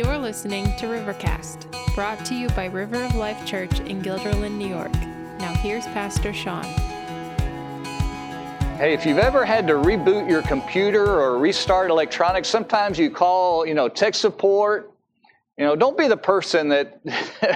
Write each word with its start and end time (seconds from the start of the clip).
You're 0.00 0.16
listening 0.16 0.64
to 0.76 0.86
Rivercast, 0.86 1.94
brought 1.94 2.24
to 2.24 2.34
you 2.34 2.48
by 2.48 2.64
River 2.64 3.02
of 3.02 3.16
Life 3.16 3.44
Church 3.44 3.80
in 3.80 4.00
Guilderland, 4.00 4.56
New 4.56 4.66
York. 4.66 4.90
Now, 5.38 5.52
here's 5.52 5.84
Pastor 5.88 6.32
Sean. 6.32 6.64
Hey, 8.78 8.94
if 8.94 9.04
you've 9.04 9.18
ever 9.18 9.44
had 9.44 9.66
to 9.66 9.74
reboot 9.74 10.26
your 10.26 10.40
computer 10.40 11.04
or 11.04 11.38
restart 11.38 11.90
electronics, 11.90 12.48
sometimes 12.48 12.98
you 12.98 13.10
call, 13.10 13.66
you 13.66 13.74
know, 13.74 13.90
tech 13.90 14.14
support 14.14 14.90
you 15.60 15.66
know, 15.66 15.76
don't 15.76 15.98
be 15.98 16.08
the 16.08 16.16
person 16.16 16.70
that, 16.70 17.00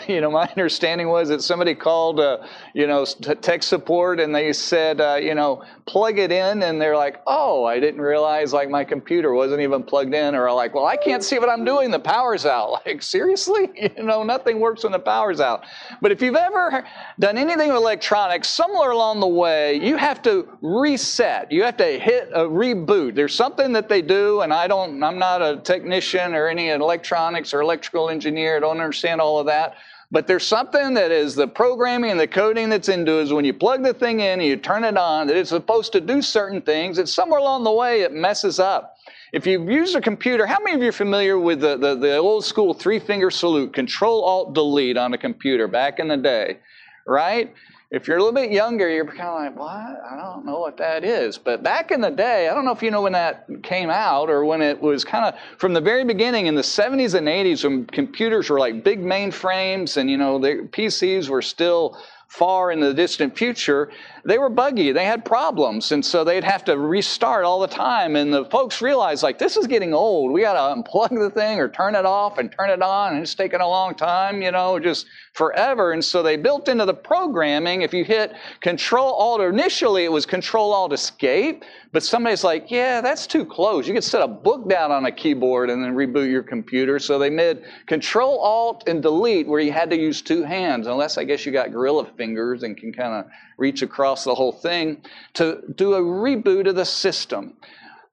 you 0.09 0.21
know, 0.21 0.31
my 0.31 0.47
understanding 0.47 1.09
was 1.09 1.31
that 1.31 1.41
somebody 1.41 1.75
called, 1.75 2.21
uh, 2.21 2.47
you 2.75 2.87
know, 2.87 3.07
tech 3.07 3.63
support 3.63 4.21
and 4.21 4.35
they 4.35 4.53
said, 4.53 5.01
uh, 5.01 5.15
you 5.15 5.35
know, 5.35 5.65
plug 5.87 6.19
it 6.19 6.31
in. 6.31 6.63
And 6.63 6.79
they're 6.79 6.99
like, 6.99 7.23
oh, 7.27 7.65
I 7.65 7.81
didn't 7.81 8.03
realize 8.03 8.53
like 8.53 8.69
my 8.69 8.85
computer 8.85 9.33
wasn't 9.33 9.63
even 9.63 9.83
plugged 9.83 10.13
in. 10.13 10.35
Or 10.35 10.53
like, 10.53 10.75
well, 10.75 10.85
I 10.85 10.99
can't 10.99 11.25
see 11.25 11.39
what 11.39 11.49
I'm 11.49 11.65
doing. 11.65 11.91
The 11.91 11.99
power's 11.99 12.45
out. 12.45 12.73
Like, 12.85 13.03
seriously? 13.03 13.71
You 13.97 14.03
know, 14.03 14.23
nothing 14.23 14.61
works 14.61 14.83
when 14.83 14.93
the 14.93 14.99
power's 14.99 15.41
out. 15.41 15.65
But 16.03 16.13
if 16.13 16.21
you've 16.21 16.35
ever 16.35 16.85
done 17.19 17.39
anything 17.39 17.69
with 17.69 17.79
electronics, 17.79 18.49
somewhere 18.49 18.91
along 18.91 19.21
the 19.21 19.29
way, 19.29 19.77
you 19.77 19.97
have 19.97 20.21
to 20.23 20.49
reset. 20.61 21.51
You 21.51 21.63
have 21.63 21.77
to 21.79 21.99
hit 21.99 22.29
a 22.35 22.41
reboot. 22.41 23.15
There's 23.15 23.35
something 23.35 23.73
that 23.73 23.89
they 23.89 24.03
do, 24.03 24.41
and 24.41 24.53
I 24.53 24.67
don't, 24.67 25.03
I'm 25.03 25.19
not 25.19 25.41
a 25.41 25.61
technician 25.63 26.35
or 26.35 26.49
any 26.49 26.71
electronics 26.71 27.55
or 27.55 27.61
electrical 27.61 27.94
engineer. 27.95 28.57
I 28.57 28.61
don't 28.61 28.81
understand 28.81 29.21
all 29.21 29.39
of 29.39 29.47
that. 29.47 29.77
But 30.11 30.27
there's 30.27 30.47
something 30.47 30.95
that 30.95 31.11
is 31.11 31.35
the 31.35 31.49
programming 31.49 32.11
and 32.11 32.21
the 32.21 32.29
coding 32.29 32.69
that's 32.69 32.89
into 32.89 33.19
is 33.19 33.33
when 33.33 33.45
you 33.45 33.53
plug 33.53 33.83
the 33.83 33.95
thing 33.95 34.21
in 34.21 34.41
and 34.41 34.45
you 34.45 34.57
turn 34.57 34.85
it 34.85 34.97
on, 34.97 35.27
that 35.27 35.37
it's 35.37 35.51
supposed 35.51 35.93
to 35.93 36.01
do 36.01 36.23
certain 36.23 36.63
things. 36.63 36.99
It's 36.99 37.13
somewhere 37.13 37.41
along 37.41 37.65
the 37.65 37.73
way 37.73 38.03
it 38.03 38.13
messes 38.13 38.61
up. 38.61 38.97
If 39.33 39.47
you've 39.47 39.69
used 39.69 39.97
a 39.97 40.01
computer, 40.01 40.47
how 40.47 40.59
many 40.61 40.77
of 40.77 40.83
you 40.83 40.91
are 40.91 40.93
familiar 40.93 41.39
with 41.39 41.61
the, 41.61 41.77
the, 41.77 41.97
the 41.97 42.17
old 42.19 42.45
school 42.45 42.75
three 42.75 43.01
finger 43.01 43.31
salute, 43.31 43.73
Control 43.73 44.23
Alt 44.23 44.55
Delete 44.55 44.97
on 44.97 45.15
a 45.15 45.19
computer 45.19 45.67
back 45.67 45.99
in 45.99 46.07
the 46.07 46.17
day, 46.17 46.59
right? 47.07 47.53
If 47.95 48.09
you're 48.09 48.17
a 48.17 48.21
little 48.21 48.35
bit 48.35 48.51
younger, 48.51 48.91
you're 48.91 49.05
kind 49.05 49.21
of 49.21 49.35
like, 49.35 49.57
what? 49.57 50.03
I 50.05 50.17
don't 50.21 50.45
know 50.45 50.59
what 50.59 50.77
that 50.79 51.05
is. 51.05 51.39
But 51.39 51.63
back 51.63 51.93
in 51.93 52.01
the 52.01 52.11
day, 52.11 52.49
I 52.49 52.55
don't 52.55 52.65
know 52.65 52.73
if 52.73 52.83
you 52.83 52.91
know 52.91 53.03
when 53.03 53.13
that 53.13 53.47
came 53.63 53.89
out 53.89 54.29
or 54.29 54.45
when 54.45 54.63
it 54.63 54.81
was 54.81 55.05
kind 55.05 55.25
of 55.25 55.39
from 55.59 55.75
the 55.75 55.81
very 55.81 56.05
beginning 56.05 56.47
in 56.47 56.57
the 56.57 56.63
70s 56.63 57.15
and 57.15 57.29
80s 57.29 57.63
when 57.63 57.87
computers 57.87 58.51
were 58.51 58.59
like 58.59 58.83
big 58.83 59.01
mainframes 59.01 59.97
and, 59.97 60.11
you 60.11 60.17
know, 60.17 60.41
the 60.41 60.69
PCs 60.73 61.29
were 61.29 61.41
still 61.41 61.97
far 62.35 62.73
in 62.73 62.81
the 62.81 62.93
distant 62.93 63.39
future, 63.39 63.91
they 64.25 64.39
were 64.39 64.49
buggy. 64.49 64.91
They 64.91 65.05
had 65.05 65.25
problems. 65.25 65.93
And 65.93 66.05
so 66.05 66.25
they'd 66.25 66.43
have 66.43 66.65
to 66.65 66.77
restart 66.77 67.45
all 67.45 67.61
the 67.61 67.69
time. 67.69 68.17
And 68.17 68.35
the 68.35 68.45
folks 68.47 68.83
realized, 68.83 69.23
like, 69.23 69.39
this 69.39 69.57
is 69.57 69.69
getting 69.69 69.95
old. 69.95 70.33
We 70.33 70.41
got 70.41 70.55
to 70.55 70.83
unplug 70.83 71.11
the 71.11 71.31
thing 71.31 71.61
or 71.61 71.69
turn 71.69 71.95
it 71.95 72.05
off 72.05 72.39
and 72.39 72.51
turn 72.51 72.71
it 72.71 72.83
on. 72.83 73.15
And 73.15 73.23
it's 73.23 73.37
taking 73.37 73.61
a 73.61 73.69
long 73.69 73.95
time, 73.95 74.43
you 74.43 74.51
know, 74.51 74.81
just 74.81 75.07
forever. 75.35 75.93
And 75.93 76.05
so 76.05 76.25
they 76.25 76.37
built 76.37 76.69
into 76.69 76.85
the 76.85 76.95
programming, 76.95 77.83
if 77.83 77.95
you 77.95 78.05
hit 78.05 78.35
Control 78.61 79.13
Alt, 79.13 79.41
initially 79.41 80.05
it 80.05 80.13
was 80.13 80.27
Control 80.27 80.73
Alt 80.73 80.93
Escape. 80.93 81.65
But 81.95 82.03
somebody's 82.03 82.43
like, 82.43 82.73
yeah, 82.73 83.01
that's 83.01 83.25
too 83.25 83.45
close. 83.45 83.87
You 83.87 83.95
could 83.95 84.03
set 84.03 84.21
a 84.21 84.27
book 84.27 84.69
down 84.69 84.91
on 84.91 85.07
a 85.07 85.13
keyboard 85.13 85.71
and 85.71 85.81
then 85.81 85.95
reboot 85.95 86.29
your 86.29 86.43
computer. 86.43 86.99
So 86.99 87.21
they 87.21 87.31
made 87.31 87.63
Control 87.87 88.41
Alt 88.41 88.89
and 88.89 89.01
Delete 89.01 89.47
where 89.47 89.61
you 89.61 89.71
had 89.71 89.91
to 89.91 89.97
use 89.97 90.21
two 90.21 90.43
hands, 90.43 90.89
unless 90.89 91.19
I 91.19 91.23
guess 91.23 91.47
you 91.47 91.53
got 91.53 91.71
gorilla 91.71 92.05
fingers 92.17 92.65
and 92.65 92.77
can 92.77 92.93
kind 92.93 93.15
of 93.25 93.31
reach 93.59 93.83
across 93.83 94.25
the 94.25 94.35
whole 94.35 94.51
thing, 94.51 95.03
to 95.35 95.63
do 95.77 95.95
a 95.95 96.01
reboot 96.01 96.69
of 96.69 96.75
the 96.75 96.85
system. 96.85 97.59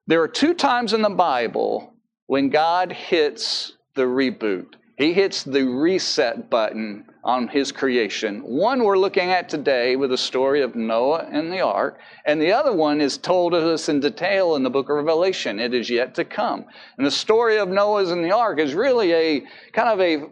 There 0.06 0.22
are 0.22 0.28
two 0.28 0.54
times 0.54 0.92
in 0.92 1.02
the 1.02 1.10
Bible 1.10 1.92
when 2.28 2.50
God 2.50 2.92
hits 2.92 3.72
the 3.96 4.02
reboot. 4.02 4.74
He 4.96 5.12
hits 5.12 5.42
the 5.42 5.64
reset 5.64 6.48
button 6.48 7.06
on 7.24 7.46
his 7.48 7.70
creation. 7.70 8.40
One 8.40 8.82
we're 8.82 8.98
looking 8.98 9.30
at 9.30 9.48
today 9.48 9.94
with 9.94 10.10
the 10.10 10.18
story 10.18 10.60
of 10.62 10.74
Noah 10.74 11.28
and 11.30 11.52
the 11.52 11.60
ark, 11.60 11.98
and 12.24 12.40
the 12.40 12.52
other 12.52 12.72
one 12.72 13.00
is 13.00 13.16
told 13.16 13.52
to 13.52 13.72
us 13.72 13.88
in 13.88 14.00
detail 14.00 14.56
in 14.56 14.62
the 14.62 14.70
book 14.70 14.88
of 14.90 14.96
Revelation. 14.96 15.60
It 15.60 15.72
is 15.72 15.88
yet 15.88 16.14
to 16.16 16.24
come. 16.24 16.64
And 16.96 17.06
the 17.06 17.10
story 17.10 17.58
of 17.58 17.68
Noah's 17.68 18.10
and 18.10 18.24
the 18.24 18.32
ark 18.32 18.58
is 18.58 18.74
really 18.74 19.12
a 19.12 19.40
kind 19.72 19.88
of 19.88 20.00
a 20.00 20.30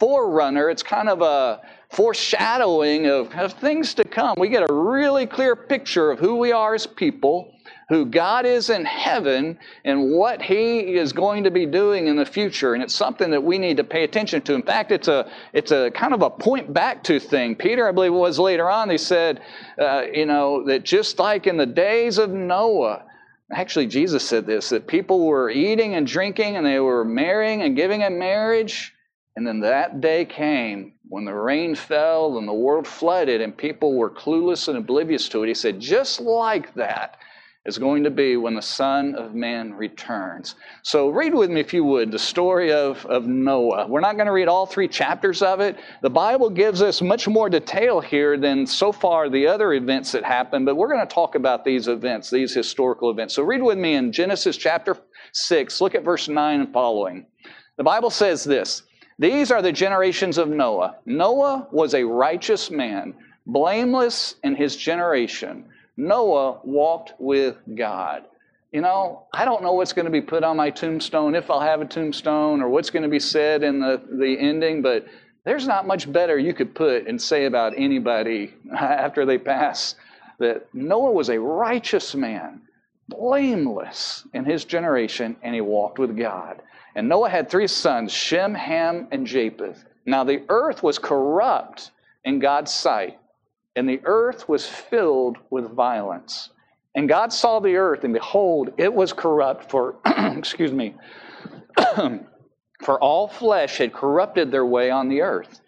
forerunner, 0.00 0.68
it's 0.68 0.82
kind 0.82 1.08
of 1.08 1.22
a 1.22 1.60
foreshadowing 1.90 3.06
of, 3.06 3.32
of 3.34 3.52
things 3.52 3.94
to 3.94 4.04
come. 4.04 4.34
We 4.38 4.48
get 4.48 4.68
a 4.68 4.72
really 4.72 5.26
clear 5.26 5.54
picture 5.54 6.10
of 6.10 6.18
who 6.18 6.36
we 6.36 6.50
are 6.50 6.74
as 6.74 6.86
people 6.86 7.51
who 7.92 8.06
God 8.06 8.46
is 8.46 8.70
in 8.70 8.86
heaven 8.86 9.58
and 9.84 10.12
what 10.12 10.40
He 10.40 10.94
is 10.94 11.12
going 11.12 11.44
to 11.44 11.50
be 11.50 11.66
doing 11.66 12.06
in 12.06 12.16
the 12.16 12.24
future. 12.24 12.72
And 12.72 12.82
it's 12.82 12.94
something 12.94 13.30
that 13.32 13.42
we 13.42 13.58
need 13.58 13.76
to 13.76 13.84
pay 13.84 14.02
attention 14.02 14.40
to. 14.42 14.54
In 14.54 14.62
fact, 14.62 14.92
it's 14.92 15.08
a, 15.08 15.30
it's 15.52 15.72
a 15.72 15.90
kind 15.90 16.14
of 16.14 16.22
a 16.22 16.30
point 16.30 16.72
back 16.72 17.04
to 17.04 17.20
thing. 17.20 17.54
Peter, 17.54 17.86
I 17.86 17.92
believe 17.92 18.12
it 18.12 18.16
was 18.16 18.38
later 18.38 18.70
on, 18.70 18.88
he 18.88 18.96
said, 18.96 19.42
uh, 19.78 20.04
you 20.10 20.24
know, 20.24 20.64
that 20.64 20.84
just 20.84 21.18
like 21.18 21.46
in 21.46 21.58
the 21.58 21.66
days 21.66 22.16
of 22.16 22.30
Noah, 22.30 23.04
actually, 23.52 23.88
Jesus 23.88 24.26
said 24.26 24.46
this 24.46 24.70
that 24.70 24.86
people 24.86 25.26
were 25.26 25.50
eating 25.50 25.94
and 25.94 26.06
drinking 26.06 26.56
and 26.56 26.64
they 26.64 26.80
were 26.80 27.04
marrying 27.04 27.60
and 27.60 27.76
giving 27.76 28.00
in 28.00 28.18
marriage. 28.18 28.94
And 29.36 29.46
then 29.46 29.60
that 29.60 30.00
day 30.00 30.24
came 30.24 30.94
when 31.08 31.26
the 31.26 31.34
rain 31.34 31.74
fell 31.74 32.38
and 32.38 32.48
the 32.48 32.54
world 32.54 32.86
flooded 32.86 33.42
and 33.42 33.54
people 33.54 33.98
were 33.98 34.08
clueless 34.08 34.68
and 34.68 34.78
oblivious 34.78 35.28
to 35.28 35.42
it. 35.42 35.48
He 35.48 35.54
said, 35.54 35.78
just 35.78 36.22
like 36.22 36.72
that 36.74 37.18
is 37.64 37.78
going 37.78 38.02
to 38.02 38.10
be 38.10 38.36
when 38.36 38.54
the 38.54 38.62
Son 38.62 39.14
of 39.14 39.34
Man 39.34 39.74
returns. 39.74 40.56
So, 40.82 41.10
read 41.10 41.32
with 41.32 41.48
me, 41.48 41.60
if 41.60 41.72
you 41.72 41.84
would, 41.84 42.10
the 42.10 42.18
story 42.18 42.72
of, 42.72 43.06
of 43.06 43.26
Noah. 43.26 43.86
We're 43.86 44.00
not 44.00 44.16
going 44.16 44.26
to 44.26 44.32
read 44.32 44.48
all 44.48 44.66
three 44.66 44.88
chapters 44.88 45.42
of 45.42 45.60
it. 45.60 45.76
The 46.02 46.10
Bible 46.10 46.50
gives 46.50 46.82
us 46.82 47.00
much 47.00 47.28
more 47.28 47.48
detail 47.48 48.00
here 48.00 48.36
than 48.36 48.66
so 48.66 48.90
far 48.90 49.28
the 49.28 49.46
other 49.46 49.74
events 49.74 50.10
that 50.12 50.24
happened, 50.24 50.66
but 50.66 50.74
we're 50.74 50.92
going 50.92 51.06
to 51.06 51.14
talk 51.14 51.36
about 51.36 51.64
these 51.64 51.86
events, 51.86 52.30
these 52.30 52.52
historical 52.52 53.10
events. 53.10 53.34
So, 53.34 53.44
read 53.44 53.62
with 53.62 53.78
me 53.78 53.94
in 53.94 54.10
Genesis 54.10 54.56
chapter 54.56 54.96
6, 55.32 55.80
look 55.80 55.94
at 55.94 56.02
verse 56.04 56.28
9 56.28 56.60
and 56.60 56.72
following. 56.72 57.26
The 57.76 57.84
Bible 57.84 58.10
says 58.10 58.42
this 58.42 58.82
These 59.20 59.52
are 59.52 59.62
the 59.62 59.72
generations 59.72 60.36
of 60.36 60.48
Noah. 60.48 60.96
Noah 61.06 61.68
was 61.70 61.94
a 61.94 62.02
righteous 62.02 62.72
man, 62.72 63.14
blameless 63.46 64.34
in 64.42 64.56
his 64.56 64.74
generation. 64.74 65.68
Noah 66.02 66.58
walked 66.64 67.14
with 67.18 67.56
God. 67.76 68.24
You 68.72 68.80
know, 68.80 69.26
I 69.32 69.44
don't 69.44 69.62
know 69.62 69.74
what's 69.74 69.92
going 69.92 70.06
to 70.06 70.10
be 70.10 70.20
put 70.20 70.42
on 70.42 70.56
my 70.56 70.70
tombstone, 70.70 71.34
if 71.34 71.50
I'll 71.50 71.60
have 71.60 71.80
a 71.80 71.84
tombstone, 71.84 72.60
or 72.60 72.68
what's 72.68 72.90
going 72.90 73.04
to 73.04 73.08
be 73.08 73.20
said 73.20 73.62
in 73.62 73.80
the, 73.80 74.02
the 74.10 74.36
ending, 74.38 74.82
but 74.82 75.06
there's 75.44 75.66
not 75.66 75.86
much 75.86 76.10
better 76.10 76.38
you 76.38 76.54
could 76.54 76.74
put 76.74 77.06
and 77.06 77.20
say 77.20 77.44
about 77.44 77.74
anybody 77.76 78.54
after 78.76 79.24
they 79.24 79.38
pass 79.38 79.94
that 80.38 80.66
Noah 80.74 81.12
was 81.12 81.28
a 81.28 81.38
righteous 81.38 82.14
man, 82.14 82.62
blameless 83.08 84.26
in 84.34 84.44
his 84.44 84.64
generation, 84.64 85.36
and 85.42 85.54
he 85.54 85.60
walked 85.60 86.00
with 86.00 86.16
God. 86.16 86.62
And 86.96 87.08
Noah 87.08 87.30
had 87.30 87.48
three 87.48 87.68
sons 87.68 88.12
Shem, 88.12 88.54
Ham, 88.54 89.06
and 89.12 89.26
Japheth. 89.26 89.84
Now 90.04 90.24
the 90.24 90.42
earth 90.48 90.82
was 90.82 90.98
corrupt 90.98 91.92
in 92.24 92.40
God's 92.40 92.72
sight 92.72 93.18
and 93.76 93.88
the 93.88 94.00
earth 94.04 94.48
was 94.48 94.66
filled 94.66 95.38
with 95.50 95.70
violence. 95.70 96.50
And 96.94 97.08
God 97.08 97.32
saw 97.32 97.60
the 97.60 97.76
earth, 97.76 98.04
and 98.04 98.12
behold, 98.12 98.74
it 98.76 98.92
was 98.92 99.12
corrupt, 99.12 99.70
for, 99.70 99.96
excuse 100.06 100.72
me, 100.72 100.94
for 102.82 103.00
all 103.00 103.28
flesh 103.28 103.78
had 103.78 103.92
corrupted 103.92 104.50
their 104.50 104.66
way 104.66 104.90
on 104.90 105.08
the 105.08 105.22
earth. 105.22 105.60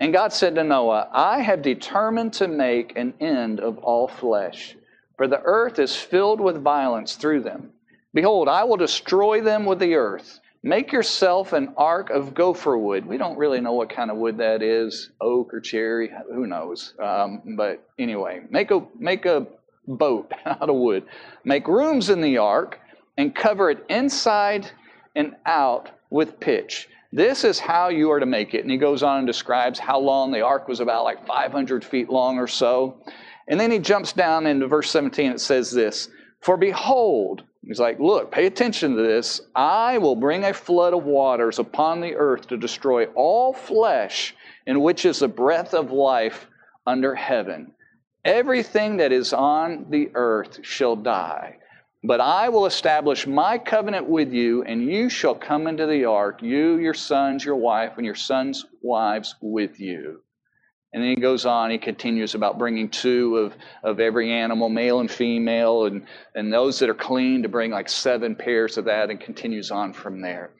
And 0.00 0.12
God 0.12 0.32
said 0.32 0.56
to 0.56 0.64
Noah, 0.64 1.08
I 1.12 1.40
have 1.40 1.62
determined 1.62 2.32
to 2.34 2.48
make 2.48 2.96
an 2.96 3.14
end 3.20 3.60
of 3.60 3.78
all 3.78 4.08
flesh, 4.08 4.76
for 5.16 5.28
the 5.28 5.40
earth 5.44 5.78
is 5.78 5.94
filled 5.94 6.40
with 6.40 6.60
violence 6.60 7.14
through 7.14 7.42
them. 7.42 7.70
Behold, 8.12 8.48
I 8.48 8.64
will 8.64 8.76
destroy 8.76 9.40
them 9.40 9.64
with 9.64 9.78
the 9.78 9.94
earth. 9.94 10.40
Make 10.64 10.92
yourself 10.92 11.52
an 11.52 11.74
ark 11.76 12.10
of 12.10 12.34
gopher 12.34 12.78
wood. 12.78 13.04
We 13.04 13.18
don't 13.18 13.36
really 13.36 13.60
know 13.60 13.72
what 13.72 13.90
kind 13.90 14.12
of 14.12 14.16
wood 14.16 14.38
that 14.38 14.62
is, 14.62 15.10
oak 15.20 15.52
or 15.52 15.60
cherry, 15.60 16.12
who 16.32 16.46
knows. 16.46 16.94
Um, 17.02 17.56
but 17.56 17.84
anyway, 17.98 18.42
make 18.48 18.70
a, 18.70 18.86
make 18.96 19.26
a 19.26 19.46
boat 19.88 20.32
out 20.46 20.70
of 20.70 20.76
wood. 20.76 21.04
Make 21.44 21.66
rooms 21.66 22.10
in 22.10 22.20
the 22.20 22.38
ark 22.38 22.78
and 23.16 23.34
cover 23.34 23.70
it 23.70 23.84
inside 23.88 24.70
and 25.16 25.34
out 25.46 25.90
with 26.10 26.38
pitch. 26.38 26.88
This 27.12 27.44
is 27.44 27.58
how 27.58 27.88
you 27.88 28.10
are 28.12 28.20
to 28.20 28.26
make 28.26 28.54
it. 28.54 28.62
And 28.62 28.70
he 28.70 28.78
goes 28.78 29.02
on 29.02 29.18
and 29.18 29.26
describes 29.26 29.78
how 29.78 29.98
long 29.98 30.30
the 30.30 30.42
ark 30.42 30.68
was 30.68 30.80
about 30.80 31.04
like 31.04 31.26
500 31.26 31.84
feet 31.84 32.08
long 32.08 32.38
or 32.38 32.46
so. 32.46 32.96
And 33.48 33.58
then 33.58 33.70
he 33.70 33.80
jumps 33.80 34.12
down 34.12 34.46
into 34.46 34.66
verse 34.68 34.90
17. 34.90 35.32
It 35.32 35.40
says 35.40 35.72
this 35.72 36.08
For 36.40 36.56
behold, 36.56 37.42
He's 37.64 37.80
like, 37.80 38.00
Look, 38.00 38.32
pay 38.32 38.46
attention 38.46 38.96
to 38.96 39.02
this. 39.02 39.40
I 39.54 39.98
will 39.98 40.16
bring 40.16 40.44
a 40.44 40.52
flood 40.52 40.94
of 40.94 41.04
waters 41.04 41.58
upon 41.58 42.00
the 42.00 42.14
earth 42.16 42.48
to 42.48 42.56
destroy 42.56 43.06
all 43.14 43.52
flesh 43.52 44.34
in 44.66 44.80
which 44.80 45.04
is 45.04 45.20
the 45.20 45.28
breath 45.28 45.74
of 45.74 45.92
life 45.92 46.46
under 46.86 47.14
heaven. 47.14 47.72
Everything 48.24 48.98
that 48.98 49.12
is 49.12 49.32
on 49.32 49.86
the 49.90 50.10
earth 50.14 50.60
shall 50.62 50.96
die. 50.96 51.58
But 52.04 52.20
I 52.20 52.48
will 52.48 52.66
establish 52.66 53.26
my 53.26 53.58
covenant 53.58 54.08
with 54.08 54.32
you, 54.32 54.64
and 54.64 54.82
you 54.82 55.08
shall 55.08 55.36
come 55.36 55.68
into 55.68 55.86
the 55.86 56.04
ark, 56.04 56.42
you, 56.42 56.78
your 56.78 56.94
sons, 56.94 57.44
your 57.44 57.56
wife, 57.56 57.92
and 57.96 58.04
your 58.04 58.16
sons' 58.16 58.66
wives 58.80 59.36
with 59.40 59.78
you. 59.78 60.20
And 60.92 61.02
then 61.02 61.10
he 61.10 61.16
goes 61.16 61.46
on, 61.46 61.70
he 61.70 61.78
continues 61.78 62.34
about 62.34 62.58
bringing 62.58 62.88
two 62.88 63.38
of, 63.38 63.54
of 63.82 63.98
every 63.98 64.30
animal, 64.30 64.68
male 64.68 65.00
and 65.00 65.10
female, 65.10 65.86
and, 65.86 66.04
and 66.34 66.52
those 66.52 66.78
that 66.80 66.90
are 66.90 66.94
clean 66.94 67.42
to 67.42 67.48
bring 67.48 67.70
like 67.70 67.88
seven 67.88 68.36
pairs 68.36 68.76
of 68.76 68.84
that, 68.84 69.10
and 69.10 69.18
continues 69.18 69.70
on 69.70 69.94
from 69.94 70.20
there. 70.20 70.50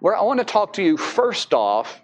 Where 0.00 0.16
I 0.16 0.22
want 0.22 0.40
to 0.40 0.44
talk 0.44 0.72
to 0.74 0.82
you 0.82 0.96
first 0.96 1.54
off 1.54 2.00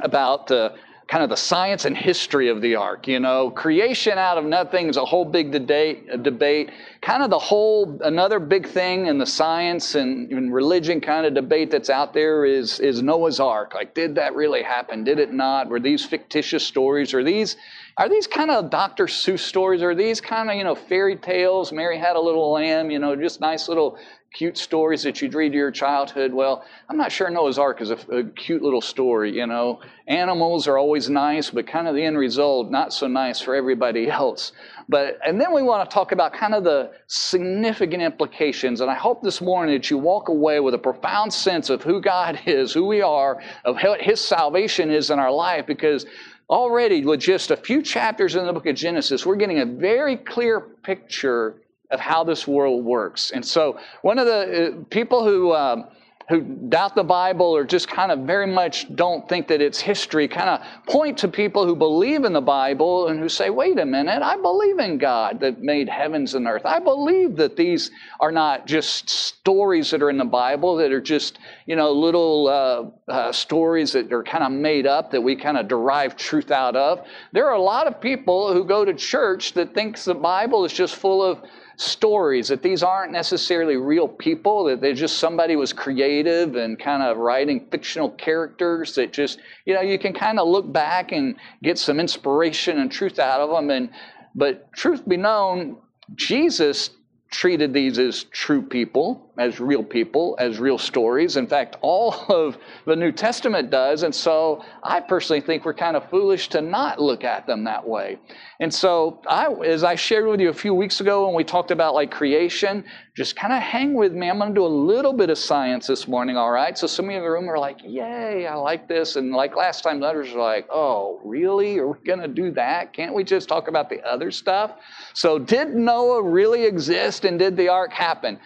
about 0.00 0.46
the 0.46 0.74
kind 1.12 1.22
of 1.22 1.28
the 1.28 1.36
science 1.36 1.84
and 1.84 1.94
history 1.94 2.48
of 2.48 2.62
the 2.62 2.74
ark. 2.74 3.06
You 3.06 3.20
know, 3.20 3.50
creation 3.50 4.16
out 4.16 4.38
of 4.38 4.46
nothing 4.46 4.88
is 4.88 4.96
a 4.96 5.04
whole 5.04 5.26
big 5.26 5.52
debate. 5.52 6.22
debate. 6.22 6.70
Kind 7.02 7.22
of 7.22 7.28
the 7.28 7.38
whole 7.38 8.00
another 8.02 8.38
big 8.38 8.66
thing 8.66 9.08
in 9.08 9.18
the 9.18 9.26
science 9.26 9.94
and, 9.94 10.32
and 10.32 10.54
religion 10.54 11.02
kind 11.02 11.26
of 11.26 11.34
debate 11.34 11.70
that's 11.70 11.90
out 11.90 12.14
there 12.14 12.46
is 12.46 12.80
is 12.80 13.02
Noah's 13.02 13.40
ark. 13.40 13.74
Like, 13.74 13.94
did 13.94 14.14
that 14.14 14.34
really 14.34 14.62
happen? 14.62 15.04
Did 15.04 15.18
it 15.18 15.34
not? 15.34 15.68
Were 15.68 15.80
these 15.80 16.02
fictitious 16.02 16.66
stories? 16.66 17.12
Are 17.12 17.22
these 17.22 17.58
are 17.98 18.08
these 18.08 18.26
kind 18.26 18.50
of 18.50 18.70
Dr. 18.70 19.04
Seuss 19.04 19.40
stories? 19.40 19.82
Are 19.82 19.94
these 19.94 20.18
kind 20.18 20.48
of 20.48 20.56
you 20.56 20.64
know 20.64 20.74
fairy 20.74 21.16
tales? 21.16 21.72
Mary 21.72 21.98
had 21.98 22.16
a 22.16 22.20
little 22.20 22.52
lamb. 22.52 22.90
You 22.90 23.00
know, 23.00 23.14
just 23.16 23.38
nice 23.38 23.68
little 23.68 23.98
cute 24.32 24.56
stories 24.56 25.02
that 25.02 25.20
you'd 25.20 25.34
read 25.34 25.52
to 25.52 25.58
your 25.58 25.70
childhood. 25.70 26.32
Well, 26.32 26.64
I'm 26.88 26.96
not 26.96 27.12
sure 27.12 27.28
Noah's 27.28 27.58
Ark 27.58 27.82
is 27.82 27.90
a, 27.90 27.98
a, 28.10 28.24
cute 28.24 28.62
little 28.62 28.80
story, 28.80 29.36
you 29.36 29.46
know. 29.46 29.80
Animals 30.06 30.66
are 30.66 30.78
always 30.78 31.10
nice, 31.10 31.50
but 31.50 31.66
kind 31.66 31.86
of 31.86 31.94
the 31.94 32.02
end 32.02 32.16
result, 32.16 32.70
not 32.70 32.94
so 32.94 33.06
nice 33.06 33.40
for 33.40 33.54
everybody 33.54 34.08
else. 34.10 34.52
But, 34.88 35.18
and 35.24 35.40
then 35.40 35.52
we 35.54 35.62
want 35.62 35.88
to 35.88 35.94
talk 35.94 36.12
about 36.12 36.32
kind 36.32 36.54
of 36.54 36.64
the 36.64 36.92
significant 37.08 38.02
implications. 38.02 38.80
And 38.80 38.90
I 38.90 38.94
hope 38.94 39.22
this 39.22 39.40
morning 39.40 39.74
that 39.74 39.90
you 39.90 39.98
walk 39.98 40.28
away 40.28 40.60
with 40.60 40.74
a 40.74 40.78
profound 40.78 41.32
sense 41.32 41.68
of 41.68 41.82
who 41.82 42.00
God 42.00 42.40
is, 42.46 42.72
who 42.72 42.86
we 42.86 43.02
are, 43.02 43.42
of 43.64 43.76
what 43.82 44.00
His 44.00 44.20
salvation 44.20 44.90
is 44.90 45.10
in 45.10 45.18
our 45.18 45.32
life, 45.32 45.66
because 45.66 46.06
already 46.48 47.04
with 47.04 47.20
just 47.20 47.50
a 47.50 47.56
few 47.56 47.82
chapters 47.82 48.34
in 48.34 48.46
the 48.46 48.52
book 48.52 48.66
of 48.66 48.76
Genesis, 48.76 49.26
we're 49.26 49.36
getting 49.36 49.60
a 49.60 49.66
very 49.66 50.16
clear 50.16 50.60
picture 50.60 51.54
of 51.92 52.00
how 52.00 52.24
this 52.24 52.48
world 52.48 52.84
works. 52.84 53.30
And 53.30 53.44
so, 53.44 53.78
one 54.02 54.18
of 54.18 54.26
the 54.26 54.72
uh, 54.80 54.84
people 54.90 55.24
who 55.24 55.54
um, 55.54 55.84
who 56.28 56.40
doubt 56.40 56.94
the 56.94 57.04
Bible 57.04 57.46
or 57.46 57.64
just 57.64 57.88
kind 57.88 58.10
of 58.10 58.20
very 58.20 58.46
much 58.46 58.94
don't 58.94 59.28
think 59.28 59.48
that 59.48 59.60
it's 59.60 59.80
history 59.80 60.28
kind 60.28 60.48
of 60.48 60.86
point 60.86 61.18
to 61.18 61.28
people 61.28 61.66
who 61.66 61.76
believe 61.76 62.24
in 62.24 62.32
the 62.32 62.40
Bible 62.40 63.08
and 63.08 63.18
who 63.18 63.28
say, 63.28 63.50
wait 63.50 63.78
a 63.78 63.84
minute, 63.84 64.22
I 64.22 64.36
believe 64.36 64.78
in 64.78 64.98
God 64.98 65.40
that 65.40 65.60
made 65.60 65.88
heavens 65.88 66.34
and 66.34 66.46
earth. 66.46 66.64
I 66.64 66.78
believe 66.78 67.36
that 67.36 67.56
these 67.56 67.90
are 68.20 68.32
not 68.32 68.66
just 68.66 69.10
stories 69.10 69.90
that 69.90 70.02
are 70.02 70.10
in 70.10 70.16
the 70.16 70.24
Bible, 70.24 70.76
that 70.76 70.92
are 70.92 71.00
just, 71.00 71.38
you 71.66 71.76
know, 71.76 71.92
little 71.92 72.48
uh, 72.48 73.12
uh, 73.12 73.32
stories 73.32 73.92
that 73.92 74.12
are 74.12 74.24
kind 74.24 74.44
of 74.44 74.52
made 74.52 74.86
up 74.86 75.10
that 75.10 75.20
we 75.20 75.36
kind 75.36 75.58
of 75.58 75.68
derive 75.68 76.16
truth 76.16 76.50
out 76.50 76.76
of. 76.76 77.06
There 77.32 77.46
are 77.46 77.54
a 77.54 77.62
lot 77.62 77.86
of 77.86 78.00
people 78.00 78.52
who 78.52 78.64
go 78.64 78.84
to 78.84 78.94
church 78.94 79.52
that 79.54 79.74
thinks 79.74 80.04
the 80.04 80.14
Bible 80.14 80.64
is 80.64 80.72
just 80.72 80.96
full 80.96 81.22
of 81.22 81.42
stories, 81.82 82.48
that 82.48 82.62
these 82.62 82.82
aren't 82.82 83.12
necessarily 83.12 83.76
real 83.76 84.08
people, 84.08 84.64
that 84.64 84.80
they're 84.80 84.94
just 84.94 85.18
somebody 85.18 85.56
was 85.56 85.72
creative 85.72 86.56
and 86.56 86.78
kind 86.78 87.02
of 87.02 87.18
writing 87.18 87.66
fictional 87.70 88.10
characters 88.10 88.94
that 88.94 89.12
just, 89.12 89.38
you 89.66 89.74
know, 89.74 89.80
you 89.80 89.98
can 89.98 90.12
kind 90.12 90.38
of 90.38 90.48
look 90.48 90.72
back 90.72 91.12
and 91.12 91.36
get 91.62 91.78
some 91.78 92.00
inspiration 92.00 92.78
and 92.78 92.90
truth 92.90 93.18
out 93.18 93.40
of 93.40 93.50
them. 93.50 93.70
And 93.70 93.90
but 94.34 94.72
truth 94.72 95.06
be 95.06 95.16
known, 95.16 95.76
Jesus 96.14 96.90
treated 97.32 97.72
these 97.72 97.98
as 97.98 98.24
true 98.24 98.62
people, 98.62 99.32
as 99.38 99.58
real 99.58 99.82
people, 99.82 100.36
as 100.38 100.60
real 100.60 100.76
stories. 100.76 101.36
In 101.38 101.46
fact, 101.46 101.76
all 101.80 102.14
of 102.28 102.58
the 102.84 102.94
New 102.94 103.10
Testament 103.10 103.70
does. 103.70 104.02
And 104.02 104.14
so 104.14 104.62
I 104.82 105.00
personally 105.00 105.40
think 105.40 105.64
we're 105.64 105.74
kind 105.74 105.96
of 105.96 106.08
foolish 106.10 106.48
to 106.50 106.60
not 106.60 107.00
look 107.00 107.24
at 107.24 107.46
them 107.46 107.64
that 107.64 107.84
way. 107.88 108.18
And 108.60 108.72
so, 108.72 109.20
I, 109.26 109.50
as 109.64 109.82
I 109.82 109.96
shared 109.96 110.26
with 110.26 110.40
you 110.40 110.50
a 110.50 110.54
few 110.54 110.74
weeks 110.74 111.00
ago 111.00 111.26
when 111.26 111.34
we 111.34 111.42
talked 111.42 111.70
about 111.70 111.94
like 111.94 112.10
creation, 112.10 112.84
just 113.16 113.34
kind 113.34 113.52
of 113.52 113.60
hang 113.60 113.94
with 113.94 114.12
me. 114.12 114.30
I'm 114.30 114.38
going 114.38 114.50
to 114.50 114.54
do 114.54 114.64
a 114.64 114.66
little 114.66 115.12
bit 115.12 115.30
of 115.30 115.36
science 115.36 115.86
this 115.86 116.06
morning, 116.06 116.36
all 116.36 116.50
right? 116.50 116.76
So 116.78 116.86
some 116.86 117.06
of 117.06 117.10
you 117.10 117.18
in 117.18 117.24
the 117.24 117.30
room 117.30 117.48
are 117.48 117.58
like, 117.58 117.78
yay, 117.82 118.46
I 118.46 118.54
like 118.54 118.88
this. 118.88 119.16
And 119.16 119.32
like 119.32 119.56
last 119.56 119.82
time, 119.82 120.00
the 120.00 120.06
others 120.06 120.32
are 120.34 120.40
like, 120.40 120.66
oh, 120.70 121.20
really? 121.24 121.78
Are 121.78 121.88
we 121.88 121.98
going 122.04 122.20
to 122.20 122.28
do 122.28 122.52
that? 122.52 122.92
Can't 122.92 123.14
we 123.14 123.24
just 123.24 123.48
talk 123.48 123.68
about 123.68 123.90
the 123.90 124.00
other 124.02 124.30
stuff? 124.30 124.72
So, 125.14 125.38
did 125.38 125.74
Noah 125.74 126.22
really 126.22 126.64
exist 126.64 127.21
and 127.24 127.38
did 127.38 127.56
the 127.56 127.68
ark 127.68 127.92
happen? 127.92 128.38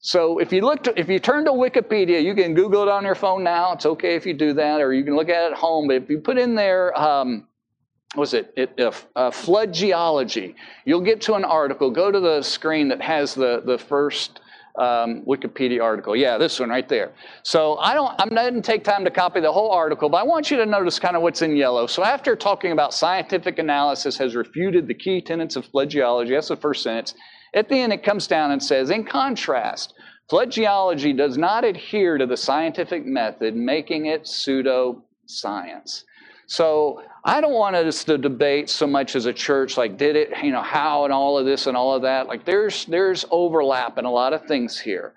So 0.00 0.38
if 0.38 0.52
you 0.52 0.60
look, 0.60 0.84
to, 0.84 1.00
if 1.00 1.08
you 1.08 1.18
turn 1.18 1.46
to 1.46 1.52
Wikipedia, 1.52 2.22
you 2.22 2.34
can 2.34 2.54
Google 2.54 2.82
it 2.82 2.88
on 2.88 3.04
your 3.04 3.14
phone 3.14 3.42
now. 3.42 3.72
It's 3.72 3.86
okay 3.86 4.16
if 4.16 4.26
you 4.26 4.34
do 4.34 4.52
that, 4.54 4.80
or 4.80 4.92
you 4.92 5.02
can 5.02 5.16
look 5.16 5.30
at 5.30 5.44
it 5.44 5.52
at 5.52 5.58
home. 5.58 5.86
But 5.86 5.96
if 5.96 6.10
you 6.10 6.18
put 6.18 6.36
in 6.36 6.54
there 6.54 6.98
um, 6.98 7.46
was 8.16 8.34
it, 8.34 8.52
it 8.56 8.78
uh, 8.80 8.92
uh, 9.16 9.30
flood 9.30 9.72
geology 9.72 10.54
you'll 10.84 11.00
get 11.00 11.20
to 11.20 11.34
an 11.34 11.44
article 11.44 11.90
go 11.90 12.10
to 12.10 12.20
the 12.20 12.42
screen 12.42 12.88
that 12.88 13.00
has 13.00 13.34
the, 13.34 13.62
the 13.64 13.78
first 13.78 14.40
um, 14.76 15.22
wikipedia 15.22 15.82
article 15.82 16.16
yeah 16.16 16.36
this 16.36 16.58
one 16.58 16.68
right 16.68 16.88
there 16.88 17.12
so 17.42 17.76
i 17.78 17.94
don't 17.94 18.14
i 18.18 18.24
didn't 18.24 18.36
going 18.36 18.54
to 18.54 18.60
take 18.62 18.84
time 18.84 19.04
to 19.04 19.10
copy 19.10 19.40
the 19.40 19.52
whole 19.52 19.70
article 19.70 20.08
but 20.08 20.18
i 20.18 20.22
want 20.22 20.50
you 20.50 20.56
to 20.56 20.66
notice 20.66 20.98
kind 20.98 21.16
of 21.16 21.22
what's 21.22 21.42
in 21.42 21.56
yellow 21.56 21.86
so 21.86 22.04
after 22.04 22.34
talking 22.34 22.72
about 22.72 22.92
scientific 22.92 23.58
analysis 23.58 24.16
has 24.16 24.34
refuted 24.34 24.88
the 24.88 24.94
key 24.94 25.20
tenets 25.20 25.56
of 25.56 25.64
flood 25.66 25.88
geology 25.88 26.32
that's 26.32 26.48
the 26.48 26.56
first 26.56 26.82
sentence 26.82 27.14
at 27.54 27.68
the 27.68 27.76
end 27.76 27.92
it 27.92 28.02
comes 28.02 28.26
down 28.26 28.50
and 28.50 28.62
says 28.62 28.90
in 28.90 29.04
contrast 29.04 29.94
flood 30.28 30.50
geology 30.50 31.12
does 31.12 31.38
not 31.38 31.64
adhere 31.64 32.18
to 32.18 32.26
the 32.26 32.36
scientific 32.36 33.04
method 33.06 33.54
making 33.54 34.06
it 34.06 34.26
pseudo 34.26 35.02
science 35.26 36.04
so 36.46 37.02
I 37.24 37.40
don't 37.40 37.54
want 37.54 37.74
us 37.76 38.04
to 38.04 38.18
debate 38.18 38.68
so 38.68 38.86
much 38.86 39.16
as 39.16 39.24
a 39.26 39.32
church, 39.32 39.78
like 39.78 39.96
did 39.96 40.14
it, 40.14 40.30
you 40.42 40.52
know, 40.52 40.60
how 40.60 41.04
and 41.04 41.12
all 41.12 41.38
of 41.38 41.46
this 41.46 41.66
and 41.66 41.76
all 41.76 41.94
of 41.94 42.02
that. 42.02 42.26
Like 42.26 42.44
there's 42.44 42.84
there's 42.84 43.24
overlap 43.30 43.96
in 43.96 44.04
a 44.04 44.10
lot 44.10 44.32
of 44.34 44.44
things 44.44 44.78
here. 44.78 45.14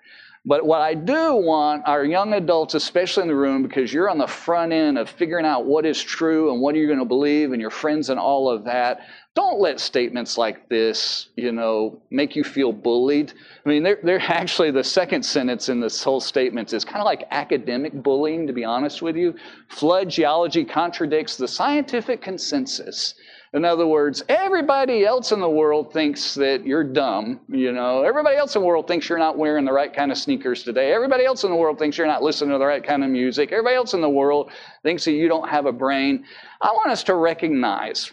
But 0.48 0.64
what 0.64 0.80
I 0.80 0.94
do 0.94 1.34
want 1.36 1.82
our 1.86 2.06
young 2.06 2.32
adults, 2.32 2.72
especially 2.72 3.20
in 3.20 3.28
the 3.28 3.34
room, 3.34 3.62
because 3.62 3.92
you're 3.92 4.08
on 4.08 4.16
the 4.16 4.26
front 4.26 4.72
end 4.72 4.96
of 4.96 5.10
figuring 5.10 5.44
out 5.44 5.66
what 5.66 5.84
is 5.84 6.02
true 6.02 6.50
and 6.50 6.62
what 6.62 6.74
are 6.74 6.78
you 6.78 6.86
going 6.86 7.00
to 7.00 7.04
believe 7.04 7.52
and 7.52 7.60
your 7.60 7.70
friends 7.70 8.08
and 8.08 8.18
all 8.18 8.48
of 8.48 8.64
that, 8.64 9.00
don't 9.34 9.60
let 9.60 9.78
statements 9.78 10.38
like 10.38 10.66
this, 10.70 11.28
you 11.36 11.52
know, 11.52 12.00
make 12.10 12.34
you 12.34 12.42
feel 12.42 12.72
bullied. 12.72 13.34
I 13.66 13.68
mean, 13.68 13.82
they're, 13.82 13.98
they're 14.02 14.20
actually 14.26 14.70
the 14.70 14.82
second 14.82 15.22
sentence 15.22 15.68
in 15.68 15.80
this 15.80 16.02
whole 16.02 16.18
statement 16.18 16.72
is 16.72 16.82
kind 16.82 17.00
of 17.00 17.04
like 17.04 17.24
academic 17.30 17.92
bullying, 18.02 18.46
to 18.46 18.54
be 18.54 18.64
honest 18.64 19.02
with 19.02 19.16
you. 19.16 19.34
Flood 19.68 20.08
geology 20.08 20.64
contradicts 20.64 21.36
the 21.36 21.46
scientific 21.46 22.22
consensus. 22.22 23.12
In 23.54 23.64
other 23.64 23.86
words, 23.86 24.22
everybody 24.28 25.06
else 25.06 25.32
in 25.32 25.40
the 25.40 25.48
world 25.48 25.92
thinks 25.92 26.34
that 26.34 26.66
you're 26.66 26.84
dumb. 26.84 27.40
You 27.48 27.72
know, 27.72 28.02
everybody 28.02 28.36
else 28.36 28.54
in 28.54 28.60
the 28.60 28.66
world 28.66 28.86
thinks 28.86 29.08
you're 29.08 29.18
not 29.18 29.38
wearing 29.38 29.64
the 29.64 29.72
right 29.72 29.92
kind 29.92 30.12
of 30.12 30.18
sneakers 30.18 30.62
today. 30.62 30.92
Everybody 30.92 31.24
else 31.24 31.44
in 31.44 31.50
the 31.50 31.56
world 31.56 31.78
thinks 31.78 31.96
you're 31.96 32.06
not 32.06 32.22
listening 32.22 32.50
to 32.50 32.58
the 32.58 32.66
right 32.66 32.84
kind 32.84 33.02
of 33.02 33.10
music. 33.10 33.50
Everybody 33.50 33.76
else 33.76 33.94
in 33.94 34.02
the 34.02 34.08
world 34.08 34.50
thinks 34.82 35.04
that 35.06 35.12
you 35.12 35.28
don't 35.28 35.48
have 35.48 35.64
a 35.64 35.72
brain. 35.72 36.24
I 36.60 36.72
want 36.72 36.90
us 36.90 37.04
to 37.04 37.14
recognize 37.14 38.12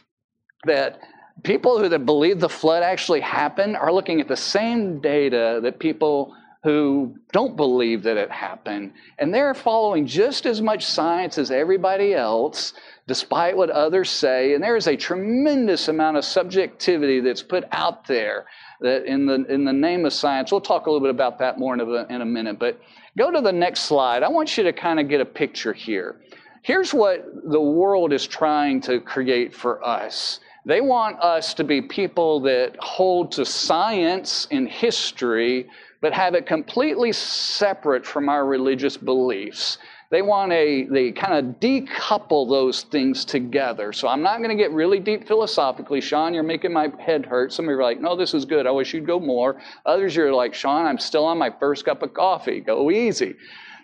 that 0.66 1.02
people 1.44 1.80
who 1.80 1.90
that 1.90 2.06
believe 2.06 2.40
the 2.40 2.50
flood 2.50 2.82
actually 2.82 3.20
happened 3.20 3.76
are 3.76 3.92
looking 3.92 4.22
at 4.22 4.28
the 4.30 4.38
same 4.38 5.02
data 5.02 5.60
that 5.64 5.80
people 5.80 6.34
who 6.66 7.16
don't 7.32 7.56
believe 7.56 8.02
that 8.04 8.18
it 8.18 8.32
happened. 8.32 8.92
And 9.20 9.32
they're 9.32 9.54
following 9.54 10.08
just 10.08 10.48
as 10.48 10.62
much 10.62 10.84
science 10.84 11.38
as 11.38 11.52
everybody 11.52 12.16
else, 12.16 12.74
despite 13.08 13.56
what 13.56 13.70
others 13.70 14.10
say. 14.10 14.54
And 14.54 14.64
there 14.64 14.76
is 14.76 14.88
a 14.88 14.98
tremendous 14.98 15.88
amount 15.88 16.18
of 16.18 16.26
subjectivity 16.26 17.20
that's 17.20 17.44
put 17.44 17.66
out 17.72 18.08
there 18.08 18.46
that 18.82 19.06
in 19.06 19.26
the, 19.26 19.46
in 19.46 19.64
the 19.64 19.74
name 19.74 20.06
of 20.06 20.14
science. 20.14 20.52
We'll 20.52 20.62
talk 20.62 20.88
a 20.88 20.92
little 20.92 21.06
bit 21.06 21.14
about 21.14 21.40
that 21.40 21.60
more 21.60 21.74
in 21.74 21.82
a, 21.82 22.14
in 22.14 22.22
a 22.22 22.26
minute. 22.26 22.58
But 22.60 22.80
go 23.18 23.32
to 23.32 23.42
the 23.42 23.52
next 23.52 23.82
slide. 23.82 24.24
I 24.24 24.30
want 24.30 24.58
you 24.58 24.64
to 24.64 24.74
kind 24.74 25.00
of 25.00 25.08
get 25.08 25.22
a 25.22 25.26
picture 25.26 25.74
here. 25.74 26.22
Here's 26.64 26.94
what 26.94 27.26
the 27.44 27.62
world 27.62 28.12
is 28.12 28.26
trying 28.26 28.82
to 28.82 29.00
create 29.00 29.54
for 29.54 29.86
us. 29.86 30.40
They 30.66 30.82
want 30.82 31.20
us 31.20 31.54
to 31.56 31.64
be 31.64 31.80
people 31.80 32.40
that 32.42 32.76
hold 32.80 33.32
to 33.34 33.46
science 33.46 34.48
and 34.50 34.68
history, 34.68 35.70
but 36.02 36.12
have 36.12 36.34
it 36.34 36.48
completely 36.48 37.12
separate 37.12 38.04
from 38.04 38.30
our 38.30 38.48
religious 38.48 38.98
beliefs. 38.98 39.78
They 40.12 40.22
want 40.22 40.52
a, 40.52 40.86
they 40.86 41.12
kind 41.12 41.34
of 41.34 41.60
decouple 41.60 42.50
those 42.50 42.84
things 42.84 43.26
together. 43.26 43.92
So 43.92 44.08
I'm 44.08 44.22
not 44.22 44.38
going 44.38 44.50
to 44.50 44.56
get 44.56 44.72
really 44.72 45.00
deep 45.00 45.28
philosophically. 45.28 46.02
Sean, 46.02 46.34
you're 46.34 46.44
making 46.44 46.74
my 46.74 46.90
head 47.00 47.26
hurt. 47.26 47.52
Some 47.52 47.66
of 47.66 47.70
you 47.70 47.78
are 47.78 47.84
like, 47.84 48.00
no, 48.00 48.16
this 48.16 48.34
is 48.34 48.46
good. 48.46 48.68
I 48.68 48.72
wish 48.72 48.94
you'd 48.94 49.08
go 49.08 49.20
more. 49.20 49.62
Others, 49.86 50.16
you're 50.16 50.34
like, 50.34 50.54
Sean, 50.54 50.86
I'm 50.86 51.00
still 51.00 51.26
on 51.26 51.38
my 51.38 51.52
first 51.60 51.86
cup 51.86 52.04
of 52.04 52.14
coffee. 52.14 52.60
Go 52.62 52.92
easy. 52.92 53.36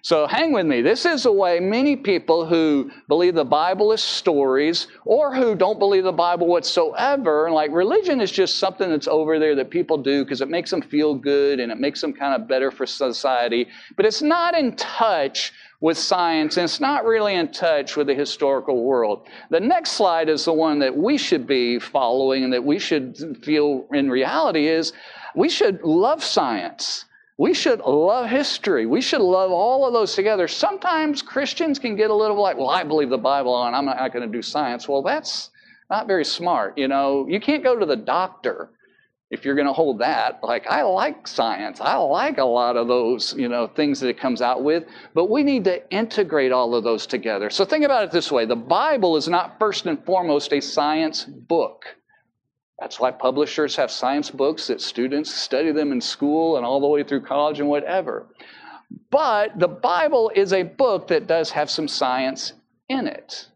So 0.03 0.25
hang 0.25 0.51
with 0.51 0.65
me. 0.65 0.81
This 0.81 1.05
is 1.05 1.27
a 1.27 1.31
way 1.31 1.59
many 1.59 1.95
people 1.95 2.43
who 2.43 2.89
believe 3.07 3.35
the 3.35 3.45
Bible 3.45 3.91
is 3.91 4.01
stories 4.01 4.87
or 5.05 5.33
who 5.33 5.53
don't 5.53 5.77
believe 5.77 6.05
the 6.05 6.11
Bible 6.11 6.47
whatsoever, 6.47 7.45
and 7.45 7.53
like 7.53 7.69
religion 7.71 8.19
is 8.19 8.31
just 8.31 8.57
something 8.57 8.89
that's 8.89 9.07
over 9.07 9.37
there 9.37 9.53
that 9.55 9.69
people 9.69 9.97
do 9.97 10.23
because 10.23 10.41
it 10.41 10.49
makes 10.49 10.71
them 10.71 10.81
feel 10.81 11.13
good 11.13 11.59
and 11.59 11.71
it 11.71 11.79
makes 11.79 12.01
them 12.01 12.13
kind 12.13 12.33
of 12.33 12.47
better 12.47 12.71
for 12.71 12.87
society, 12.87 13.67
but 13.95 14.03
it's 14.03 14.23
not 14.23 14.57
in 14.57 14.75
touch 14.75 15.53
with 15.81 15.97
science 15.97 16.57
and 16.57 16.63
it's 16.63 16.79
not 16.79 17.03
really 17.05 17.33
in 17.33 17.51
touch 17.51 17.97
with 17.97 18.07
the 18.07 18.13
historical 18.13 18.83
world. 18.83 19.27
The 19.49 19.59
next 19.59 19.93
slide 19.93 20.29
is 20.29 20.45
the 20.45 20.53
one 20.53 20.79
that 20.79 20.95
we 20.95 21.17
should 21.17 21.47
be 21.47 21.79
following 21.79 22.43
and 22.43 22.53
that 22.53 22.63
we 22.63 22.77
should 22.77 23.39
feel 23.43 23.87
in 23.91 24.09
reality 24.09 24.67
is 24.67 24.93
we 25.35 25.49
should 25.49 25.81
love 25.83 26.23
science. 26.23 27.05
We 27.39 27.55
should 27.55 27.79
love 27.79 28.29
history. 28.29 28.85
We 28.85 29.01
should 29.01 29.21
love 29.21 29.51
all 29.51 29.87
of 29.87 29.93
those 29.93 30.13
together. 30.13 30.47
Sometimes 30.47 31.23
Christians 31.23 31.79
can 31.79 31.95
get 31.95 32.11
a 32.11 32.15
little 32.15 32.39
like, 32.39 32.57
well, 32.57 32.69
I 32.69 32.83
believe 32.83 33.09
the 33.09 33.17
Bible 33.17 33.63
and 33.63 33.75
I'm 33.75 33.85
not 33.85 34.13
going 34.13 34.31
to 34.31 34.37
do 34.37 34.43
science. 34.43 34.87
Well, 34.87 35.01
that's 35.01 35.49
not 35.89 36.05
very 36.05 36.25
smart. 36.25 36.77
You 36.77 36.87
know, 36.87 37.25
you 37.27 37.39
can't 37.39 37.63
go 37.63 37.75
to 37.75 37.85
the 37.87 37.95
doctor 37.95 38.69
if 39.31 39.45
you're 39.45 39.55
going 39.55 39.67
to 39.67 39.73
hold 39.73 39.99
that. 39.99 40.43
Like, 40.43 40.67
I 40.67 40.83
like 40.83 41.25
science. 41.25 41.79
I 41.79 41.95
like 41.95 42.37
a 42.37 42.43
lot 42.43 42.75
of 42.75 42.89
those, 42.89 43.33
you 43.35 43.47
know, 43.47 43.65
things 43.65 44.01
that 44.01 44.09
it 44.09 44.19
comes 44.19 44.41
out 44.41 44.61
with, 44.61 44.83
but 45.13 45.29
we 45.29 45.41
need 45.41 45.63
to 45.63 45.89
integrate 45.89 46.51
all 46.51 46.75
of 46.75 46.83
those 46.83 47.07
together. 47.07 47.49
So 47.49 47.63
think 47.63 47.85
about 47.85 48.03
it 48.03 48.11
this 48.11 48.31
way 48.31 48.45
the 48.45 48.55
Bible 48.57 49.15
is 49.15 49.29
not 49.29 49.57
first 49.57 49.85
and 49.85 50.03
foremost 50.05 50.51
a 50.51 50.59
science 50.59 51.23
book. 51.23 51.85
That's 52.77 52.99
why 52.99 53.11
publishers 53.11 53.75
have 53.77 53.89
science 53.89 54.29
books 54.29 54.67
that 54.67 54.81
students 54.81 55.33
study 55.33 55.71
them 55.71 55.91
in 55.91 56.01
school 56.01 56.57
and 56.57 56.65
all 56.65 56.81
the 56.81 56.87
way 56.87 57.03
through 57.03 57.21
college 57.21 57.59
and 57.59 57.69
whatever. 57.69 58.27
But 59.09 59.57
the 59.57 59.67
Bible 59.67 60.31
is 60.35 60.51
a 60.51 60.63
book 60.63 61.07
that 61.07 61.27
does 61.27 61.51
have 61.51 61.69
some 61.69 61.87
science 61.87 62.53
in 62.89 63.07
it. 63.07 63.47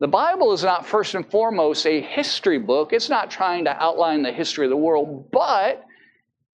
The 0.00 0.08
Bible 0.08 0.52
is 0.52 0.64
not 0.64 0.86
first 0.86 1.14
and 1.14 1.28
foremost 1.30 1.86
a 1.86 2.00
history 2.00 2.58
book. 2.58 2.92
It's 2.92 3.08
not 3.08 3.30
trying 3.30 3.64
to 3.64 3.82
outline 3.82 4.22
the 4.22 4.32
history 4.32 4.66
of 4.66 4.70
the 4.70 4.76
world, 4.76 5.30
but 5.30 5.84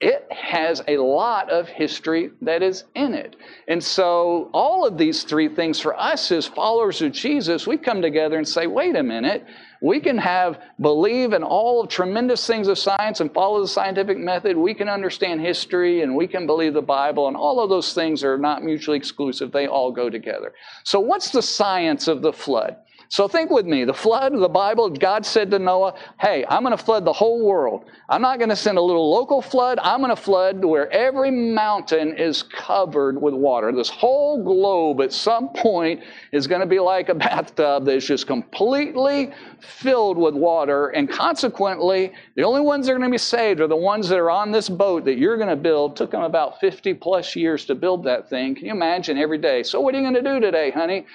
it 0.00 0.26
has 0.30 0.82
a 0.88 0.96
lot 0.96 1.50
of 1.50 1.68
history 1.68 2.30
that 2.40 2.62
is 2.62 2.84
in 2.94 3.12
it. 3.12 3.36
And 3.68 3.82
so, 3.84 4.50
all 4.54 4.86
of 4.86 4.96
these 4.96 5.24
three 5.24 5.48
things 5.48 5.78
for 5.78 5.98
us 5.98 6.32
as 6.32 6.46
followers 6.46 7.02
of 7.02 7.12
Jesus, 7.12 7.66
we 7.66 7.76
come 7.76 8.00
together 8.00 8.38
and 8.38 8.48
say, 8.48 8.66
wait 8.66 8.96
a 8.96 9.02
minute, 9.02 9.44
we 9.82 10.00
can 10.00 10.16
have 10.16 10.58
believe 10.80 11.34
in 11.34 11.42
all 11.42 11.82
of 11.82 11.90
tremendous 11.90 12.46
things 12.46 12.68
of 12.68 12.78
science 12.78 13.20
and 13.20 13.32
follow 13.32 13.60
the 13.60 13.68
scientific 13.68 14.16
method. 14.16 14.56
We 14.56 14.74
can 14.74 14.88
understand 14.88 15.42
history 15.42 16.00
and 16.00 16.16
we 16.16 16.26
can 16.26 16.46
believe 16.46 16.72
the 16.72 16.82
Bible, 16.82 17.28
and 17.28 17.36
all 17.36 17.60
of 17.60 17.68
those 17.68 17.92
things 17.92 18.24
are 18.24 18.38
not 18.38 18.62
mutually 18.62 18.96
exclusive. 18.96 19.52
They 19.52 19.66
all 19.66 19.92
go 19.92 20.08
together. 20.08 20.54
So, 20.84 20.98
what's 21.00 21.30
the 21.30 21.42
science 21.42 22.08
of 22.08 22.22
the 22.22 22.32
flood? 22.32 22.76
So 23.10 23.26
think 23.26 23.50
with 23.50 23.66
me. 23.66 23.84
The 23.84 23.92
flood 23.92 24.34
of 24.34 24.40
the 24.40 24.48
Bible, 24.48 24.88
God 24.88 25.26
said 25.26 25.50
to 25.50 25.58
Noah, 25.58 25.94
Hey, 26.20 26.44
I'm 26.48 26.62
going 26.62 26.76
to 26.76 26.82
flood 26.82 27.04
the 27.04 27.12
whole 27.12 27.44
world. 27.44 27.86
I'm 28.08 28.22
not 28.22 28.38
going 28.38 28.50
to 28.50 28.56
send 28.56 28.78
a 28.78 28.80
little 28.80 29.10
local 29.10 29.42
flood. 29.42 29.80
I'm 29.82 29.98
going 29.98 30.14
to 30.14 30.22
flood 30.22 30.64
where 30.64 30.88
every 30.92 31.32
mountain 31.32 32.16
is 32.16 32.44
covered 32.44 33.20
with 33.20 33.34
water. 33.34 33.72
This 33.72 33.88
whole 33.88 34.44
globe 34.44 35.00
at 35.00 35.12
some 35.12 35.48
point 35.48 36.04
is 36.30 36.46
going 36.46 36.60
to 36.60 36.68
be 36.68 36.78
like 36.78 37.08
a 37.08 37.14
bathtub 37.16 37.84
that's 37.84 38.06
just 38.06 38.28
completely 38.28 39.32
filled 39.58 40.16
with 40.16 40.34
water. 40.34 40.90
And 40.90 41.10
consequently, 41.10 42.12
the 42.36 42.44
only 42.44 42.60
ones 42.60 42.86
that 42.86 42.92
are 42.92 42.98
going 42.98 43.10
to 43.10 43.12
be 43.12 43.18
saved 43.18 43.60
are 43.60 43.66
the 43.66 43.74
ones 43.74 44.08
that 44.10 44.20
are 44.20 44.30
on 44.30 44.52
this 44.52 44.68
boat 44.68 45.04
that 45.06 45.18
you're 45.18 45.36
going 45.36 45.48
to 45.48 45.56
build. 45.56 45.92
It 45.92 45.96
took 45.96 46.12
them 46.12 46.22
about 46.22 46.60
50 46.60 46.94
plus 46.94 47.34
years 47.34 47.64
to 47.64 47.74
build 47.74 48.04
that 48.04 48.30
thing. 48.30 48.54
Can 48.54 48.66
you 48.66 48.72
imagine 48.72 49.18
every 49.18 49.38
day? 49.38 49.64
So, 49.64 49.80
what 49.80 49.96
are 49.96 49.98
you 49.98 50.04
going 50.04 50.22
to 50.22 50.22
do 50.22 50.38
today, 50.38 50.70
honey? 50.70 51.06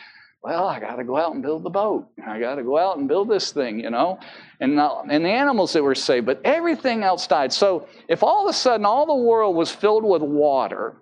Well, 0.46 0.68
I 0.68 0.80
got 0.80 0.98
to 0.98 1.04
go 1.04 1.18
out 1.18 1.34
and 1.34 1.42
build 1.42 1.64
the 1.64 1.72
boat. 1.72 2.08
I 2.24 2.40
got 2.40 2.56
to 2.56 2.64
go 2.64 2.78
out 2.78 3.00
and 3.00 3.08
build 3.08 3.28
this 3.28 3.52
thing, 3.52 3.80
you 3.80 3.90
know. 3.90 4.20
And, 4.60 4.80
and 4.80 5.25
the 5.25 5.30
animals 5.30 5.74
that 5.74 5.82
were 5.82 5.96
saved, 5.96 6.28
but 6.28 6.40
everything 6.46 7.02
else 7.02 7.25
died. 7.25 7.52
So 7.52 7.88
if 8.08 8.22
all 8.22 8.48
of 8.48 8.54
a 8.54 8.54
sudden 8.54 8.86
all 8.86 9.08
the 9.08 9.28
world 9.28 9.56
was 9.56 9.72
filled 9.72 10.04
with 10.04 10.22
water, 10.22 10.98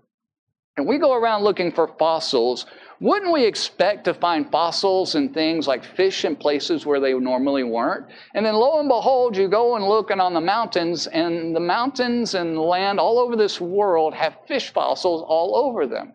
and 0.77 0.87
we 0.87 0.97
go 0.97 1.13
around 1.13 1.43
looking 1.43 1.73
for 1.73 1.89
fossils, 1.99 2.67
wouldn't 3.01 3.33
we 3.33 3.43
expect 3.43 4.05
to 4.05 4.13
find 4.13 4.49
fossils 4.49 5.15
and 5.15 5.33
things 5.33 5.67
like 5.67 5.83
fish 5.83 6.23
in 6.23 6.37
places 6.37 6.85
where 6.85 7.01
they 7.01 7.11
normally 7.13 7.65
weren't? 7.65 8.05
And 8.33 8.45
then 8.45 8.53
lo 8.53 8.79
and 8.79 8.87
behold, 8.87 9.35
you 9.35 9.49
go 9.49 9.75
and 9.75 9.83
look 9.83 10.09
and 10.09 10.21
on 10.21 10.33
the 10.33 10.39
mountains, 10.39 11.07
and 11.07 11.53
the 11.53 11.59
mountains 11.59 12.33
and 12.33 12.57
land 12.57 12.97
all 12.97 13.19
over 13.19 13.35
this 13.35 13.59
world 13.59 14.13
have 14.13 14.37
fish 14.47 14.71
fossils 14.71 15.21
all 15.27 15.57
over 15.57 15.85
them 15.85 16.13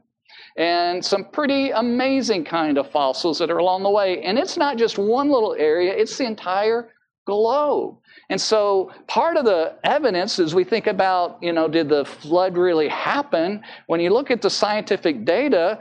and 0.58 1.02
some 1.04 1.24
pretty 1.24 1.70
amazing 1.70 2.44
kind 2.44 2.78
of 2.78 2.90
fossils 2.90 3.38
that 3.38 3.50
are 3.50 3.58
along 3.58 3.84
the 3.84 3.90
way. 3.90 4.20
And 4.22 4.36
it's 4.36 4.56
not 4.56 4.76
just 4.76 4.98
one 4.98 5.30
little 5.30 5.54
area, 5.54 5.94
it's 5.94 6.18
the 6.18 6.26
entire 6.26 6.90
globe. 7.26 7.96
And 8.28 8.40
so 8.40 8.90
part 9.06 9.36
of 9.36 9.44
the 9.44 9.76
evidence 9.84 10.38
as 10.38 10.54
we 10.54 10.64
think 10.64 10.88
about, 10.88 11.38
you 11.40 11.52
know, 11.52 11.68
did 11.68 11.88
the 11.88 12.04
flood 12.04 12.56
really 12.56 12.88
happen? 12.88 13.62
When 13.86 14.00
you 14.00 14.10
look 14.10 14.30
at 14.32 14.42
the 14.42 14.50
scientific 14.50 15.24
data, 15.24 15.78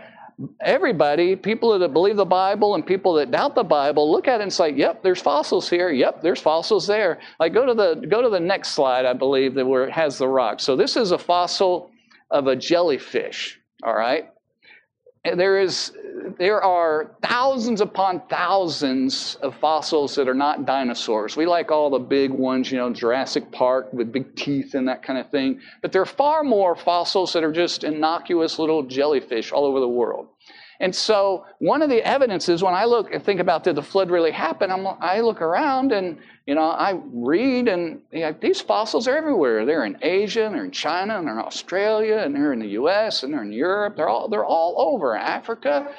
everybody, 0.62 1.36
people 1.36 1.78
that 1.78 1.94
believe 1.94 2.16
the 2.16 2.26
Bible 2.26 2.76
and 2.76 2.86
people 2.86 3.14
that 3.16 3.32
doubt 3.32 3.56
the 3.56 3.64
Bible, 3.64 4.12
look 4.12 4.28
at 4.28 4.40
it 4.40 4.44
and 4.44 4.54
say, 4.54 4.70
"Yep, 4.70 5.02
there's 5.02 5.22
fossils 5.22 5.68
here. 5.68 5.90
Yep, 5.90 6.22
there's 6.22 6.40
fossils 6.40 6.86
there." 6.86 7.20
Like 7.40 7.54
go 7.54 7.66
to 7.66 7.74
the 7.74 8.06
go 8.08 8.22
to 8.22 8.30
the 8.30 8.40
next 8.40 8.70
slide, 8.70 9.06
I 9.06 9.14
believe, 9.14 9.56
that 9.56 9.66
where 9.66 9.84
it 9.86 9.92
has 9.92 10.20
the 10.20 10.28
rock. 10.28 10.60
So 10.60 10.76
this 10.76 10.96
is 10.96 11.12
a 11.12 11.18
fossil 11.18 11.90
of 12.30 12.46
a 12.46 12.56
jellyfish. 12.56 13.60
All 13.84 13.96
right, 13.96 14.30
there 15.36 15.60
is 15.60 15.92
there 16.38 16.62
are 16.62 17.12
thousands 17.22 17.82
upon 17.82 18.22
thousands 18.30 19.38
of 19.42 19.56
fossils 19.56 20.16
that 20.16 20.28
are 20.28 20.34
not 20.34 20.66
dinosaurs. 20.66 21.38
We 21.38 21.46
like 21.46 21.72
all 21.72 21.90
the 21.90 22.00
big 22.00 22.32
ones, 22.32 22.72
you 22.72 22.78
know, 22.78 22.92
Jurassic 22.92 23.52
Park 23.52 23.92
with 23.94 24.12
big 24.12 24.36
teeth 24.36 24.74
and 24.74 24.88
that 24.88 25.04
kind 25.04 25.20
of 25.20 25.30
thing. 25.30 25.62
But 25.82 25.92
there 25.92 26.02
are 26.02 26.06
far 26.06 26.44
more 26.44 26.76
fossils 26.76 27.34
that 27.34 27.44
are 27.44 27.52
just 27.52 27.84
innocuous 27.84 28.60
little 28.60 28.84
jellyfish 28.84 29.52
all 29.52 29.66
over 29.66 29.80
the 29.80 29.88
world. 29.88 30.28
And 30.80 30.96
so 30.96 31.46
one 31.60 31.82
of 31.82 31.90
the 31.90 32.06
evidences 32.06 32.62
when 32.62 32.76
I 32.76 32.86
look 32.86 33.12
and 33.12 33.24
think 33.24 33.40
about 33.40 33.64
did 33.64 33.76
the 33.76 33.82
flood 33.82 34.12
really 34.12 34.32
happen, 34.32 34.72
I'm, 34.72 34.86
i 35.02 35.22
look 35.22 35.42
around 35.42 35.92
and 35.92 36.18
you 36.48 36.56
know 36.56 36.64
I 36.64 37.00
read 37.14 37.68
and 37.68 38.02
you 38.12 38.22
know, 38.22 38.36
these 38.40 38.62
fossils 38.62 39.08
are 39.08 39.16
everywhere. 39.16 39.66
They're 39.66 39.86
in 39.86 39.98
Asia, 40.02 40.46
and 40.46 40.56
they're 40.56 40.66
in 40.66 40.72
China, 40.72 41.20
and 41.20 41.28
they're 41.28 41.38
in 41.38 41.46
Australia, 41.46 42.18
and 42.18 42.34
they're 42.34 42.54
in 42.54 42.60
the 42.60 42.70
U.S. 42.70 43.22
and 43.24 43.34
they're 43.34 43.44
in 43.44 43.52
Europe. 43.52 43.98
They're 43.98 44.10
all 44.10 44.30
they're 44.30 44.46
all 44.46 44.76
over 44.94 45.16
Africa, 45.16 45.94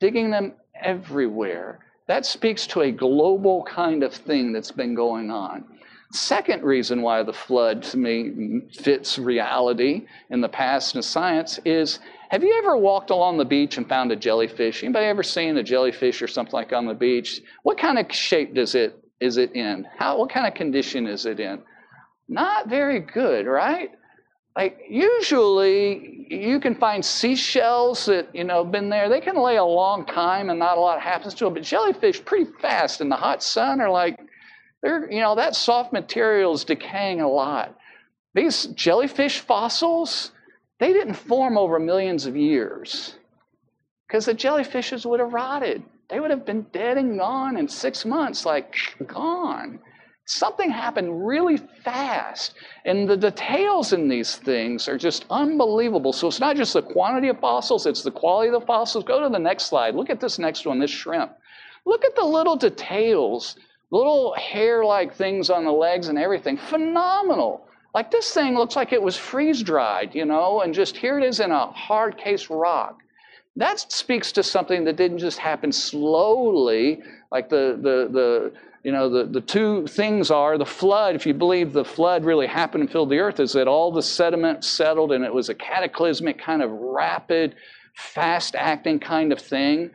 digging 0.00 0.30
them 0.30 0.54
everywhere. 0.74 1.80
That 2.08 2.26
speaks 2.26 2.66
to 2.68 2.80
a 2.80 2.90
global 2.90 3.62
kind 3.64 4.02
of 4.02 4.12
thing 4.12 4.52
that's 4.52 4.72
been 4.72 4.96
going 4.96 5.30
on. 5.30 5.64
Second 6.12 6.64
reason 6.64 7.02
why 7.02 7.22
the 7.22 7.32
flood 7.32 7.84
to 7.84 7.96
me 7.96 8.62
fits 8.72 9.16
reality 9.16 10.06
in 10.30 10.40
the 10.40 10.48
past 10.48 10.96
and 10.96 11.04
science 11.04 11.60
is 11.64 12.00
have 12.30 12.42
you 12.42 12.56
ever 12.58 12.76
walked 12.76 13.10
along 13.10 13.38
the 13.38 13.44
beach 13.44 13.76
and 13.76 13.88
found 13.88 14.10
a 14.10 14.16
jellyfish? 14.16 14.82
Anybody 14.82 15.06
ever 15.06 15.22
seen 15.22 15.56
a 15.56 15.62
jellyfish 15.62 16.20
or 16.22 16.26
something 16.26 16.52
like 16.52 16.72
on 16.72 16.86
the 16.86 16.94
beach? 16.94 17.42
What 17.62 17.78
kind 17.78 17.98
of 17.98 18.12
shape 18.12 18.54
does 18.54 18.74
it 18.74 18.99
is 19.20 19.36
it 19.36 19.54
in? 19.54 19.86
How 19.98 20.18
what 20.18 20.30
kind 20.30 20.46
of 20.46 20.54
condition 20.54 21.06
is 21.06 21.26
it 21.26 21.40
in? 21.40 21.60
Not 22.28 22.68
very 22.68 23.00
good, 23.00 23.46
right? 23.46 23.90
Like 24.56 24.78
usually 24.88 26.26
you 26.28 26.58
can 26.60 26.74
find 26.74 27.04
seashells 27.04 28.06
that 28.06 28.34
you 28.34 28.44
know 28.44 28.64
been 28.64 28.88
there. 28.88 29.08
They 29.08 29.20
can 29.20 29.36
lay 29.36 29.56
a 29.56 29.64
long 29.64 30.06
time 30.06 30.50
and 30.50 30.58
not 30.58 30.78
a 30.78 30.80
lot 30.80 31.00
happens 31.00 31.34
to 31.34 31.44
them. 31.44 31.54
But 31.54 31.62
jellyfish 31.62 32.24
pretty 32.24 32.50
fast 32.60 33.00
in 33.00 33.08
the 33.08 33.16
hot 33.16 33.42
sun 33.42 33.80
are 33.80 33.90
like 33.90 34.18
they're 34.82 35.10
you 35.10 35.20
know 35.20 35.34
that 35.36 35.54
soft 35.54 35.92
material 35.92 36.54
is 36.54 36.64
decaying 36.64 37.20
a 37.20 37.28
lot. 37.28 37.76
These 38.34 38.66
jellyfish 38.66 39.40
fossils, 39.40 40.32
they 40.78 40.92
didn't 40.92 41.14
form 41.14 41.58
over 41.58 41.78
millions 41.78 42.26
of 42.26 42.36
years 42.36 43.14
because 44.06 44.26
the 44.26 44.34
jellyfishes 44.34 45.04
would 45.04 45.20
have 45.20 45.32
rotted. 45.32 45.82
They 46.10 46.18
would 46.18 46.30
have 46.30 46.44
been 46.44 46.66
dead 46.72 46.98
and 46.98 47.18
gone 47.18 47.56
in 47.56 47.68
six 47.68 48.04
months, 48.04 48.44
like 48.44 48.74
gone. 49.06 49.78
Something 50.26 50.70
happened 50.70 51.26
really 51.26 51.56
fast. 51.56 52.54
And 52.84 53.08
the 53.08 53.16
details 53.16 53.92
in 53.92 54.08
these 54.08 54.36
things 54.36 54.88
are 54.88 54.98
just 54.98 55.24
unbelievable. 55.30 56.12
So 56.12 56.28
it's 56.28 56.40
not 56.40 56.56
just 56.56 56.72
the 56.74 56.82
quantity 56.82 57.28
of 57.28 57.40
fossils, 57.40 57.86
it's 57.86 58.02
the 58.02 58.10
quality 58.10 58.48
of 58.48 58.60
the 58.60 58.66
fossils. 58.66 59.04
Go 59.04 59.20
to 59.22 59.28
the 59.28 59.38
next 59.38 59.64
slide. 59.66 59.94
Look 59.94 60.10
at 60.10 60.20
this 60.20 60.38
next 60.38 60.66
one, 60.66 60.80
this 60.80 60.90
shrimp. 60.90 61.32
Look 61.86 62.04
at 62.04 62.16
the 62.16 62.24
little 62.24 62.56
details, 62.56 63.56
little 63.90 64.34
hair 64.34 64.84
like 64.84 65.14
things 65.14 65.48
on 65.48 65.64
the 65.64 65.72
legs 65.72 66.08
and 66.08 66.18
everything. 66.18 66.56
Phenomenal. 66.56 67.66
Like 67.94 68.10
this 68.10 68.32
thing 68.32 68.54
looks 68.54 68.76
like 68.76 68.92
it 68.92 69.02
was 69.02 69.16
freeze 69.16 69.62
dried, 69.62 70.14
you 70.14 70.24
know, 70.24 70.60
and 70.60 70.74
just 70.74 70.96
here 70.96 71.18
it 71.18 71.24
is 71.24 71.40
in 71.40 71.50
a 71.50 71.66
hard 71.72 72.16
case 72.16 72.50
rock. 72.50 72.98
That 73.56 73.80
speaks 73.92 74.32
to 74.32 74.42
something 74.42 74.84
that 74.84 74.96
didn't 74.96 75.18
just 75.18 75.38
happen 75.38 75.72
slowly, 75.72 77.02
like 77.32 77.48
the, 77.48 77.78
the, 77.80 78.08
the, 78.10 78.52
you 78.84 78.92
know, 78.92 79.10
the, 79.10 79.24
the 79.24 79.40
two 79.40 79.86
things 79.86 80.30
are 80.30 80.56
the 80.56 80.64
flood, 80.64 81.14
if 81.14 81.26
you 81.26 81.34
believe 81.34 81.72
the 81.72 81.84
flood 81.84 82.24
really 82.24 82.46
happened 82.46 82.82
and 82.82 82.90
filled 82.90 83.10
the 83.10 83.18
earth, 83.18 83.40
is 83.40 83.52
that 83.52 83.68
all 83.68 83.92
the 83.92 84.02
sediment 84.02 84.64
settled 84.64 85.12
and 85.12 85.24
it 85.24 85.34
was 85.34 85.48
a 85.48 85.54
cataclysmic 85.54 86.38
kind 86.38 86.62
of 86.62 86.70
rapid 86.70 87.56
fast 87.94 88.54
acting 88.54 88.98
kind 88.98 89.32
of 89.32 89.40
thing. 89.40 89.90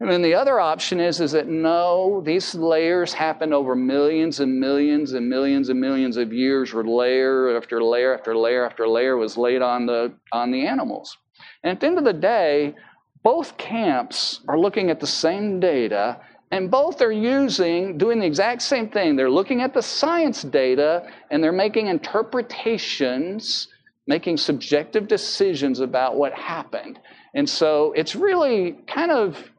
And 0.00 0.10
then 0.10 0.22
the 0.22 0.34
other 0.34 0.60
option 0.60 1.00
is, 1.00 1.20
is 1.20 1.32
that 1.32 1.48
no, 1.48 2.20
these 2.24 2.54
layers 2.54 3.12
happened 3.12 3.52
over 3.52 3.74
millions 3.74 4.38
and 4.38 4.60
millions 4.60 5.12
and 5.12 5.28
millions 5.28 5.70
and 5.70 5.80
millions 5.80 6.16
of 6.16 6.32
years 6.32 6.72
where 6.72 6.84
layer 6.84 7.56
after 7.56 7.82
layer 7.82 8.14
after 8.14 8.36
layer 8.36 8.64
after 8.64 8.86
layer 8.86 9.16
was 9.16 9.36
laid 9.36 9.60
on 9.60 9.86
the, 9.86 10.12
on 10.32 10.52
the 10.52 10.66
animals. 10.66 11.16
And 11.62 11.72
at 11.72 11.80
the 11.80 11.86
end 11.86 11.98
of 11.98 12.04
the 12.04 12.12
day, 12.12 12.74
both 13.22 13.56
camps 13.56 14.40
are 14.48 14.58
looking 14.58 14.90
at 14.90 15.00
the 15.00 15.06
same 15.06 15.60
data 15.60 16.20
and 16.50 16.70
both 16.70 17.02
are 17.02 17.12
using, 17.12 17.98
doing 17.98 18.20
the 18.20 18.26
exact 18.26 18.62
same 18.62 18.88
thing. 18.88 19.16
They're 19.16 19.30
looking 19.30 19.60
at 19.60 19.74
the 19.74 19.82
science 19.82 20.42
data 20.42 21.06
and 21.30 21.42
they're 21.42 21.52
making 21.52 21.88
interpretations, 21.88 23.68
making 24.06 24.38
subjective 24.38 25.08
decisions 25.08 25.80
about 25.80 26.16
what 26.16 26.32
happened. 26.32 26.98
And 27.34 27.48
so 27.48 27.92
it's 27.92 28.16
really 28.16 28.78
kind 28.86 29.10
of 29.10 29.50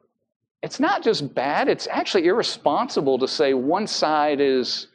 it's 0.62 0.80
not 0.80 1.04
just 1.04 1.34
bad, 1.34 1.70
it's 1.70 1.88
actually 1.88 2.26
irresponsible 2.26 3.18
to 3.20 3.28
say 3.28 3.54
one 3.54 3.88
side 3.88 4.42
is 4.42 4.88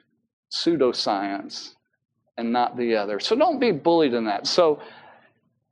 pseudoscience 0.53 1.75
and 2.37 2.53
not 2.53 2.77
the 2.77 2.97
other. 2.97 3.19
So 3.19 3.35
don't 3.35 3.59
be 3.59 3.73
bullied 3.73 4.13
in 4.13 4.27
that. 4.27 4.47
So 4.47 4.81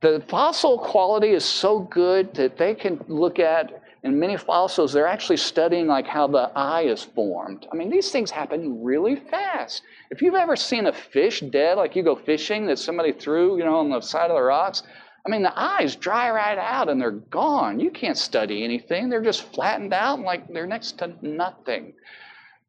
the 0.03 0.21
fossil 0.27 0.77
quality 0.77 1.29
is 1.29 1.45
so 1.45 1.79
good 1.79 2.33
that 2.33 2.57
they 2.57 2.75
can 2.75 3.03
look 3.07 3.39
at 3.39 3.81
in 4.03 4.19
many 4.19 4.35
fossils 4.35 4.91
they're 4.91 5.07
actually 5.07 5.37
studying 5.37 5.87
like 5.87 6.05
how 6.05 6.27
the 6.27 6.51
eye 6.55 6.81
is 6.81 7.01
formed 7.01 7.65
i 7.71 7.75
mean 7.75 7.89
these 7.89 8.11
things 8.11 8.29
happen 8.29 8.83
really 8.83 9.15
fast 9.15 9.81
if 10.11 10.21
you've 10.21 10.35
ever 10.35 10.57
seen 10.57 10.87
a 10.87 10.93
fish 10.93 11.39
dead 11.39 11.77
like 11.77 11.95
you 11.95 12.03
go 12.03 12.17
fishing 12.17 12.67
that 12.67 12.77
somebody 12.77 13.13
threw 13.13 13.57
you 13.57 13.63
know 13.63 13.77
on 13.77 13.89
the 13.89 14.01
side 14.01 14.29
of 14.29 14.35
the 14.35 14.43
rocks 14.43 14.83
I 15.25 15.29
mean, 15.29 15.41
the 15.41 15.57
eyes 15.57 15.95
dry 15.95 16.29
right 16.31 16.57
out 16.57 16.89
and 16.89 16.99
they're 16.99 17.11
gone. 17.11 17.79
You 17.79 17.91
can't 17.91 18.17
study 18.17 18.61
anything. 18.61 19.07
They're 19.07 19.21
just 19.21 19.53
flattened 19.53 19.93
out 19.93 20.19
like 20.19 20.51
they're 20.51 20.67
next 20.67 20.97
to 20.97 21.13
nothing. 21.21 21.93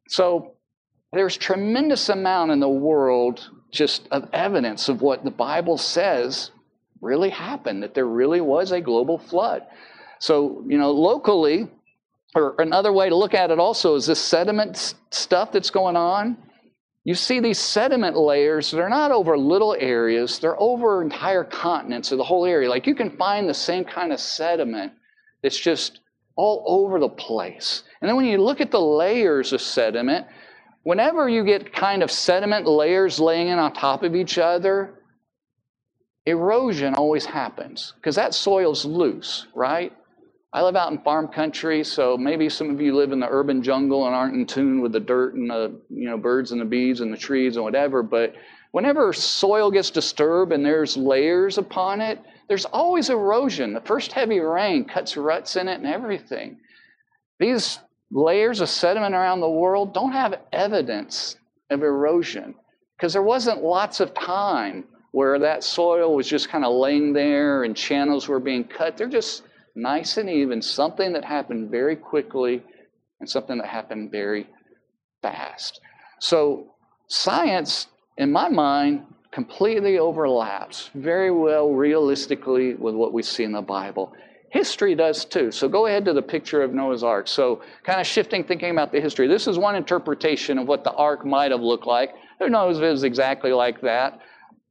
So 0.08 0.54
there's 1.12 1.36
tremendous 1.36 2.08
amount 2.08 2.52
in 2.52 2.60
the 2.60 2.68
world 2.68 3.50
just 3.72 4.06
of 4.12 4.28
evidence 4.32 4.88
of 4.88 5.02
what 5.02 5.24
the 5.24 5.32
Bible 5.32 5.76
says 5.78 6.52
really 7.04 7.30
happened, 7.30 7.82
that 7.82 7.94
there 7.94 8.06
really 8.06 8.40
was 8.40 8.72
a 8.72 8.80
global 8.80 9.18
flood. 9.18 9.62
So, 10.18 10.64
you 10.66 10.78
know, 10.78 10.90
locally, 10.90 11.68
or 12.34 12.56
another 12.58 12.92
way 12.92 13.08
to 13.08 13.14
look 13.14 13.34
at 13.34 13.50
it 13.50 13.60
also 13.60 13.94
is 13.94 14.06
this 14.06 14.20
sediment 14.20 14.94
stuff 15.10 15.52
that's 15.52 15.70
going 15.70 15.96
on 15.96 16.36
you 17.04 17.14
see 17.14 17.38
these 17.38 17.58
sediment 17.58 18.16
layers, 18.16 18.70
they're 18.70 18.88
not 18.88 19.10
over 19.10 19.36
little 19.36 19.76
areas, 19.78 20.38
they're 20.38 20.58
over 20.58 21.02
entire 21.02 21.44
continents 21.44 22.10
or 22.10 22.16
the 22.16 22.24
whole 22.24 22.46
area. 22.46 22.70
Like 22.70 22.86
you 22.86 22.94
can 22.94 23.16
find 23.18 23.46
the 23.46 23.54
same 23.54 23.84
kind 23.84 24.10
of 24.10 24.18
sediment 24.18 24.92
that's 25.42 25.60
just 25.60 26.00
all 26.34 26.64
over 26.66 26.98
the 26.98 27.10
place. 27.10 27.82
And 28.00 28.08
then 28.08 28.16
when 28.16 28.24
you 28.24 28.38
look 28.38 28.62
at 28.62 28.70
the 28.70 28.80
layers 28.80 29.52
of 29.52 29.60
sediment, 29.60 30.26
whenever 30.82 31.28
you 31.28 31.44
get 31.44 31.74
kind 31.74 32.02
of 32.02 32.10
sediment 32.10 32.66
layers 32.66 33.20
laying 33.20 33.48
in 33.48 33.58
on 33.58 33.74
top 33.74 34.02
of 34.02 34.16
each 34.16 34.38
other, 34.38 35.02
erosion 36.26 36.94
always 36.94 37.26
happens 37.26 37.92
because 37.96 38.16
that 38.16 38.34
soil's 38.34 38.84
loose, 38.84 39.46
right? 39.54 39.92
I 40.52 40.62
live 40.62 40.76
out 40.76 40.92
in 40.92 40.98
farm 40.98 41.28
country, 41.28 41.82
so 41.82 42.16
maybe 42.16 42.48
some 42.48 42.70
of 42.70 42.80
you 42.80 42.94
live 42.94 43.10
in 43.10 43.18
the 43.18 43.28
urban 43.28 43.60
jungle 43.62 44.06
and 44.06 44.14
aren't 44.14 44.36
in 44.36 44.46
tune 44.46 44.80
with 44.80 44.92
the 44.92 45.00
dirt 45.00 45.34
and 45.34 45.50
the 45.50 45.80
you 45.90 46.08
know 46.08 46.16
birds 46.16 46.52
and 46.52 46.60
the 46.60 46.64
bees 46.64 47.00
and 47.00 47.12
the 47.12 47.18
trees 47.18 47.56
and 47.56 47.64
whatever. 47.64 48.02
But 48.02 48.34
whenever 48.70 49.12
soil 49.12 49.70
gets 49.70 49.90
disturbed 49.90 50.52
and 50.52 50.64
there's 50.64 50.96
layers 50.96 51.58
upon 51.58 52.00
it, 52.00 52.20
there's 52.48 52.66
always 52.66 53.10
erosion. 53.10 53.72
The 53.72 53.80
first 53.80 54.12
heavy 54.12 54.38
rain 54.38 54.84
cuts 54.84 55.16
ruts 55.16 55.56
in 55.56 55.66
it 55.66 55.80
and 55.80 55.86
everything. 55.86 56.58
These 57.40 57.80
layers 58.12 58.60
of 58.60 58.68
sediment 58.68 59.14
around 59.14 59.40
the 59.40 59.50
world 59.50 59.92
don't 59.92 60.12
have 60.12 60.40
evidence 60.52 61.36
of 61.70 61.82
erosion 61.82 62.54
because 62.96 63.12
there 63.12 63.22
wasn't 63.22 63.64
lots 63.64 63.98
of 63.98 64.14
time 64.14 64.84
where 65.14 65.38
that 65.38 65.62
soil 65.62 66.16
was 66.16 66.26
just 66.26 66.48
kind 66.48 66.64
of 66.64 66.74
laying 66.74 67.12
there 67.12 67.62
and 67.62 67.76
channels 67.76 68.26
were 68.26 68.40
being 68.40 68.64
cut. 68.64 68.96
They're 68.96 69.06
just 69.06 69.44
nice 69.76 70.16
and 70.16 70.28
even, 70.28 70.60
something 70.60 71.12
that 71.12 71.24
happened 71.24 71.70
very 71.70 71.94
quickly 71.94 72.64
and 73.20 73.30
something 73.30 73.58
that 73.58 73.68
happened 73.68 74.10
very 74.10 74.48
fast. 75.22 75.80
So, 76.18 76.74
science, 77.06 77.86
in 78.18 78.32
my 78.32 78.48
mind, 78.48 79.04
completely 79.30 80.00
overlaps 80.00 80.90
very 80.96 81.30
well 81.30 81.70
realistically 81.70 82.74
with 82.74 82.96
what 82.96 83.12
we 83.12 83.22
see 83.22 83.44
in 83.44 83.52
the 83.52 83.62
Bible. 83.62 84.12
History 84.50 84.96
does 84.96 85.24
too. 85.24 85.52
So 85.52 85.68
go 85.68 85.86
ahead 85.86 86.04
to 86.06 86.12
the 86.12 86.22
picture 86.22 86.60
of 86.60 86.74
Noah's 86.74 87.04
Ark. 87.04 87.28
So, 87.28 87.62
kind 87.84 88.00
of 88.00 88.06
shifting 88.08 88.42
thinking 88.42 88.72
about 88.72 88.90
the 88.90 89.00
history. 89.00 89.28
This 89.28 89.46
is 89.46 89.58
one 89.58 89.76
interpretation 89.76 90.58
of 90.58 90.66
what 90.66 90.82
the 90.82 90.92
ark 90.92 91.24
might 91.24 91.52
have 91.52 91.60
looked 91.60 91.86
like. 91.86 92.10
Who 92.40 92.48
knows 92.48 92.78
if 92.78 92.82
it 92.82 92.90
was 92.90 93.04
exactly 93.04 93.52
like 93.52 93.80
that? 93.82 94.20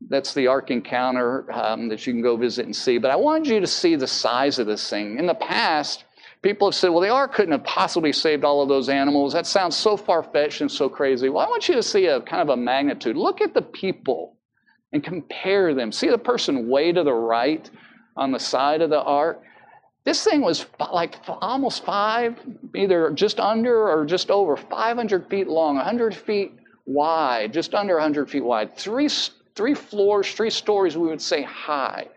That's 0.09 0.33
the 0.33 0.47
Ark 0.47 0.71
Encounter 0.71 1.51
um, 1.51 1.87
that 1.89 2.05
you 2.05 2.13
can 2.13 2.21
go 2.21 2.35
visit 2.35 2.65
and 2.65 2.75
see. 2.75 2.97
But 2.97 3.11
I 3.11 3.15
wanted 3.15 3.47
you 3.47 3.59
to 3.59 3.67
see 3.67 3.95
the 3.95 4.07
size 4.07 4.59
of 4.59 4.67
this 4.67 4.89
thing. 4.89 5.17
In 5.17 5.25
the 5.25 5.35
past, 5.35 6.05
people 6.41 6.67
have 6.67 6.75
said, 6.75 6.89
well, 6.89 7.01
the 7.01 7.09
Ark 7.09 7.33
couldn't 7.33 7.51
have 7.51 7.63
possibly 7.63 8.11
saved 8.11 8.43
all 8.43 8.61
of 8.61 8.69
those 8.69 8.89
animals. 8.89 9.33
That 9.33 9.47
sounds 9.47 9.75
so 9.75 9.97
far 9.97 10.23
fetched 10.23 10.61
and 10.61 10.71
so 10.71 10.89
crazy. 10.89 11.29
Well, 11.29 11.45
I 11.45 11.49
want 11.49 11.67
you 11.67 11.75
to 11.75 11.83
see 11.83 12.07
a 12.07 12.21
kind 12.21 12.41
of 12.41 12.49
a 12.49 12.57
magnitude. 12.57 13.15
Look 13.15 13.41
at 13.41 13.53
the 13.53 13.61
people 13.61 14.37
and 14.91 15.03
compare 15.03 15.73
them. 15.73 15.91
See 15.91 16.09
the 16.09 16.17
person 16.17 16.67
way 16.67 16.91
to 16.91 17.03
the 17.03 17.13
right 17.13 17.69
on 18.15 18.31
the 18.31 18.39
side 18.39 18.81
of 18.81 18.89
the 18.89 19.01
Ark? 19.01 19.41
This 20.05 20.23
thing 20.23 20.41
was 20.41 20.65
like 20.91 21.15
almost 21.27 21.85
five, 21.85 22.37
either 22.75 23.09
just 23.11 23.39
under 23.39 23.87
or 23.89 24.05
just 24.05 24.29
over 24.29 24.57
500 24.57 25.29
feet 25.29 25.47
long, 25.47 25.77
100 25.77 26.13
feet 26.13 26.53
wide, 26.85 27.53
just 27.53 27.73
under 27.73 27.95
100 27.95 28.29
feet 28.29 28.43
wide, 28.43 28.77
three 28.77 29.07
three 29.55 29.73
floors, 29.73 30.31
three 30.31 30.49
stories, 30.49 30.97
we 30.97 31.07
would 31.07 31.21
say 31.21 31.43
high. 31.43 32.07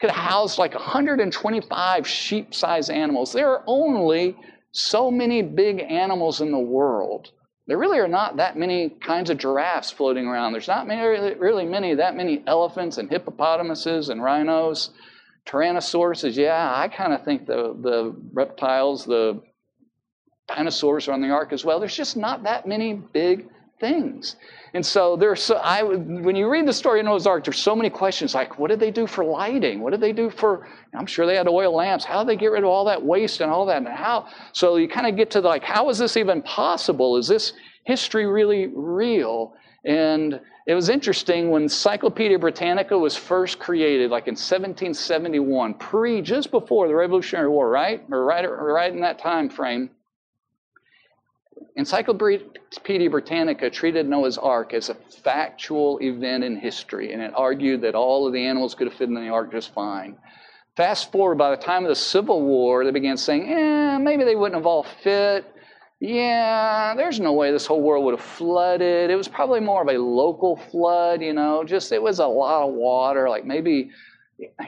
Could 0.00 0.10
house 0.10 0.58
like 0.58 0.74
125 0.74 2.06
sheep 2.06 2.54
sized 2.54 2.90
animals. 2.90 3.32
There 3.32 3.50
are 3.50 3.62
only 3.66 4.36
so 4.72 5.10
many 5.10 5.42
big 5.42 5.80
animals 5.80 6.40
in 6.40 6.52
the 6.52 6.58
world. 6.58 7.32
There 7.66 7.78
really 7.78 7.98
are 7.98 8.08
not 8.08 8.38
that 8.38 8.56
many 8.56 8.88
kinds 8.88 9.30
of 9.30 9.38
giraffes 9.38 9.90
floating 9.90 10.26
around. 10.26 10.52
There's 10.52 10.68
not 10.68 10.88
many, 10.88 11.34
really 11.36 11.64
many, 11.64 11.94
that 11.94 12.16
many 12.16 12.42
elephants 12.46 12.98
and 12.98 13.10
hippopotamuses 13.10 14.08
and 14.08 14.22
rhinos. 14.22 14.90
Tyrannosauruses, 15.46 16.36
yeah, 16.36 16.72
I 16.74 16.88
kind 16.88 17.12
of 17.12 17.24
think 17.24 17.46
the, 17.46 17.76
the 17.80 18.14
reptiles, 18.32 19.04
the 19.04 19.40
dinosaurs 20.48 21.08
are 21.08 21.12
on 21.12 21.20
the 21.20 21.30
ark 21.30 21.52
as 21.52 21.64
well. 21.64 21.78
There's 21.78 21.96
just 21.96 22.16
not 22.16 22.42
that 22.44 22.66
many 22.66 22.94
big 22.94 23.48
things. 23.78 24.36
And 24.72 24.84
so 24.84 25.16
there's 25.16 25.42
so 25.42 25.56
I 25.56 25.82
when 25.82 26.36
you 26.36 26.48
read 26.48 26.66
the 26.66 26.72
story 26.72 27.00
of 27.00 27.06
Noah's 27.06 27.26
Ark, 27.26 27.44
there's 27.44 27.58
so 27.58 27.74
many 27.74 27.90
questions 27.90 28.34
like, 28.34 28.58
what 28.58 28.70
did 28.70 28.78
they 28.78 28.90
do 28.90 29.06
for 29.06 29.24
lighting? 29.24 29.80
What 29.80 29.90
did 29.90 30.00
they 30.00 30.12
do 30.12 30.30
for? 30.30 30.68
I'm 30.94 31.06
sure 31.06 31.26
they 31.26 31.36
had 31.36 31.48
oil 31.48 31.74
lamps. 31.74 32.04
How 32.04 32.22
did 32.22 32.28
they 32.28 32.40
get 32.40 32.52
rid 32.52 32.62
of 32.62 32.70
all 32.70 32.84
that 32.84 33.02
waste 33.02 33.40
and 33.40 33.50
all 33.50 33.66
that? 33.66 33.78
And 33.78 33.88
how? 33.88 34.28
So 34.52 34.76
you 34.76 34.88
kind 34.88 35.06
of 35.06 35.16
get 35.16 35.30
to 35.32 35.40
the, 35.40 35.48
like, 35.48 35.64
how 35.64 35.88
is 35.88 35.98
this 35.98 36.16
even 36.16 36.42
possible? 36.42 37.16
Is 37.16 37.26
this 37.26 37.52
history 37.84 38.26
really 38.26 38.68
real? 38.68 39.54
And 39.84 40.40
it 40.66 40.74
was 40.74 40.88
interesting 40.88 41.50
when 41.50 41.62
Encyclopedia 41.62 42.38
Britannica 42.38 42.96
was 42.96 43.16
first 43.16 43.58
created, 43.58 44.10
like 44.10 44.28
in 44.28 44.32
1771, 44.32 45.74
pre 45.74 46.22
just 46.22 46.50
before 46.50 46.86
the 46.86 46.94
Revolutionary 46.94 47.48
War, 47.48 47.68
right? 47.68 48.04
Or 48.10 48.24
right, 48.24 48.44
right 48.44 48.92
in 48.92 49.00
that 49.00 49.18
time 49.18 49.48
frame. 49.48 49.90
Encyclopedia 51.76 53.10
Britannica 53.10 53.70
treated 53.70 54.08
Noah's 54.08 54.38
Ark 54.38 54.74
as 54.74 54.88
a 54.88 54.94
factual 55.22 55.98
event 56.02 56.44
in 56.44 56.56
history, 56.56 57.12
and 57.12 57.22
it 57.22 57.32
argued 57.34 57.82
that 57.82 57.94
all 57.94 58.26
of 58.26 58.32
the 58.32 58.44
animals 58.44 58.74
could 58.74 58.88
have 58.88 58.96
fit 58.96 59.08
in 59.08 59.14
the 59.14 59.28
ark 59.28 59.52
just 59.52 59.72
fine. 59.72 60.16
Fast 60.76 61.12
forward, 61.12 61.36
by 61.36 61.50
the 61.50 61.62
time 61.62 61.84
of 61.84 61.88
the 61.88 61.96
Civil 61.96 62.42
War, 62.42 62.84
they 62.84 62.90
began 62.90 63.16
saying, 63.16 63.52
eh, 63.52 63.98
maybe 63.98 64.24
they 64.24 64.36
wouldn't 64.36 64.56
have 64.56 64.66
all 64.66 64.86
fit. 65.02 65.44
Yeah, 66.00 66.94
there's 66.96 67.20
no 67.20 67.34
way 67.34 67.50
this 67.50 67.66
whole 67.66 67.82
world 67.82 68.04
would 68.06 68.18
have 68.18 68.26
flooded. 68.26 69.10
It 69.10 69.16
was 69.16 69.28
probably 69.28 69.60
more 69.60 69.82
of 69.82 69.88
a 69.88 69.98
local 69.98 70.56
flood, 70.56 71.20
you 71.20 71.34
know, 71.34 71.62
just 71.62 71.92
it 71.92 72.02
was 72.02 72.18
a 72.20 72.26
lot 72.26 72.66
of 72.66 72.74
water, 72.74 73.28
like 73.28 73.44
maybe 73.44 73.90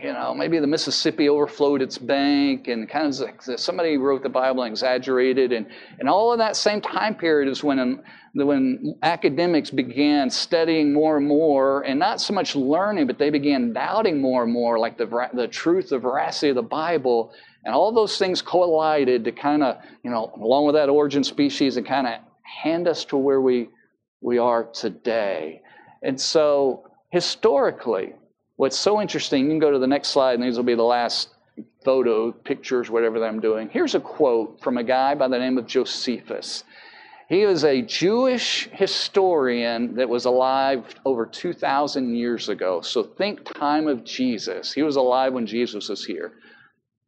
you 0.03 0.13
know, 0.13 0.35
maybe 0.35 0.59
the 0.59 0.67
Mississippi 0.67 1.29
overflowed 1.29 1.81
its 1.81 1.97
bank, 1.97 2.69
and 2.69 2.89
kind 2.89 3.07
of 3.07 3.21
like 3.21 3.43
somebody 3.43 3.97
wrote 3.97 4.23
the 4.23 4.29
Bible 4.29 4.63
and 4.63 4.73
exaggerated, 4.73 5.53
and, 5.53 5.67
and 5.99 6.09
all 6.09 6.33
of 6.33 6.39
that 6.39 6.57
same 6.57 6.81
time 6.81 7.15
period 7.15 7.49
is 7.49 7.65
when 7.65 8.03
when 8.35 8.95
academics 9.03 9.71
began 9.71 10.31
studying 10.31 10.93
more 10.93 11.19
and 11.19 11.27
more, 11.27 11.83
and 11.83 11.99
not 11.99 12.21
so 12.21 12.35
much 12.35 12.57
learning, 12.57 13.07
but 13.07 13.19
they 13.19 13.31
began 13.31 13.73
doubting 13.73 14.21
more 14.21 14.43
and 14.45 14.53
more, 14.53 14.79
like 14.79 14.99
the 14.99 15.29
the 15.35 15.49
truth, 15.49 15.89
the 15.89 15.99
veracity 15.99 16.51
of 16.51 16.57
the 16.57 16.63
Bible, 16.63 17.33
and 17.65 17.75
all 17.75 17.93
those 17.93 18.19
things 18.19 18.43
collided 18.43 19.25
to 19.25 19.33
kind 19.33 19.63
of, 19.63 19.77
you 20.05 20.11
know, 20.11 20.33
along 20.37 20.67
with 20.67 20.75
that 20.75 20.89
origin 20.89 21.25
species, 21.25 21.77
and 21.77 21.87
kind 21.87 22.07
of 22.07 22.15
hand 22.63 22.89
us 22.89 23.05
to 23.07 23.17
where 23.17 23.41
we 23.41 23.69
we 24.21 24.39
are 24.39 24.65
today. 24.65 25.63
And 26.03 26.21
so 26.21 26.91
historically, 27.11 28.15
What's 28.63 28.79
so 28.79 29.01
interesting, 29.01 29.43
you 29.43 29.51
can 29.51 29.59
go 29.59 29.73
to 29.73 29.79
the 29.81 29.89
next 29.89 30.11
slide, 30.11 30.35
and 30.35 30.45
these 30.45 30.57
will 30.57 30.63
be 30.63 30.77
the 30.77 30.85
last 30.85 31.31
photo, 31.85 32.31
pictures, 32.31 32.89
whatever 32.89 33.19
that 33.19 33.27
I'm 33.27 33.41
doing. 33.41 33.69
Here's 33.69 33.97
a 33.97 34.01
quote 34.01 34.61
from 34.63 34.79
a 34.79 34.85
guy 34.85 35.17
by 35.17 35.27
the 35.27 35.37
name 35.37 35.59
of 35.59 35.67
Josephus. 35.67 36.63
He 37.29 37.45
was 37.45 37.65
a 37.65 37.83
Jewish 37.83 38.69
historian 38.71 39.97
that 39.97 40.09
was 40.09 40.27
alive 40.27 40.85
over 41.05 41.27
2,000 41.27 42.15
years 42.15 42.49
ago. 42.49 42.81
So 42.83 43.03
think 43.03 43.43
time 43.53 43.89
of 43.89 44.05
Jesus. 44.05 44.73
He 44.73 44.85
was 44.85 44.95
alive 44.95 45.33
when 45.33 45.45
Jesus 45.45 45.89
was 45.89 46.05
here. 46.05 46.31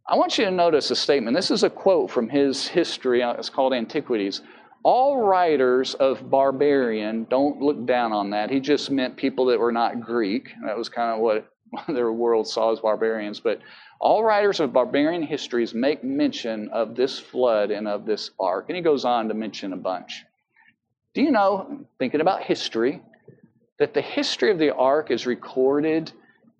I 0.08 0.16
want 0.16 0.36
you 0.36 0.46
to 0.46 0.50
notice 0.50 0.90
a 0.90 0.96
statement. 0.96 1.36
This 1.36 1.52
is 1.52 1.62
a 1.62 1.70
quote 1.70 2.10
from 2.10 2.28
his 2.28 2.66
history. 2.66 3.22
It's 3.22 3.48
called 3.48 3.72
Antiquities. 3.72 4.42
All 4.84 5.18
writers 5.18 5.94
of 5.94 6.30
barbarian, 6.30 7.26
don't 7.30 7.60
look 7.60 7.86
down 7.86 8.12
on 8.12 8.30
that. 8.30 8.50
He 8.50 8.60
just 8.60 8.90
meant 8.90 9.16
people 9.16 9.46
that 9.46 9.58
were 9.58 9.72
not 9.72 10.02
Greek. 10.02 10.50
That 10.64 10.76
was 10.76 10.90
kind 10.90 11.10
of 11.10 11.20
what 11.20 11.50
their 11.88 12.12
world 12.12 12.46
saw 12.46 12.70
as 12.70 12.80
barbarians. 12.80 13.40
But 13.40 13.60
all 13.98 14.22
writers 14.22 14.60
of 14.60 14.74
barbarian 14.74 15.22
histories 15.22 15.72
make 15.72 16.04
mention 16.04 16.68
of 16.68 16.94
this 16.94 17.18
flood 17.18 17.70
and 17.70 17.88
of 17.88 18.04
this 18.04 18.30
ark. 18.38 18.66
And 18.68 18.76
he 18.76 18.82
goes 18.82 19.06
on 19.06 19.28
to 19.28 19.34
mention 19.34 19.72
a 19.72 19.76
bunch. 19.76 20.24
Do 21.14 21.22
you 21.22 21.30
know, 21.30 21.86
thinking 21.98 22.20
about 22.20 22.42
history, 22.42 23.00
that 23.78 23.94
the 23.94 24.02
history 24.02 24.50
of 24.50 24.58
the 24.58 24.74
ark 24.74 25.10
is 25.10 25.26
recorded 25.26 26.12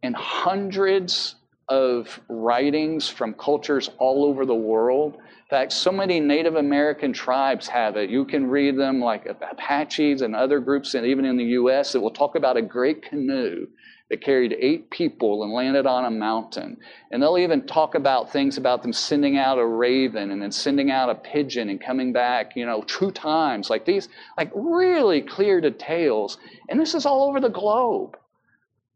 in 0.03 0.15
hundreds 0.15 1.35
of 1.69 2.21
writings 2.29 3.09
from 3.09 3.35
cultures 3.35 3.91
all 3.99 4.25
over 4.25 4.47
the 4.47 4.55
world? 4.55 5.19
In 5.45 5.49
fact, 5.51 5.73
so 5.73 5.93
many 5.93 6.21
Native 6.21 6.57
American 6.57 7.13
tribes 7.13 7.69
have 7.69 7.99
it. 7.99 8.09
You 8.09 8.25
can 8.25 8.47
read 8.47 8.79
them 8.79 8.99
like 8.99 9.27
Apaches 9.27 10.23
and 10.23 10.35
other 10.35 10.59
groups, 10.59 10.95
and 10.95 11.07
even 11.07 11.27
in 11.27 11.37
the 11.37 11.45
U.S., 11.45 11.93
that 11.93 12.01
will 12.01 12.11
talk 12.11 12.35
about 12.35 12.57
a 12.57 12.63
great 12.63 13.03
canoe 13.03 13.67
that 14.09 14.23
carried 14.23 14.57
eight 14.59 14.89
people 14.91 15.43
and 15.43 15.53
landed 15.53 15.87
on 15.87 16.07
a 16.07 16.11
mountain. 16.11 16.79
And 17.11 17.23
they'll 17.23 17.37
even 17.37 17.67
talk 17.67 17.95
about 17.95 18.33
things 18.33 18.57
about 18.57 18.83
them 18.83 18.95
sending 18.95 19.37
out 19.37 19.59
a 19.59 19.67
raven 19.67 20.31
and 20.31 20.41
then 20.41 20.51
sending 20.51 20.91
out 20.91 21.11
a 21.11 21.15
pigeon 21.15 21.69
and 21.69 21.79
coming 21.81 22.13
back, 22.13 22.57
you 22.57 22.65
know, 22.65 22.83
two 22.87 23.11
times. 23.11 23.69
Like 23.69 23.85
these, 23.85 24.09
like 24.39 24.51
really 24.55 25.21
clear 25.21 25.61
details. 25.61 26.39
And 26.71 26.81
this 26.81 26.95
is 26.95 27.05
all 27.05 27.29
over 27.29 27.41
the 27.41 27.51
globe. 27.51 28.17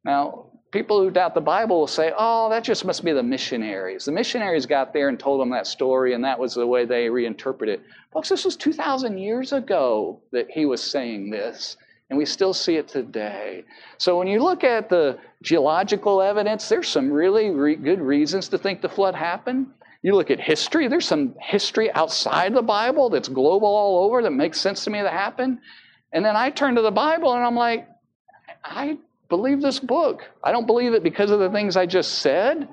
Now, 0.02 0.46
people 0.70 1.00
who 1.00 1.11
doubt 1.11 1.35
the 1.35 1.40
Bible 1.40 1.81
will 1.81 1.87
say, 1.87 2.12
oh, 2.16 2.50
that 2.50 2.64
just 2.64 2.85
must 2.85 3.04
be 3.04 3.12
the 3.12 3.22
missionaries. 3.22 4.04
The 4.04 4.12
missionaries 4.12 4.66
got 4.66 4.92
there 4.92 5.09
and 5.09 5.18
told 5.18 5.40
them 5.40 5.50
that 5.50 5.66
story, 5.66 6.14
and 6.14 6.24
that 6.24 6.38
was 6.38 6.54
the 6.54 6.66
way 6.66 6.85
they 6.85 7.09
reinterpreted 7.09 7.81
it. 7.81 7.87
Folks, 8.12 8.28
this 8.28 8.44
was 8.44 8.57
2,000 8.57 9.18
years 9.18 9.52
ago 9.52 10.20
that 10.33 10.50
he 10.50 10.66
was 10.66 10.83
saying 10.83 11.31
this 11.31 11.76
and 12.11 12.18
we 12.18 12.24
still 12.24 12.54
see 12.54 12.76
it 12.76 12.88
today. 12.88 13.64
So 13.98 14.18
when 14.18 14.28
you 14.28 14.42
look 14.42 14.64
at 14.64 14.88
the 14.88 15.18
geological 15.42 16.22
evidence, 16.22 16.68
there's 16.68 16.88
some 16.88 17.12
really 17.12 17.50
re- 17.50 17.76
good 17.76 18.00
reasons 18.00 18.48
to 18.48 18.59
think 18.59 18.81
the 18.81 18.88
flood 18.88 19.14
happened. 19.14 19.66
You 20.02 20.14
look 20.14 20.31
at 20.31 20.40
history, 20.40 20.88
there's 20.88 21.07
some 21.07 21.35
history 21.40 21.92
outside 21.92 22.54
the 22.54 22.62
Bible 22.62 23.11
that's 23.11 23.28
global 23.28 23.68
all 23.68 24.04
over 24.04 24.22
that 24.22 24.31
makes 24.31 24.61
sense 24.61 24.85
to 24.85 24.90
me 24.90 25.02
that 25.02 25.12
happened. 25.12 25.59
And 26.12 26.24
then 26.24 26.37
I 26.37 26.50
turn 26.50 26.76
to 26.76 26.83
the 26.83 26.90
Bible 26.90 27.35
and 27.35 27.44
I'm 27.44 27.57
like, 27.57 27.87
I 28.64 28.98
believe 29.29 29.61
this 29.61 29.79
book. 29.79 30.23
I 30.43 30.53
don't 30.53 30.67
believe 30.67 30.95
it 30.95 31.03
because 31.03 31.31
of 31.31 31.41
the 31.41 31.51
things 31.51 31.77
I 31.77 31.87
just 31.87 32.19
said. 32.21 32.69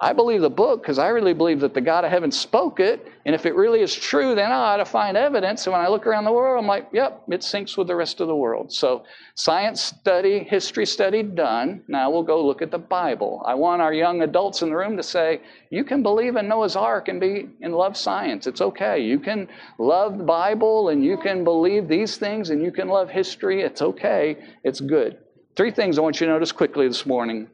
I 0.00 0.12
believe 0.12 0.42
the 0.42 0.50
book 0.50 0.80
because 0.80 1.00
I 1.00 1.08
really 1.08 1.34
believe 1.34 1.58
that 1.60 1.74
the 1.74 1.80
God 1.80 2.04
of 2.04 2.12
heaven 2.12 2.30
spoke 2.30 2.78
it. 2.78 3.04
And 3.26 3.34
if 3.34 3.46
it 3.46 3.56
really 3.56 3.80
is 3.80 3.92
true, 3.92 4.36
then 4.36 4.52
I 4.52 4.54
ought 4.54 4.76
to 4.76 4.84
find 4.84 5.16
evidence. 5.16 5.66
And 5.66 5.72
when 5.72 5.82
I 5.82 5.88
look 5.88 6.06
around 6.06 6.24
the 6.24 6.32
world, 6.32 6.62
I'm 6.62 6.68
like, 6.68 6.86
yep, 6.92 7.24
it 7.28 7.40
syncs 7.40 7.76
with 7.76 7.88
the 7.88 7.96
rest 7.96 8.20
of 8.20 8.28
the 8.28 8.36
world. 8.36 8.72
So, 8.72 9.04
science 9.34 9.82
study, 9.82 10.44
history 10.44 10.86
study 10.86 11.24
done. 11.24 11.82
Now 11.88 12.12
we'll 12.12 12.22
go 12.22 12.46
look 12.46 12.62
at 12.62 12.70
the 12.70 12.78
Bible. 12.78 13.42
I 13.44 13.54
want 13.54 13.82
our 13.82 13.92
young 13.92 14.22
adults 14.22 14.62
in 14.62 14.68
the 14.70 14.76
room 14.76 14.96
to 14.98 15.02
say, 15.02 15.40
you 15.70 15.82
can 15.82 16.04
believe 16.04 16.36
in 16.36 16.46
Noah's 16.46 16.76
Ark 16.76 17.08
and 17.08 17.20
be 17.20 17.48
and 17.60 17.74
love 17.74 17.96
science. 17.96 18.46
It's 18.46 18.60
okay. 18.60 19.00
You 19.00 19.18
can 19.18 19.48
love 19.80 20.16
the 20.16 20.24
Bible 20.24 20.90
and 20.90 21.04
you 21.04 21.16
can 21.16 21.42
believe 21.42 21.88
these 21.88 22.16
things 22.16 22.50
and 22.50 22.62
you 22.62 22.70
can 22.70 22.86
love 22.86 23.10
history. 23.10 23.62
It's 23.62 23.82
okay. 23.82 24.36
It's 24.62 24.80
good. 24.80 25.18
Three 25.58 25.72
things 25.72 25.98
I 25.98 26.02
want 26.02 26.20
you 26.20 26.26
to 26.28 26.32
notice 26.32 26.52
quickly 26.52 26.86
this 26.86 27.04
morning 27.04 27.48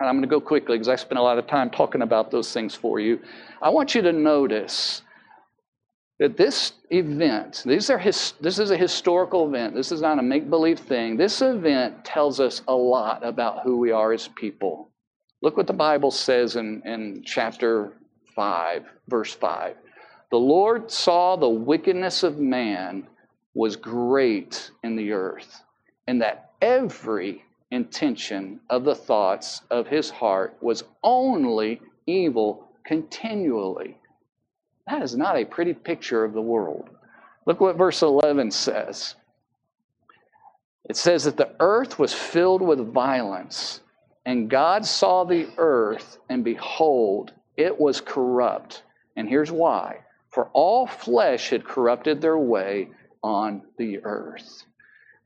and 0.00 0.08
I'm 0.08 0.16
going 0.16 0.22
to 0.22 0.28
go 0.28 0.40
quickly 0.40 0.78
because 0.78 0.88
I 0.88 0.96
spent 0.96 1.20
a 1.20 1.22
lot 1.22 1.38
of 1.38 1.46
time 1.46 1.70
talking 1.70 2.02
about 2.02 2.32
those 2.32 2.52
things 2.52 2.74
for 2.74 2.98
you. 2.98 3.20
I 3.62 3.68
want 3.68 3.94
you 3.94 4.02
to 4.02 4.12
notice 4.12 5.02
that 6.18 6.36
this 6.36 6.72
event, 6.90 7.62
these 7.64 7.88
are 7.88 7.98
his, 7.98 8.34
this 8.40 8.58
is 8.58 8.72
a 8.72 8.76
historical 8.76 9.46
event. 9.46 9.76
This 9.76 9.92
is 9.92 10.00
not 10.00 10.18
a 10.18 10.22
make 10.22 10.50
believe 10.50 10.80
thing. 10.80 11.16
This 11.16 11.40
event 11.40 12.04
tells 12.04 12.40
us 12.40 12.62
a 12.66 12.74
lot 12.74 13.24
about 13.24 13.62
who 13.62 13.78
we 13.78 13.92
are 13.92 14.12
as 14.12 14.26
people. 14.26 14.90
Look 15.40 15.56
what 15.56 15.68
the 15.68 15.72
Bible 15.72 16.10
says 16.10 16.56
in, 16.56 16.82
in 16.84 17.22
chapter 17.24 17.92
5, 18.34 18.86
verse 19.06 19.32
5. 19.32 19.76
The 20.32 20.36
Lord 20.36 20.90
saw 20.90 21.36
the 21.36 21.48
wickedness 21.48 22.24
of 22.24 22.40
man 22.40 23.06
was 23.54 23.76
great 23.76 24.72
in 24.82 24.96
the 24.96 25.12
earth, 25.12 25.62
and 26.08 26.20
that 26.22 26.45
every 26.60 27.44
intention 27.70 28.60
of 28.70 28.84
the 28.84 28.94
thoughts 28.94 29.62
of 29.70 29.86
his 29.86 30.10
heart 30.10 30.56
was 30.60 30.84
only 31.02 31.80
evil 32.06 32.68
continually. 32.84 33.98
That 34.86 35.02
is 35.02 35.16
not 35.16 35.36
a 35.36 35.44
pretty 35.44 35.74
picture 35.74 36.24
of 36.24 36.32
the 36.32 36.40
world. 36.42 36.88
Look 37.44 37.60
what 37.60 37.76
verse 37.76 38.02
11 38.02 38.50
says. 38.50 39.16
It 40.88 40.96
says 40.96 41.24
that 41.24 41.36
the 41.36 41.50
earth 41.58 41.98
was 41.98 42.12
filled 42.12 42.62
with 42.62 42.92
violence, 42.92 43.80
and 44.24 44.48
God 44.48 44.86
saw 44.86 45.24
the 45.24 45.48
earth, 45.58 46.18
and 46.28 46.44
behold, 46.44 47.32
it 47.56 47.78
was 47.78 48.00
corrupt. 48.00 48.84
And 49.16 49.28
here's 49.28 49.50
why 49.50 50.00
for 50.30 50.50
all 50.52 50.86
flesh 50.86 51.48
had 51.48 51.64
corrupted 51.64 52.20
their 52.20 52.36
way 52.36 52.90
on 53.22 53.62
the 53.78 54.04
earth. 54.04 54.64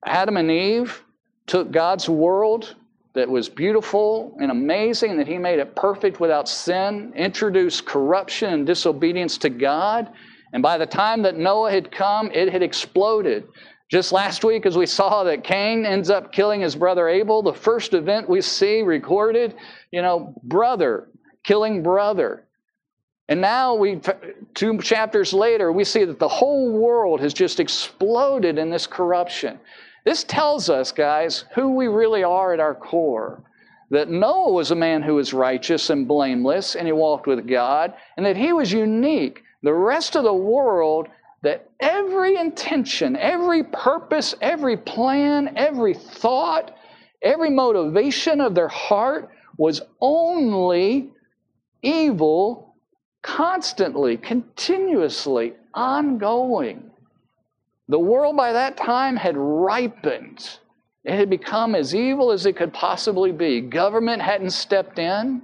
Adam 0.07 0.37
and 0.37 0.51
Eve 0.51 1.03
took 1.47 1.71
God's 1.71 2.09
world 2.09 2.75
that 3.15 3.29
was 3.29 3.49
beautiful 3.49 4.37
and 4.41 4.51
amazing, 4.51 5.17
that 5.19 5.27
He 5.27 5.39
made 5.39 5.59
it 5.59 5.75
perfect 5.75 6.21
without 6.21 6.49
sin, 6.49 7.13
introduced 7.17 7.85
corruption 7.85 8.53
and 8.53 8.67
disobedience 8.67 9.39
to 9.39 9.51
God. 9.51 10.11
And 10.53 10.63
by 10.63 10.79
the 10.79 10.87
time 10.87 11.23
that 11.23 11.37
Noah 11.37 11.71
had 11.71 11.91
come, 11.91 12.31
it 12.33 12.53
had 12.53 12.63
exploded. 12.63 13.49
Just 13.91 14.13
last 14.13 14.45
week, 14.45 14.67
as 14.67 14.77
we 14.77 14.87
saw 14.87 15.25
that 15.25 15.43
Cain 15.43 15.85
ends 15.85 16.11
up 16.11 16.33
killing 16.33 16.61
his 16.61 16.77
brother 16.77 17.09
Abel, 17.09 17.43
the 17.43 17.53
first 17.53 17.93
event 17.95 18.29
we 18.29 18.41
see 18.41 18.83
recorded, 18.83 19.57
you 19.91 20.03
know, 20.03 20.33
brother 20.45 21.09
killing 21.43 21.83
brother. 21.83 22.45
And 23.29 23.41
now 23.41 23.75
we 23.75 24.01
two 24.55 24.79
chapters 24.79 25.33
later, 25.33 25.73
we 25.73 25.85
see 25.85 26.05
that 26.05 26.19
the 26.19 26.29
whole 26.29 26.73
world 26.73 27.21
has 27.21 27.33
just 27.33 27.61
exploded 27.61 28.59
in 28.59 28.71
this 28.71 28.87
corruption. 28.87 29.61
This 30.05 30.25
tells 30.25 30.71
us, 30.71 30.93
guys, 30.93 31.45
who 31.55 31.75
we 31.75 31.87
really 31.87 32.23
are 32.23 32.53
at 32.55 32.61
our 32.61 32.75
core. 32.75 33.43
That 33.91 34.09
Noah 34.09 34.53
was 34.53 34.71
a 34.71 34.77
man 34.77 35.03
who 35.03 35.17
was 35.17 35.35
righteous 35.35 35.91
and 35.91 36.07
blameless, 36.07 36.77
and 36.77 36.87
he 36.87 36.93
walked 36.93 37.27
with 37.27 37.49
God, 37.49 37.93
and 38.17 38.25
that 38.25 38.37
he 38.37 38.53
was 38.53 38.73
unique. 38.73 39.43
The 39.63 39.75
rest 39.75 40.17
of 40.17 40.25
the 40.25 40.33
world, 40.33 41.09
that 41.43 41.69
every 41.81 42.37
intention, 42.37 43.17
every 43.17 43.65
purpose, 43.65 44.35
every 44.41 44.77
plan, 44.77 45.55
every 45.57 45.95
thought, 45.95 46.77
every 47.23 47.51
motivation 47.51 48.41
of 48.41 48.55
their 48.55 48.69
heart 48.69 49.29
was 49.57 49.83
only 50.01 51.11
evil, 51.83 52.75
constantly, 53.23 54.17
continuously, 54.17 55.55
ongoing. 55.75 56.90
The 57.91 57.99
world 57.99 58.37
by 58.37 58.53
that 58.53 58.77
time 58.77 59.17
had 59.17 59.37
ripened. 59.37 60.49
It 61.05 61.13
had 61.13 61.29
become 61.29 61.75
as 61.75 61.93
evil 61.93 62.31
as 62.31 62.47
it 62.47 62.55
could 62.55 62.73
possibly 62.73 63.33
be. 63.33 63.61
Government 63.61 64.23
hadn't 64.23 64.51
stepped 64.51 65.01
in. 65.01 65.43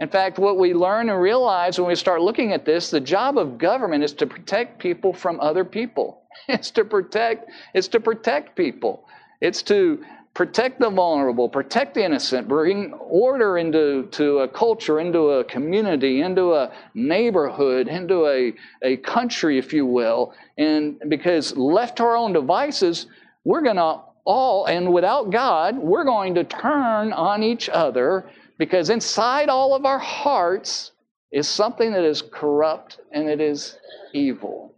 In 0.00 0.08
fact, 0.08 0.40
what 0.40 0.58
we 0.58 0.74
learn 0.74 1.08
and 1.08 1.20
realize 1.20 1.78
when 1.78 1.86
we 1.86 1.94
start 1.94 2.20
looking 2.20 2.52
at 2.52 2.64
this, 2.64 2.90
the 2.90 3.00
job 3.00 3.38
of 3.38 3.58
government 3.58 4.02
is 4.02 4.12
to 4.14 4.26
protect 4.26 4.80
people 4.80 5.12
from 5.12 5.38
other 5.40 5.64
people. 5.64 6.22
It's 6.48 6.72
to 6.72 6.84
protect, 6.84 7.48
it's 7.74 7.86
to 7.88 8.00
protect 8.00 8.56
people. 8.56 9.06
It's 9.40 9.62
to 9.62 10.02
protect 10.34 10.80
the 10.80 10.90
vulnerable, 10.90 11.48
protect 11.48 11.94
the 11.94 12.04
innocent, 12.04 12.48
bring 12.48 12.92
order 12.94 13.56
into 13.56 14.08
to 14.10 14.40
a 14.40 14.48
culture, 14.48 14.98
into 14.98 15.30
a 15.30 15.44
community, 15.44 16.22
into 16.22 16.52
a 16.52 16.72
neighborhood, 16.94 17.86
into 17.86 18.26
a, 18.26 18.52
a 18.82 18.96
country, 18.98 19.58
if 19.58 19.72
you 19.72 19.86
will. 19.86 20.34
And 20.58 21.00
because 21.08 21.56
left 21.56 21.98
to 21.98 22.02
our 22.02 22.16
own 22.16 22.32
devices, 22.32 23.06
we're 23.44 23.62
going 23.62 23.76
to 23.76 24.00
all, 24.26 24.66
and 24.66 24.92
without 24.92 25.30
God, 25.30 25.78
we're 25.78 26.04
going 26.04 26.34
to 26.34 26.44
turn 26.44 27.12
on 27.12 27.42
each 27.42 27.68
other 27.68 28.28
because 28.58 28.90
inside 28.90 29.48
all 29.48 29.74
of 29.74 29.84
our 29.84 29.98
hearts 29.98 30.92
is 31.30 31.48
something 31.48 31.92
that 31.92 32.04
is 32.04 32.22
corrupt 32.22 33.00
and 33.12 33.28
it 33.28 33.40
is 33.40 33.76
evil. 34.12 34.73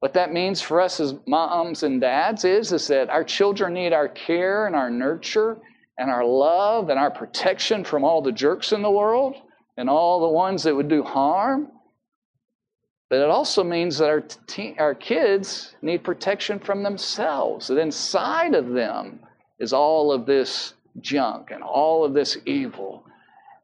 What 0.00 0.14
that 0.14 0.32
means 0.32 0.60
for 0.62 0.80
us 0.80 0.98
as 0.98 1.14
moms 1.26 1.82
and 1.82 2.00
dads 2.00 2.44
is, 2.44 2.72
is 2.72 2.88
that 2.88 3.10
our 3.10 3.22
children 3.22 3.74
need 3.74 3.92
our 3.92 4.08
care 4.08 4.66
and 4.66 4.74
our 4.74 4.90
nurture 4.90 5.58
and 5.98 6.10
our 6.10 6.24
love 6.24 6.88
and 6.88 6.98
our 6.98 7.10
protection 7.10 7.84
from 7.84 8.02
all 8.02 8.22
the 8.22 8.32
jerks 8.32 8.72
in 8.72 8.82
the 8.82 8.90
world. 8.90 9.36
and 9.76 9.88
all 9.88 10.20
the 10.20 10.28
ones 10.28 10.62
that 10.64 10.76
would 10.76 10.88
do 10.88 11.02
harm. 11.02 11.68
But 13.08 13.20
it 13.20 13.30
also 13.30 13.64
means 13.64 13.96
that 13.98 14.10
our, 14.10 14.20
te- 14.20 14.76
our 14.78 14.94
kids 14.94 15.74
need 15.80 16.04
protection 16.04 16.58
from 16.58 16.82
themselves. 16.82 17.68
That 17.68 17.78
inside 17.78 18.54
of 18.54 18.68
them 18.68 19.20
is 19.58 19.72
all 19.72 20.12
of 20.12 20.26
this 20.26 20.74
junk 21.00 21.50
and 21.50 21.62
all 21.62 22.04
of 22.04 22.12
this 22.12 22.36
evil. 22.44 23.04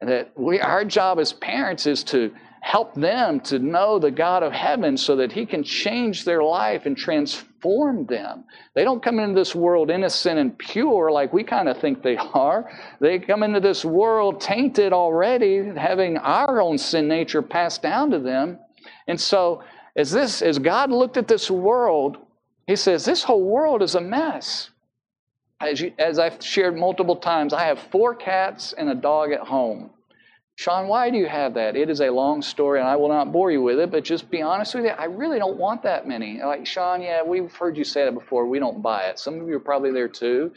And 0.01 0.09
that 0.09 0.31
we, 0.35 0.59
our 0.59 0.83
job 0.83 1.19
as 1.19 1.33
parents 1.33 1.85
is 1.85 2.03
to 2.05 2.33
help 2.67 2.93
them 2.95 3.39
to 3.39 3.59
know 3.59 3.97
the 3.97 4.11
God 4.11 4.43
of 4.43 4.51
heaven 4.51 4.97
so 4.97 5.15
that 5.15 5.31
He 5.31 5.45
can 5.45 5.63
change 5.63 6.25
their 6.25 6.43
life 6.43 6.85
and 6.85 6.97
transform 6.97 8.05
them. 8.07 8.43
They 8.75 8.83
don't 8.83 9.01
come 9.01 9.19
into 9.19 9.39
this 9.39 9.55
world 9.55 9.89
innocent 9.89 10.37
and 10.37 10.57
pure 10.57 11.09
like 11.09 11.31
we 11.31 11.45
kind 11.45 11.69
of 11.69 11.79
think 11.79 12.03
they 12.03 12.17
are. 12.17 12.69
They 12.99 13.19
come 13.19 13.43
into 13.43 13.61
this 13.61 13.85
world 13.85 14.41
tainted 14.41 14.91
already, 14.91 15.63
having 15.77 16.17
our 16.17 16.59
own 16.59 16.77
sin 16.77 17.07
nature 17.07 17.41
passed 17.41 17.81
down 17.81 18.11
to 18.11 18.19
them. 18.19 18.59
And 19.07 19.19
so, 19.19 19.63
as 19.95 20.11
this, 20.11 20.41
as 20.41 20.59
God 20.59 20.91
looked 20.91 21.15
at 21.15 21.29
this 21.29 21.49
world, 21.49 22.17
He 22.67 22.75
says, 22.75 23.05
This 23.05 23.23
whole 23.23 23.45
world 23.45 23.81
is 23.81 23.95
a 23.95 24.01
mess. 24.01 24.71
As, 25.61 25.79
you, 25.79 25.93
as 25.97 26.19
I've 26.19 26.43
shared 26.43 26.75
multiple 26.75 27.15
times, 27.15 27.53
I 27.53 27.63
have 27.63 27.79
four 27.79 28.13
cats 28.13 28.73
and 28.77 28.89
a 28.89 28.95
dog 28.95 29.31
at 29.31 29.39
home. 29.39 29.91
Sean, 30.57 30.87
why 30.87 31.11
do 31.11 31.17
you 31.17 31.27
have 31.27 31.53
that? 31.53 31.75
It 31.75 31.87
is 31.87 32.01
a 32.01 32.09
long 32.09 32.41
story, 32.41 32.79
and 32.79 32.89
I 32.89 32.95
will 32.95 33.09
not 33.09 33.31
bore 33.31 33.51
you 33.51 33.61
with 33.61 33.77
it, 33.77 33.91
but 33.91 34.03
just 34.03 34.27
be 34.31 34.41
honest 34.41 34.73
with 34.73 34.85
you, 34.85 34.89
I 34.89 35.05
really 35.05 35.37
don't 35.37 35.57
want 35.57 35.83
that 35.83 36.07
many. 36.07 36.41
Like, 36.41 36.65
Sean, 36.65 36.99
yeah, 36.99 37.21
we've 37.21 37.53
heard 37.53 37.77
you 37.77 37.83
say 37.83 38.05
that 38.05 38.13
before. 38.15 38.47
We 38.47 38.57
don't 38.57 38.81
buy 38.81 39.03
it. 39.03 39.19
Some 39.19 39.39
of 39.39 39.47
you 39.47 39.55
are 39.55 39.59
probably 39.59 39.91
there 39.91 40.07
too. 40.07 40.51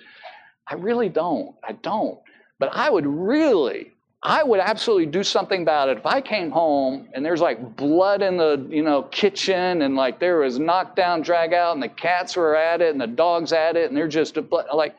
I 0.66 0.76
really 0.76 1.10
don't. 1.10 1.54
I 1.62 1.72
don't. 1.72 2.18
But 2.58 2.70
I 2.72 2.88
would 2.88 3.06
really, 3.06 3.92
I 4.22 4.42
would 4.42 4.60
absolutely 4.60 5.04
do 5.04 5.22
something 5.22 5.60
about 5.60 5.90
it. 5.90 5.98
If 5.98 6.06
I 6.06 6.22
came 6.22 6.50
home 6.50 7.10
and 7.12 7.22
there's 7.22 7.42
like 7.42 7.76
blood 7.76 8.22
in 8.22 8.38
the, 8.38 8.66
you 8.70 8.82
know, 8.82 9.02
kitchen 9.02 9.82
and 9.82 9.96
like 9.96 10.18
there 10.18 10.38
was 10.38 10.58
knockdown, 10.58 11.20
drag 11.20 11.52
out, 11.52 11.74
and 11.74 11.82
the 11.82 11.88
cats 11.88 12.36
were 12.36 12.56
at 12.56 12.80
it 12.80 12.90
and 12.90 13.00
the 13.00 13.06
dogs 13.06 13.52
at 13.52 13.76
it, 13.76 13.90
and 13.90 13.96
they're 13.98 14.08
just 14.08 14.38
like, 14.72 14.96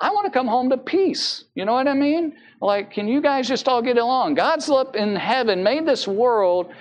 I 0.00 0.10
want 0.10 0.24
to 0.24 0.30
come 0.30 0.46
home 0.46 0.70
to 0.70 0.78
peace. 0.78 1.44
You 1.54 1.66
know 1.66 1.74
what 1.74 1.86
I 1.86 1.94
mean? 1.94 2.36
Like, 2.60 2.90
can 2.90 3.06
you 3.06 3.20
guys 3.20 3.46
just 3.46 3.68
all 3.68 3.82
get 3.82 3.98
along? 3.98 4.34
God's 4.34 4.68
up 4.70 4.96
in 4.96 5.14
heaven, 5.14 5.62
made 5.62 5.86
this 5.86 6.08
world, 6.08 6.72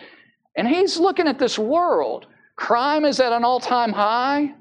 and 0.56 0.68
He's 0.68 0.98
looking 0.98 1.28
at 1.28 1.38
this 1.38 1.60
world. 1.60 2.28
Crime 2.56 3.06
is 3.06 3.20
at 3.20 3.34
an 3.34 3.44
all 3.44 3.60
time 3.60 3.92
high. 3.92 4.54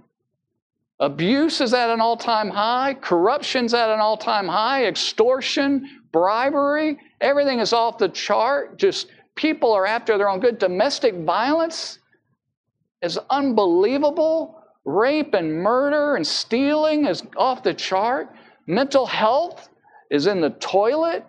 Abuse 1.00 1.60
is 1.60 1.72
at 1.72 1.90
an 1.90 2.00
all 2.00 2.16
time 2.16 2.50
high. 2.50 2.94
Corruption's 2.94 3.74
at 3.74 3.90
an 3.90 4.00
all 4.00 4.16
time 4.16 4.48
high. 4.48 4.86
Extortion, 4.86 5.88
bribery, 6.12 6.98
everything 7.20 7.60
is 7.60 7.72
off 7.72 7.98
the 7.98 8.08
chart. 8.08 8.78
Just 8.78 9.08
people 9.36 9.72
are 9.72 9.86
after 9.86 10.18
their 10.18 10.28
own 10.28 10.40
good. 10.40 10.58
Domestic 10.58 11.14
violence 11.14 12.00
is 13.02 13.18
unbelievable. 13.30 14.60
Rape 14.84 15.34
and 15.34 15.62
murder 15.62 16.16
and 16.16 16.26
stealing 16.26 17.06
is 17.06 17.22
off 17.36 17.62
the 17.62 17.74
chart. 17.74 18.28
Mental 18.68 19.06
health 19.06 19.70
is 20.10 20.26
in 20.26 20.42
the 20.42 20.50
toilet 20.50 21.24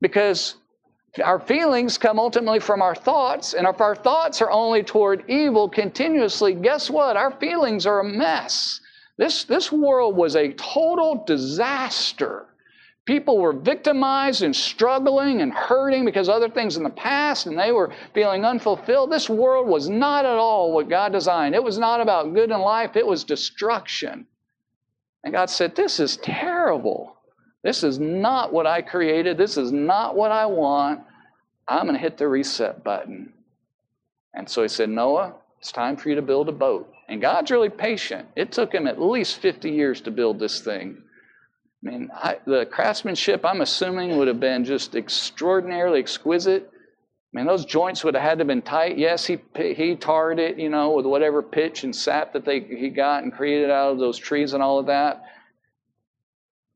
because 0.00 0.54
our 1.22 1.38
feelings 1.38 1.98
come 1.98 2.18
ultimately 2.18 2.60
from 2.60 2.80
our 2.80 2.94
thoughts, 2.94 3.52
and 3.52 3.66
if 3.66 3.82
our 3.82 3.94
thoughts 3.94 4.40
are 4.40 4.50
only 4.50 4.82
toward 4.82 5.28
evil 5.28 5.68
continuously, 5.68 6.54
guess 6.54 6.88
what? 6.88 7.14
Our 7.14 7.30
feelings 7.32 7.84
are 7.84 8.00
a 8.00 8.04
mess. 8.04 8.80
This, 9.18 9.44
this 9.44 9.70
world 9.70 10.16
was 10.16 10.34
a 10.34 10.54
total 10.54 11.24
disaster. 11.26 12.46
People 13.04 13.36
were 13.36 13.52
victimized 13.52 14.42
and 14.42 14.56
struggling 14.56 15.42
and 15.42 15.52
hurting 15.52 16.06
because 16.06 16.30
other 16.30 16.48
things 16.48 16.78
in 16.78 16.84
the 16.84 16.90
past, 16.90 17.44
and 17.44 17.58
they 17.58 17.70
were 17.70 17.92
feeling 18.14 18.46
unfulfilled. 18.46 19.12
This 19.12 19.28
world 19.28 19.68
was 19.68 19.90
not 19.90 20.24
at 20.24 20.38
all 20.38 20.72
what 20.72 20.88
God 20.88 21.12
designed. 21.12 21.54
It 21.54 21.62
was 21.62 21.76
not 21.76 22.00
about 22.00 22.32
good 22.32 22.50
in 22.50 22.60
life, 22.60 22.96
it 22.96 23.06
was 23.06 23.24
destruction. 23.24 24.26
And 25.26 25.32
God 25.32 25.50
said, 25.50 25.74
This 25.74 25.98
is 25.98 26.18
terrible. 26.18 27.16
This 27.64 27.82
is 27.82 27.98
not 27.98 28.52
what 28.52 28.64
I 28.64 28.80
created. 28.80 29.36
This 29.36 29.56
is 29.56 29.72
not 29.72 30.14
what 30.14 30.30
I 30.30 30.46
want. 30.46 31.00
I'm 31.66 31.86
going 31.86 31.96
to 31.96 32.00
hit 32.00 32.16
the 32.16 32.28
reset 32.28 32.84
button. 32.84 33.32
And 34.34 34.48
so 34.48 34.62
he 34.62 34.68
said, 34.68 34.88
Noah, 34.88 35.34
it's 35.58 35.72
time 35.72 35.96
for 35.96 36.10
you 36.10 36.14
to 36.14 36.22
build 36.22 36.48
a 36.48 36.52
boat. 36.52 36.88
And 37.08 37.20
God's 37.20 37.50
really 37.50 37.70
patient. 37.70 38.28
It 38.36 38.52
took 38.52 38.72
him 38.72 38.86
at 38.86 39.02
least 39.02 39.38
50 39.38 39.68
years 39.68 40.00
to 40.02 40.12
build 40.12 40.38
this 40.38 40.60
thing. 40.60 41.02
I 41.84 41.90
mean, 41.90 42.08
I, 42.14 42.38
the 42.46 42.64
craftsmanship, 42.64 43.44
I'm 43.44 43.62
assuming, 43.62 44.16
would 44.18 44.28
have 44.28 44.38
been 44.38 44.64
just 44.64 44.94
extraordinarily 44.94 45.98
exquisite. 45.98 46.70
I 47.36 47.38
mean, 47.38 47.46
those 47.46 47.66
joints 47.66 48.02
would 48.02 48.14
have 48.14 48.22
had 48.22 48.38
to 48.38 48.40
have 48.40 48.46
been 48.46 48.62
tight. 48.62 48.96
Yes, 48.96 49.26
he, 49.26 49.38
he 49.54 49.94
tarred 49.94 50.38
it, 50.38 50.58
you 50.58 50.70
know, 50.70 50.92
with 50.92 51.04
whatever 51.04 51.42
pitch 51.42 51.84
and 51.84 51.94
sap 51.94 52.32
that 52.32 52.46
they, 52.46 52.60
he 52.60 52.88
got 52.88 53.24
and 53.24 53.30
created 53.30 53.68
out 53.68 53.92
of 53.92 53.98
those 53.98 54.16
trees 54.16 54.54
and 54.54 54.62
all 54.62 54.78
of 54.78 54.86
that. 54.86 55.22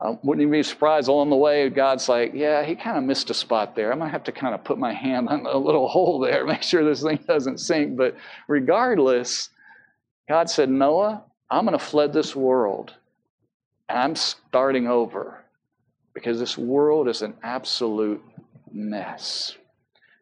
I 0.02 0.18
wouldn't 0.22 0.42
even 0.42 0.52
be 0.52 0.62
surprised 0.62 1.08
along 1.08 1.30
the 1.30 1.36
way, 1.36 1.66
God's 1.70 2.10
like, 2.10 2.32
yeah, 2.34 2.62
he 2.62 2.74
kind 2.74 2.98
of 2.98 3.04
missed 3.04 3.30
a 3.30 3.34
spot 3.34 3.74
there. 3.74 3.90
I'm 3.90 4.00
to 4.00 4.08
have 4.08 4.24
to 4.24 4.32
kind 4.32 4.54
of 4.54 4.62
put 4.62 4.76
my 4.76 4.92
hand 4.92 5.30
on 5.30 5.46
a 5.46 5.56
little 5.56 5.88
hole 5.94 6.18
there, 6.18 6.44
make 6.44 6.62
sure 6.62 6.84
this 6.84 7.02
thing 7.02 7.20
doesn't 7.26 7.56
sink. 7.56 7.96
But 7.96 8.14
regardless, 8.46 9.48
God 10.28 10.50
said, 10.50 10.68
Noah, 10.68 11.24
I'm 11.48 11.64
going 11.64 11.78
to 11.78 11.82
flood 11.82 12.12
this 12.12 12.36
world. 12.36 12.92
And 13.88 13.98
I'm 13.98 14.14
starting 14.14 14.88
over 14.88 15.42
because 16.12 16.38
this 16.38 16.58
world 16.58 17.08
is 17.08 17.22
an 17.22 17.32
absolute 17.42 18.22
mess. 18.70 19.56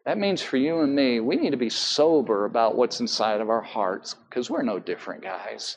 That 0.09 0.17
means 0.17 0.41
for 0.41 0.57
you 0.57 0.81
and 0.81 0.95
me, 0.95 1.21
we 1.21 1.37
need 1.37 1.51
to 1.51 1.59
be 1.59 1.69
sober 1.69 2.47
about 2.47 2.77
what's 2.77 2.99
inside 2.99 3.43
of 3.43 3.51
our 3.51 3.61
hearts 3.61 4.15
because 4.15 4.49
we're 4.49 4.63
no 4.63 4.79
different, 4.79 5.23
guys. 5.23 5.77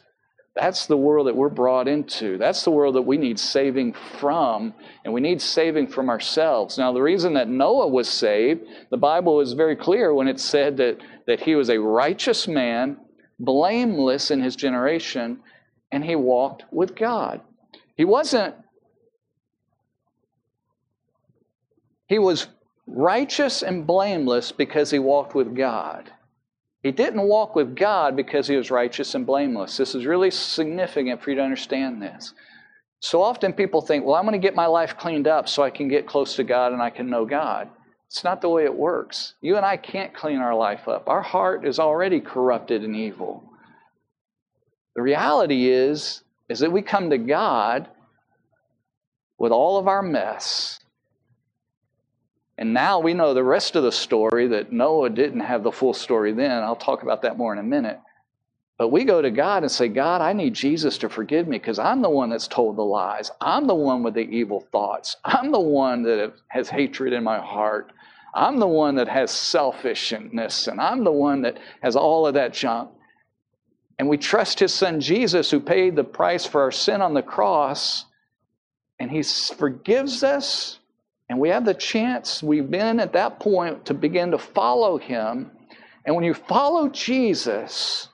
That's 0.56 0.86
the 0.86 0.96
world 0.96 1.28
that 1.28 1.36
we're 1.36 1.50
brought 1.50 1.90
into. 1.90 2.38
That's 2.38 2.64
the 2.64 2.72
world 2.72 2.96
that 2.96 3.02
we 3.02 3.18
need 3.18 3.38
saving 3.38 3.92
from, 3.92 4.74
and 5.04 5.14
we 5.14 5.20
need 5.20 5.42
saving 5.42 5.88
from 5.88 6.08
ourselves. 6.08 6.78
Now, 6.78 6.94
the 6.94 7.02
reason 7.02 7.34
that 7.34 7.50
Noah 7.50 7.90
was 7.90 8.08
saved, 8.08 8.62
the 8.90 8.96
Bible 8.96 9.42
is 9.42 9.52
very 9.52 9.76
clear 9.76 10.14
when 10.14 10.30
it 10.30 10.40
said 10.40 10.78
that, 10.78 11.00
that 11.28 11.42
he 11.42 11.56
was 11.56 11.70
a 11.70 11.82
righteous 11.82 12.48
man, 12.48 12.96
blameless 13.38 14.32
in 14.32 14.42
his 14.42 14.56
generation, 14.56 15.42
and 15.92 16.06
he 16.06 16.16
walked 16.16 16.64
with 16.72 16.96
God. 16.96 17.42
He 17.98 18.06
wasn't, 18.06 18.56
he 22.08 22.18
was 22.18 22.48
righteous 22.94 23.64
and 23.64 23.88
blameless 23.88 24.52
because 24.52 24.92
he 24.92 25.00
walked 25.00 25.34
with 25.34 25.56
God. 25.56 26.12
He 26.84 26.92
didn't 26.92 27.22
walk 27.22 27.56
with 27.56 27.76
God 27.76 28.16
because 28.16 28.48
he 28.48 28.56
was 28.56 28.72
righteous 28.72 29.16
and 29.16 29.26
blameless. 29.26 29.78
This 29.78 29.96
is 29.96 30.06
really 30.06 30.32
significant 30.32 31.22
for 31.22 31.30
you 31.30 31.36
to 31.38 31.44
understand 31.44 32.02
this. 32.02 32.34
So 33.00 33.22
often 33.22 33.54
people 33.54 33.82
think, 33.82 34.06
well, 34.06 34.16
I'm 34.16 34.26
going 34.26 34.40
to 34.40 34.46
get 34.46 34.56
my 34.56 34.66
life 34.66 34.98
cleaned 34.98 35.28
up 35.28 35.48
so 35.48 35.64
I 35.64 35.70
can 35.70 35.88
get 35.88 36.08
close 36.08 36.36
to 36.36 36.44
God 36.44 36.74
and 36.74 36.82
I 36.82 36.90
can 36.90 37.10
know 37.10 37.26
God. 37.26 37.70
It's 38.08 38.24
not 38.24 38.42
the 38.42 38.50
way 38.50 38.66
it 38.66 38.76
works. 38.76 39.36
You 39.42 39.58
and 39.58 39.66
I 39.66 39.78
can't 39.78 40.14
clean 40.14 40.40
our 40.40 40.54
life 40.54 40.88
up. 40.88 41.08
Our 41.08 41.22
heart 41.22 41.66
is 41.66 41.80
already 41.80 42.20
corrupted 42.20 42.84
and 42.84 42.96
evil. 42.96 43.44
The 44.96 45.02
reality 45.02 45.70
is, 45.70 46.22
is 46.50 46.60
that 46.60 46.72
we 46.72 46.82
come 46.82 47.10
to 47.12 47.18
God 47.18 47.88
with 49.38 49.54
all 49.54 49.78
of 49.78 49.88
our 49.88 50.02
mess 50.02 50.81
and 52.62 52.76
now 52.76 53.00
we 53.00 53.16
know 53.16 53.34
the 53.34 53.44
rest 53.44 53.76
of 53.76 53.82
the 53.82 53.92
story 53.92 54.50
that 54.50 54.72
Noah 54.72 55.10
didn't 55.10 55.40
have 55.40 55.64
the 55.64 55.72
full 55.72 55.96
story 55.96 56.32
then. 56.32 56.62
I'll 56.62 56.76
talk 56.76 57.02
about 57.02 57.24
that 57.24 57.36
more 57.36 57.52
in 57.52 57.58
a 57.58 57.64
minute. 57.64 58.00
But 58.78 58.90
we 58.90 59.04
go 59.04 59.20
to 59.20 59.32
God 59.32 59.64
and 59.64 59.72
say, 59.72 59.88
God, 59.88 60.22
I 60.22 60.34
need 60.34 60.54
Jesus 60.54 61.00
to 61.00 61.10
forgive 61.10 61.48
me 61.48 61.58
because 61.58 61.80
I'm 61.80 62.04
the 62.04 62.10
one 62.12 62.30
that's 62.30 62.48
told 62.48 62.76
the 62.76 62.84
lies. 62.84 63.32
I'm 63.42 63.66
the 63.66 63.74
one 63.74 64.04
with 64.04 64.14
the 64.14 64.30
evil 64.30 64.60
thoughts. 64.72 65.18
I'm 65.26 65.52
the 65.52 65.60
one 65.60 66.04
that 66.04 66.34
has 66.50 66.70
hatred 66.70 67.14
in 67.14 67.24
my 67.24 67.40
heart. 67.40 67.94
I'm 68.36 68.60
the 68.60 68.68
one 68.68 68.94
that 68.98 69.08
has 69.08 69.32
selfishness, 69.32 70.68
and 70.68 70.80
I'm 70.80 71.04
the 71.04 71.12
one 71.12 71.42
that 71.42 71.58
has 71.82 71.96
all 71.96 72.28
of 72.28 72.36
that 72.36 72.54
junk. 72.54 72.92
And 73.98 74.08
we 74.08 74.18
trust 74.18 74.60
his 74.60 74.72
son 74.72 75.02
Jesus, 75.02 75.50
who 75.50 75.62
paid 75.62 75.96
the 75.96 76.04
price 76.04 76.46
for 76.46 76.62
our 76.62 76.72
sin 76.72 77.02
on 77.02 77.16
the 77.16 77.24
cross, 77.24 78.06
and 79.00 79.10
he 79.10 79.24
forgives 79.24 80.24
us 80.24 80.78
and 81.32 81.40
we 81.40 81.48
have 81.48 81.64
the 81.64 81.74
chance, 81.74 82.44
we've 82.44 82.70
been 82.70 83.00
at 83.00 83.14
that 83.14 83.40
point 83.40 83.86
to 83.86 83.94
begin 83.94 84.32
to 84.32 84.38
follow 84.38 84.98
him. 84.98 85.50
And 86.06 86.14
when 86.14 86.26
you 86.26 86.34
follow 86.34 86.90
Jesus 86.90 88.10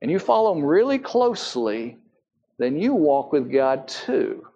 and 0.00 0.08
you 0.08 0.20
follow 0.20 0.52
him 0.54 0.64
really 0.64 1.00
closely, 1.00 1.98
then 2.58 2.78
you 2.78 2.94
walk 2.94 3.32
with 3.32 3.50
God 3.50 3.88
too. 3.88 4.46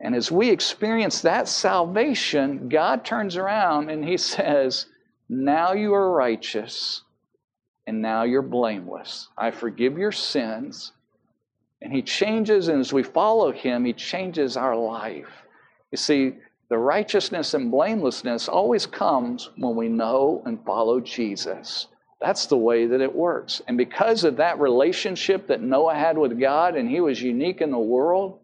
And 0.00 0.16
as 0.16 0.32
we 0.32 0.50
experience 0.50 1.20
that 1.20 1.46
salvation, 1.46 2.68
God 2.68 3.04
turns 3.04 3.36
around 3.36 3.88
and 3.88 4.04
he 4.04 4.16
says, 4.16 4.86
Now 5.28 5.74
you 5.74 5.94
are 5.94 6.10
righteous 6.10 7.02
and 7.86 8.02
now 8.02 8.24
you're 8.24 8.42
blameless. 8.42 9.28
I 9.38 9.52
forgive 9.52 9.96
your 9.96 10.10
sins. 10.10 10.90
And 11.82 11.92
he 11.92 12.02
changes, 12.02 12.66
and 12.66 12.80
as 12.80 12.92
we 12.92 13.04
follow 13.04 13.52
him, 13.52 13.84
he 13.84 13.92
changes 13.92 14.56
our 14.56 14.74
life. 14.74 15.30
You 15.92 15.98
see, 15.98 16.34
The 16.72 16.78
righteousness 16.78 17.52
and 17.52 17.70
blamelessness 17.70 18.48
always 18.48 18.86
comes 18.86 19.50
when 19.58 19.76
we 19.76 19.90
know 19.90 20.42
and 20.46 20.64
follow 20.64 21.00
Jesus. 21.00 21.88
That's 22.18 22.46
the 22.46 22.56
way 22.56 22.86
that 22.86 23.02
it 23.02 23.14
works. 23.14 23.60
And 23.68 23.76
because 23.76 24.24
of 24.24 24.38
that 24.38 24.58
relationship 24.58 25.48
that 25.48 25.60
Noah 25.60 25.94
had 25.94 26.16
with 26.16 26.40
God 26.40 26.74
and 26.74 26.88
he 26.88 27.02
was 27.02 27.20
unique 27.20 27.60
in 27.60 27.70
the 27.70 27.78
world, 27.78 28.38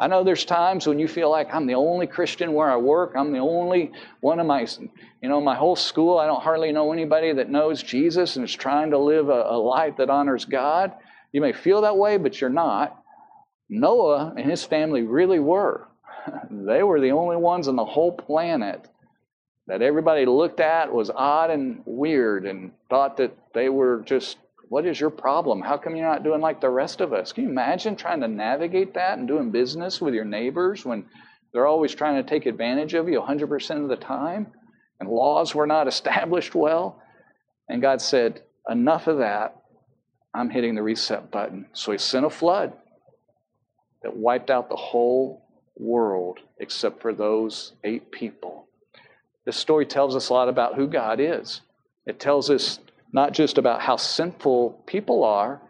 I 0.00 0.08
know 0.08 0.24
there's 0.24 0.44
times 0.44 0.88
when 0.88 0.98
you 0.98 1.06
feel 1.06 1.30
like 1.30 1.54
I'm 1.54 1.68
the 1.68 1.76
only 1.76 2.08
Christian 2.08 2.52
where 2.52 2.68
I 2.68 2.76
work. 2.76 3.12
I'm 3.16 3.32
the 3.32 3.38
only 3.38 3.92
one 4.18 4.40
of 4.40 4.46
my, 4.46 4.66
you 5.22 5.28
know, 5.28 5.40
my 5.40 5.54
whole 5.54 5.76
school. 5.76 6.18
I 6.18 6.26
don't 6.26 6.42
hardly 6.42 6.72
know 6.72 6.92
anybody 6.92 7.32
that 7.32 7.48
knows 7.48 7.80
Jesus 7.80 8.34
and 8.34 8.44
is 8.44 8.56
trying 8.56 8.90
to 8.90 8.98
live 8.98 9.28
a, 9.28 9.44
a 9.50 9.56
life 9.56 9.98
that 9.98 10.10
honors 10.10 10.44
God. 10.44 10.94
You 11.30 11.40
may 11.40 11.52
feel 11.52 11.82
that 11.82 11.96
way, 11.96 12.16
but 12.16 12.40
you're 12.40 12.50
not. 12.50 13.00
Noah 13.68 14.34
and 14.36 14.50
his 14.50 14.64
family 14.64 15.02
really 15.02 15.38
were. 15.38 15.87
They 16.50 16.82
were 16.82 17.00
the 17.00 17.12
only 17.12 17.36
ones 17.36 17.68
on 17.68 17.76
the 17.76 17.84
whole 17.84 18.12
planet 18.12 18.88
that 19.66 19.82
everybody 19.82 20.24
looked 20.24 20.60
at 20.60 20.92
was 20.92 21.10
odd 21.14 21.50
and 21.50 21.82
weird 21.84 22.46
and 22.46 22.72
thought 22.88 23.18
that 23.18 23.36
they 23.52 23.68
were 23.68 24.02
just, 24.06 24.38
what 24.70 24.86
is 24.86 24.98
your 24.98 25.10
problem? 25.10 25.60
How 25.60 25.76
come 25.76 25.94
you're 25.94 26.08
not 26.08 26.24
doing 26.24 26.40
like 26.40 26.60
the 26.60 26.70
rest 26.70 27.00
of 27.00 27.12
us? 27.12 27.32
Can 27.32 27.44
you 27.44 27.50
imagine 27.50 27.94
trying 27.94 28.20
to 28.22 28.28
navigate 28.28 28.94
that 28.94 29.18
and 29.18 29.28
doing 29.28 29.50
business 29.50 30.00
with 30.00 30.14
your 30.14 30.24
neighbors 30.24 30.84
when 30.84 31.04
they're 31.52 31.66
always 31.66 31.94
trying 31.94 32.22
to 32.22 32.28
take 32.28 32.46
advantage 32.46 32.94
of 32.94 33.08
you 33.08 33.20
100% 33.20 33.82
of 33.82 33.88
the 33.88 33.96
time 33.96 34.48
and 35.00 35.08
laws 35.08 35.54
were 35.54 35.66
not 35.66 35.86
established 35.94 36.54
well? 36.54 37.02
And 37.68 37.82
God 37.82 38.00
said, 38.00 38.42
enough 38.68 39.06
of 39.06 39.18
that. 39.18 39.54
I'm 40.34 40.50
hitting 40.50 40.74
the 40.74 40.82
reset 40.82 41.30
button. 41.30 41.66
So 41.72 41.92
he 41.92 41.98
sent 41.98 42.26
a 42.26 42.30
flood 42.30 42.72
that 44.02 44.16
wiped 44.16 44.50
out 44.50 44.68
the 44.68 44.76
whole 44.76 45.47
world 45.78 46.40
except 46.58 47.00
for 47.00 47.12
those 47.12 47.72
eight 47.84 48.10
people. 48.10 48.66
This 49.44 49.56
story 49.56 49.86
tells 49.86 50.14
us 50.14 50.28
a 50.28 50.32
lot 50.34 50.48
about 50.48 50.74
who 50.74 50.86
God 50.86 51.20
is. 51.20 51.62
It 52.06 52.20
tells 52.20 52.50
us 52.50 52.80
not 53.12 53.32
just 53.32 53.58
about 53.58 53.80
how 53.80 53.96
sinful 53.96 54.82
people 54.86 55.24
are, 55.24 55.60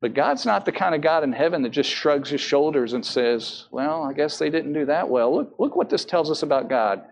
but 0.00 0.14
God's 0.14 0.44
not 0.44 0.64
the 0.64 0.72
kind 0.72 0.94
of 0.94 1.00
God 1.00 1.24
in 1.24 1.32
heaven 1.32 1.62
that 1.62 1.70
just 1.70 1.90
shrugs 1.90 2.28
his 2.28 2.40
shoulders 2.40 2.92
and 2.92 3.04
says, 3.04 3.66
Well, 3.70 4.02
I 4.02 4.12
guess 4.12 4.38
they 4.38 4.50
didn't 4.50 4.74
do 4.74 4.84
that 4.86 5.08
well. 5.08 5.34
Look, 5.34 5.54
look 5.58 5.76
what 5.76 5.88
this 5.88 6.04
tells 6.04 6.30
us 6.30 6.42
about 6.42 6.68
God. 6.68 7.02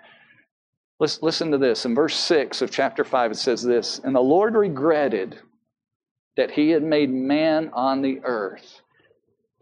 Let's 1.01 1.23
listen 1.23 1.51
to 1.51 1.59
this. 1.59 1.87
In 1.87 1.95
verse 1.95 2.15
6 2.15 2.63
of 2.63 2.71
chapter 2.71 3.05
5, 3.05 3.33
it 3.33 3.37
says 3.37 3.63
this 3.63 4.01
And 4.05 4.15
the 4.15 4.21
Lord 4.21 4.55
regretted 4.55 5.39
that 6.37 6.51
he 6.51 6.71
had 6.71 6.83
made 6.83 7.11
man 7.11 7.71
on 7.73 8.03
the 8.03 8.21
earth, 8.25 8.81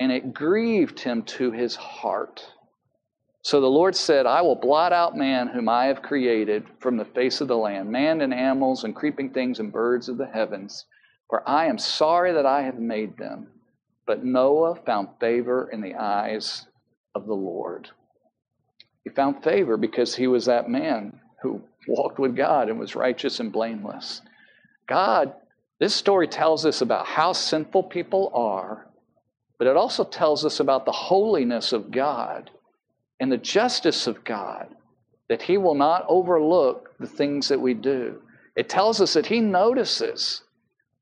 and 0.00 0.10
it 0.10 0.34
grieved 0.34 1.00
him 1.00 1.22
to 1.22 1.52
his 1.52 1.76
heart. 1.76 2.44
So 3.44 3.60
the 3.60 3.66
Lord 3.66 3.96
said, 3.96 4.24
I 4.24 4.40
will 4.40 4.54
blot 4.54 4.92
out 4.92 5.16
man 5.16 5.48
whom 5.48 5.68
I 5.68 5.86
have 5.86 6.00
created 6.00 6.64
from 6.78 6.96
the 6.96 7.04
face 7.04 7.40
of 7.40 7.48
the 7.48 7.56
land, 7.56 7.90
man 7.90 8.20
and 8.20 8.32
animals 8.32 8.84
and 8.84 8.94
creeping 8.94 9.30
things 9.30 9.58
and 9.58 9.72
birds 9.72 10.08
of 10.08 10.16
the 10.16 10.28
heavens, 10.28 10.86
for 11.28 11.46
I 11.48 11.66
am 11.66 11.76
sorry 11.76 12.32
that 12.32 12.46
I 12.46 12.62
have 12.62 12.78
made 12.78 13.16
them. 13.18 13.48
But 14.06 14.24
Noah 14.24 14.76
found 14.86 15.08
favor 15.18 15.68
in 15.72 15.80
the 15.80 15.96
eyes 15.96 16.66
of 17.16 17.26
the 17.26 17.34
Lord. 17.34 17.90
He 19.02 19.10
found 19.10 19.42
favor 19.42 19.76
because 19.76 20.14
he 20.14 20.28
was 20.28 20.44
that 20.46 20.70
man 20.70 21.18
who 21.42 21.62
walked 21.88 22.20
with 22.20 22.36
God 22.36 22.68
and 22.68 22.78
was 22.78 22.94
righteous 22.94 23.40
and 23.40 23.50
blameless. 23.50 24.22
God, 24.86 25.34
this 25.80 25.94
story 25.94 26.28
tells 26.28 26.64
us 26.64 26.80
about 26.80 27.06
how 27.06 27.32
sinful 27.32 27.84
people 27.84 28.30
are, 28.34 28.86
but 29.58 29.66
it 29.66 29.76
also 29.76 30.04
tells 30.04 30.44
us 30.44 30.60
about 30.60 30.84
the 30.84 30.92
holiness 30.92 31.72
of 31.72 31.90
God 31.90 32.50
and 33.22 33.30
the 33.30 33.38
justice 33.38 34.08
of 34.08 34.24
God, 34.24 34.66
that 35.28 35.42
He 35.42 35.56
will 35.56 35.76
not 35.76 36.04
overlook 36.08 36.92
the 36.98 37.06
things 37.06 37.46
that 37.46 37.60
we 37.60 37.72
do. 37.72 38.20
It 38.56 38.68
tells 38.68 39.00
us 39.00 39.14
that 39.14 39.26
He 39.26 39.38
notices. 39.38 40.42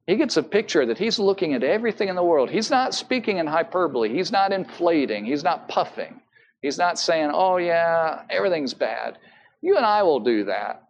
He 0.07 0.17
gets 0.17 0.37
a 0.37 0.43
picture 0.43 0.85
that 0.85 0.99
He's 0.99 1.19
looking 1.19 1.55
at 1.55 1.65
everything 1.65 2.11
in 2.11 2.17
the 2.17 2.23
world. 2.23 2.51
He's 2.51 2.69
not 2.69 2.93
speaking 2.93 3.39
in 3.39 3.47
hyperbole, 3.47 4.11
He's 4.11 4.31
not 4.31 4.53
inflating, 4.53 5.25
He's 5.25 5.43
not 5.43 5.67
puffing. 5.67 6.21
He's 6.61 6.77
not 6.77 6.99
saying, 6.99 7.31
oh, 7.33 7.57
yeah, 7.57 8.21
everything's 8.29 8.75
bad. 8.75 9.17
You 9.63 9.79
and 9.79 9.87
I 9.87 10.03
will 10.03 10.21
do 10.21 10.45
that. 10.45 10.89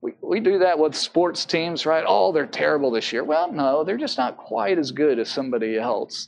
We, 0.00 0.14
we 0.20 0.40
do 0.40 0.58
that 0.58 0.80
with 0.80 0.96
sports 0.96 1.44
teams, 1.44 1.86
right? 1.86 2.02
Oh, 2.04 2.32
they're 2.32 2.44
terrible 2.44 2.90
this 2.90 3.12
year. 3.12 3.22
Well, 3.22 3.52
no, 3.52 3.84
they're 3.84 3.96
just 3.96 4.18
not 4.18 4.36
quite 4.36 4.78
as 4.78 4.90
good 4.90 5.20
as 5.20 5.30
somebody 5.30 5.78
else. 5.78 6.26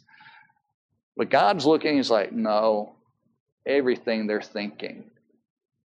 But 1.17 1.29
God's 1.29 1.67
looking, 1.67 1.97
He's 1.97 2.09
like, 2.09 2.31
no, 2.31 2.95
everything 3.67 4.27
they're 4.27 4.41
thinking. 4.41 5.05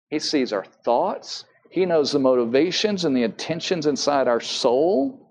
He 0.09 0.19
sees 0.19 0.53
our 0.53 0.65
thoughts, 0.65 1.45
He 1.69 1.85
knows 1.85 2.11
the 2.11 2.19
motivations 2.19 3.05
and 3.05 3.15
the 3.15 3.23
intentions 3.23 3.85
inside 3.85 4.27
our 4.27 4.39
soul. 4.39 5.23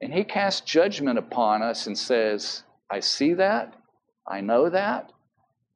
And 0.00 0.14
He 0.14 0.24
casts 0.24 0.60
judgment 0.60 1.18
upon 1.18 1.62
us 1.62 1.86
and 1.86 1.98
says, 1.98 2.62
I 2.90 3.00
see 3.00 3.34
that, 3.34 3.74
I 4.26 4.40
know 4.40 4.70
that, 4.70 5.12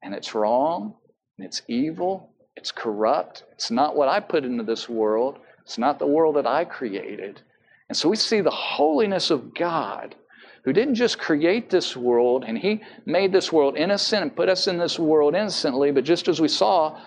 and 0.01 0.13
it's 0.13 0.33
wrong, 0.33 0.95
and 1.37 1.45
it's 1.45 1.61
evil, 1.67 2.29
it's 2.55 2.71
corrupt, 2.71 3.43
it's 3.51 3.71
not 3.71 3.95
what 3.95 4.07
I 4.07 4.19
put 4.19 4.45
into 4.45 4.63
this 4.63 4.87
world, 4.87 5.39
it's 5.61 5.77
not 5.77 5.99
the 5.99 6.07
world 6.07 6.37
that 6.37 6.47
I 6.47 6.65
created. 6.65 7.41
And 7.89 7.97
so 7.97 8.09
we 8.09 8.15
see 8.15 8.41
the 8.41 8.49
holiness 8.49 9.29
of 9.29 9.53
God 9.53 10.15
who 10.63 10.71
didn't 10.71 10.95
just 10.95 11.19
create 11.19 11.69
this 11.69 11.95
world 11.95 12.45
and 12.47 12.57
he 12.57 12.81
made 13.05 13.33
this 13.33 13.51
world 13.51 13.77
innocent 13.77 14.21
and 14.23 14.35
put 14.35 14.49
us 14.49 14.67
in 14.67 14.77
this 14.77 14.97
world 14.97 15.35
innocently, 15.35 15.91
but 15.91 16.05
just 16.05 16.27
as 16.27 16.39
we 16.39 16.47
saw, 16.47 16.99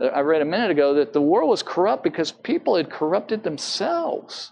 uh, 0.00 0.06
I 0.06 0.20
read 0.20 0.42
a 0.42 0.46
minute 0.46 0.70
ago 0.70 0.94
that 0.94 1.12
the 1.12 1.20
world 1.20 1.48
was 1.48 1.62
corrupt 1.62 2.02
because 2.02 2.32
people 2.32 2.76
had 2.76 2.90
corrupted 2.90 3.44
themselves. 3.44 4.50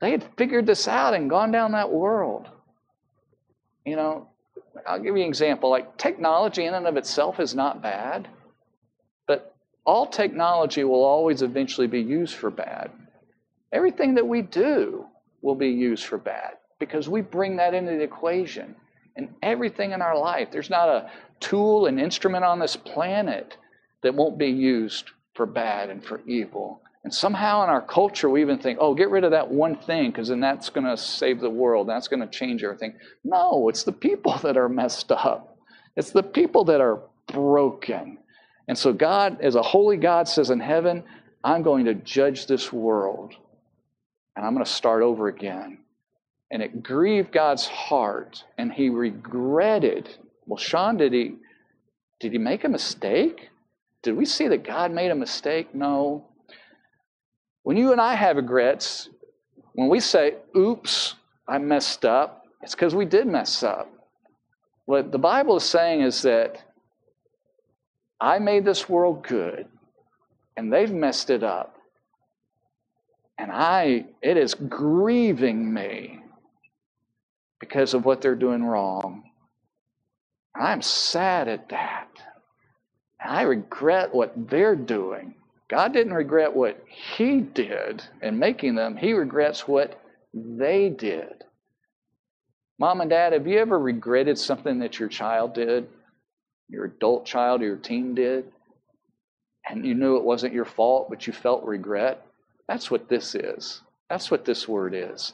They 0.00 0.10
had 0.10 0.24
figured 0.36 0.66
this 0.66 0.88
out 0.88 1.14
and 1.14 1.30
gone 1.30 1.52
down 1.52 1.72
that 1.72 1.90
world. 1.90 2.48
You 3.84 3.94
know, 3.94 4.28
I'll 4.84 4.98
give 4.98 5.16
you 5.16 5.22
an 5.22 5.28
example. 5.28 5.70
Like 5.70 5.96
technology 5.96 6.64
in 6.64 6.74
and 6.74 6.88
of 6.88 6.96
itself 6.96 7.38
is 7.38 7.54
not 7.54 7.80
bad, 7.80 8.28
but 9.28 9.54
all 9.84 10.06
technology 10.06 10.82
will 10.82 11.04
always 11.04 11.42
eventually 11.42 11.86
be 11.86 12.00
used 12.00 12.34
for 12.34 12.50
bad. 12.50 12.90
Everything 13.72 14.16
that 14.16 14.26
we 14.26 14.42
do 14.42 15.06
will 15.42 15.54
be 15.54 15.68
used 15.68 16.04
for 16.04 16.18
bad 16.18 16.54
because 16.78 17.08
we 17.08 17.20
bring 17.20 17.56
that 17.56 17.74
into 17.74 17.92
the 17.92 18.02
equation 18.02 18.74
in 19.16 19.34
everything 19.42 19.92
in 19.92 20.02
our 20.02 20.18
life. 20.18 20.48
There's 20.50 20.70
not 20.70 20.88
a 20.88 21.10
tool, 21.40 21.86
an 21.86 21.98
instrument 21.98 22.44
on 22.44 22.58
this 22.58 22.76
planet 22.76 23.56
that 24.02 24.14
won't 24.14 24.38
be 24.38 24.48
used 24.48 25.10
for 25.34 25.46
bad 25.46 25.90
and 25.90 26.04
for 26.04 26.20
evil. 26.26 26.82
And 27.04 27.14
somehow 27.14 27.62
in 27.62 27.70
our 27.70 27.82
culture, 27.82 28.28
we 28.28 28.40
even 28.40 28.58
think, 28.58 28.78
oh, 28.80 28.94
get 28.94 29.10
rid 29.10 29.24
of 29.24 29.30
that 29.30 29.48
one 29.48 29.76
thing 29.76 30.10
because 30.10 30.28
then 30.28 30.40
that's 30.40 30.70
going 30.70 30.86
to 30.86 30.96
save 30.96 31.40
the 31.40 31.50
world. 31.50 31.88
That's 31.88 32.08
going 32.08 32.20
to 32.20 32.26
change 32.26 32.64
everything. 32.64 32.94
No, 33.22 33.68
it's 33.68 33.84
the 33.84 33.92
people 33.92 34.36
that 34.42 34.56
are 34.56 34.68
messed 34.68 35.12
up, 35.12 35.58
it's 35.96 36.10
the 36.10 36.22
people 36.22 36.64
that 36.64 36.80
are 36.80 37.00
broken. 37.32 38.18
And 38.68 38.76
so, 38.76 38.92
God, 38.92 39.40
as 39.40 39.54
a 39.54 39.62
holy 39.62 39.96
God, 39.96 40.26
says 40.26 40.50
in 40.50 40.58
heaven, 40.58 41.04
I'm 41.44 41.62
going 41.62 41.84
to 41.84 41.94
judge 41.94 42.46
this 42.46 42.72
world 42.72 43.34
and 44.34 44.44
I'm 44.44 44.52
going 44.54 44.64
to 44.64 44.70
start 44.70 45.02
over 45.02 45.28
again. 45.28 45.78
And 46.50 46.62
it 46.62 46.82
grieved 46.82 47.32
God's 47.32 47.66
heart, 47.66 48.44
and 48.56 48.72
he 48.72 48.88
regretted. 48.88 50.08
Well, 50.46 50.58
Sean, 50.58 50.96
did 50.96 51.12
he 51.12 51.36
did 52.20 52.32
he 52.32 52.38
make 52.38 52.64
a 52.64 52.68
mistake? 52.68 53.50
Did 54.02 54.16
we 54.16 54.24
see 54.24 54.48
that 54.48 54.64
God 54.64 54.92
made 54.92 55.10
a 55.10 55.14
mistake? 55.14 55.74
No. 55.74 56.28
When 57.62 57.76
you 57.76 57.92
and 57.92 58.00
I 58.00 58.14
have 58.14 58.36
regrets, 58.36 59.08
when 59.74 59.88
we 59.88 60.00
say, 60.00 60.36
oops, 60.56 61.14
I 61.48 61.58
messed 61.58 62.04
up, 62.04 62.44
it's 62.62 62.74
because 62.74 62.94
we 62.94 63.04
did 63.04 63.26
mess 63.26 63.62
up. 63.62 63.92
What 64.86 65.12
the 65.12 65.18
Bible 65.18 65.56
is 65.56 65.64
saying 65.64 66.02
is 66.02 66.22
that 66.22 66.62
I 68.20 68.38
made 68.38 68.64
this 68.64 68.88
world 68.88 69.26
good, 69.26 69.66
and 70.56 70.72
they've 70.72 70.92
messed 70.92 71.28
it 71.28 71.42
up. 71.42 71.76
And 73.38 73.50
I, 73.52 74.06
it 74.22 74.36
is 74.38 74.54
grieving 74.54 75.74
me 75.74 76.20
because 77.60 77.94
of 77.94 78.04
what 78.04 78.20
they're 78.20 78.34
doing 78.34 78.64
wrong. 78.64 79.24
I'm 80.54 80.82
sad 80.82 81.48
at 81.48 81.68
that. 81.70 82.08
I 83.24 83.42
regret 83.42 84.14
what 84.14 84.32
they're 84.48 84.76
doing. 84.76 85.34
God 85.68 85.92
didn't 85.92 86.14
regret 86.14 86.54
what 86.54 86.84
He 86.88 87.40
did 87.40 88.02
in 88.22 88.38
making 88.38 88.74
them, 88.74 88.96
He 88.96 89.12
regrets 89.12 89.66
what 89.66 90.00
they 90.32 90.88
did. 90.90 91.44
Mom 92.78 93.00
and 93.00 93.08
dad, 93.08 93.32
have 93.32 93.46
you 93.46 93.58
ever 93.58 93.78
regretted 93.78 94.38
something 94.38 94.80
that 94.80 94.98
your 94.98 95.08
child 95.08 95.54
did, 95.54 95.88
your 96.68 96.84
adult 96.84 97.24
child 97.24 97.62
your 97.62 97.76
teen 97.76 98.14
did, 98.14 98.52
and 99.68 99.84
you 99.84 99.94
knew 99.94 100.16
it 100.16 100.24
wasn't 100.24 100.52
your 100.52 100.66
fault, 100.66 101.08
but 101.08 101.26
you 101.26 101.32
felt 101.32 101.64
regret? 101.64 102.24
That's 102.68 102.90
what 102.90 103.08
this 103.08 103.34
is. 103.34 103.80
That's 104.10 104.30
what 104.30 104.44
this 104.44 104.68
word 104.68 104.94
is 104.94 105.32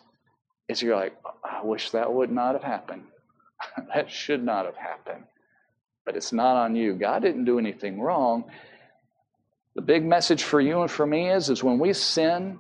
is 0.69 0.83
you're 0.83 0.97
like, 0.97 1.15
I 1.45 1.65
wish 1.65 1.91
that 1.91 2.13
would 2.13 2.31
not 2.31 2.55
have 2.55 2.63
happened. 2.63 3.05
that 3.95 4.11
should 4.11 4.45
not 4.45 4.67
have 4.67 4.77
happened. 4.77 5.25
But 6.05 6.17
it's 6.17 6.33
not 6.33 6.57
on 6.57 6.75
you. 6.77 6.95
God 6.95 7.23
didn't 7.23 7.45
do 7.45 7.59
anything 7.59 8.01
wrong. 8.01 8.45
The 9.75 9.83
big 9.83 10.05
message 10.05 10.43
for 10.43 10.61
you 10.61 10.83
and 10.83 10.91
for 10.91 11.07
me 11.07 11.31
is, 11.31 11.49
is 11.49 11.63
when 11.63 11.79
we 11.79 11.93
sin, 11.93 12.59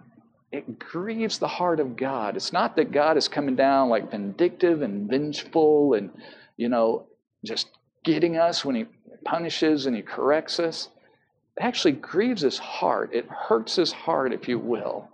it 0.50 0.78
grieves 0.78 1.38
the 1.38 1.48
heart 1.48 1.80
of 1.80 1.96
God. 1.96 2.36
It's 2.36 2.52
not 2.52 2.76
that 2.76 2.92
God 2.92 3.16
is 3.16 3.28
coming 3.28 3.56
down 3.56 3.88
like 3.88 4.10
vindictive 4.10 4.82
and 4.82 5.08
vengeful 5.08 5.94
and, 5.94 6.10
you 6.56 6.68
know, 6.68 7.06
just 7.44 7.68
getting 8.04 8.36
us 8.36 8.64
when 8.64 8.76
He 8.76 8.86
punishes 9.24 9.86
and 9.86 9.96
He 9.96 10.02
corrects 10.02 10.58
us. 10.58 10.88
It 11.56 11.64
actually 11.64 11.92
grieves 11.92 12.42
His 12.42 12.58
heart. 12.58 13.10
It 13.12 13.28
hurts 13.28 13.76
His 13.76 13.92
heart, 13.92 14.32
if 14.32 14.48
you 14.48 14.58
will, 14.58 15.08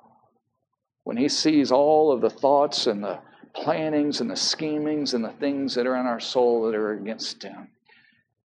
when 1.05 1.17
He 1.17 1.29
sees 1.29 1.73
all 1.73 2.13
of 2.13 2.21
the 2.21 2.31
thoughts 2.31 2.87
and 2.87 3.03
the 3.03 3.19
plannings 3.63 4.21
and 4.21 4.31
the 4.31 4.37
schemings 4.37 5.15
and 5.15 5.25
the 5.25 5.33
things 5.33 5.75
that 5.75 5.87
are 5.87 5.97
in 5.97 6.07
our 6.07 6.21
soul 6.21 6.67
that 6.67 6.75
are 6.75 6.93
against 6.93 7.43
Him. 7.43 7.69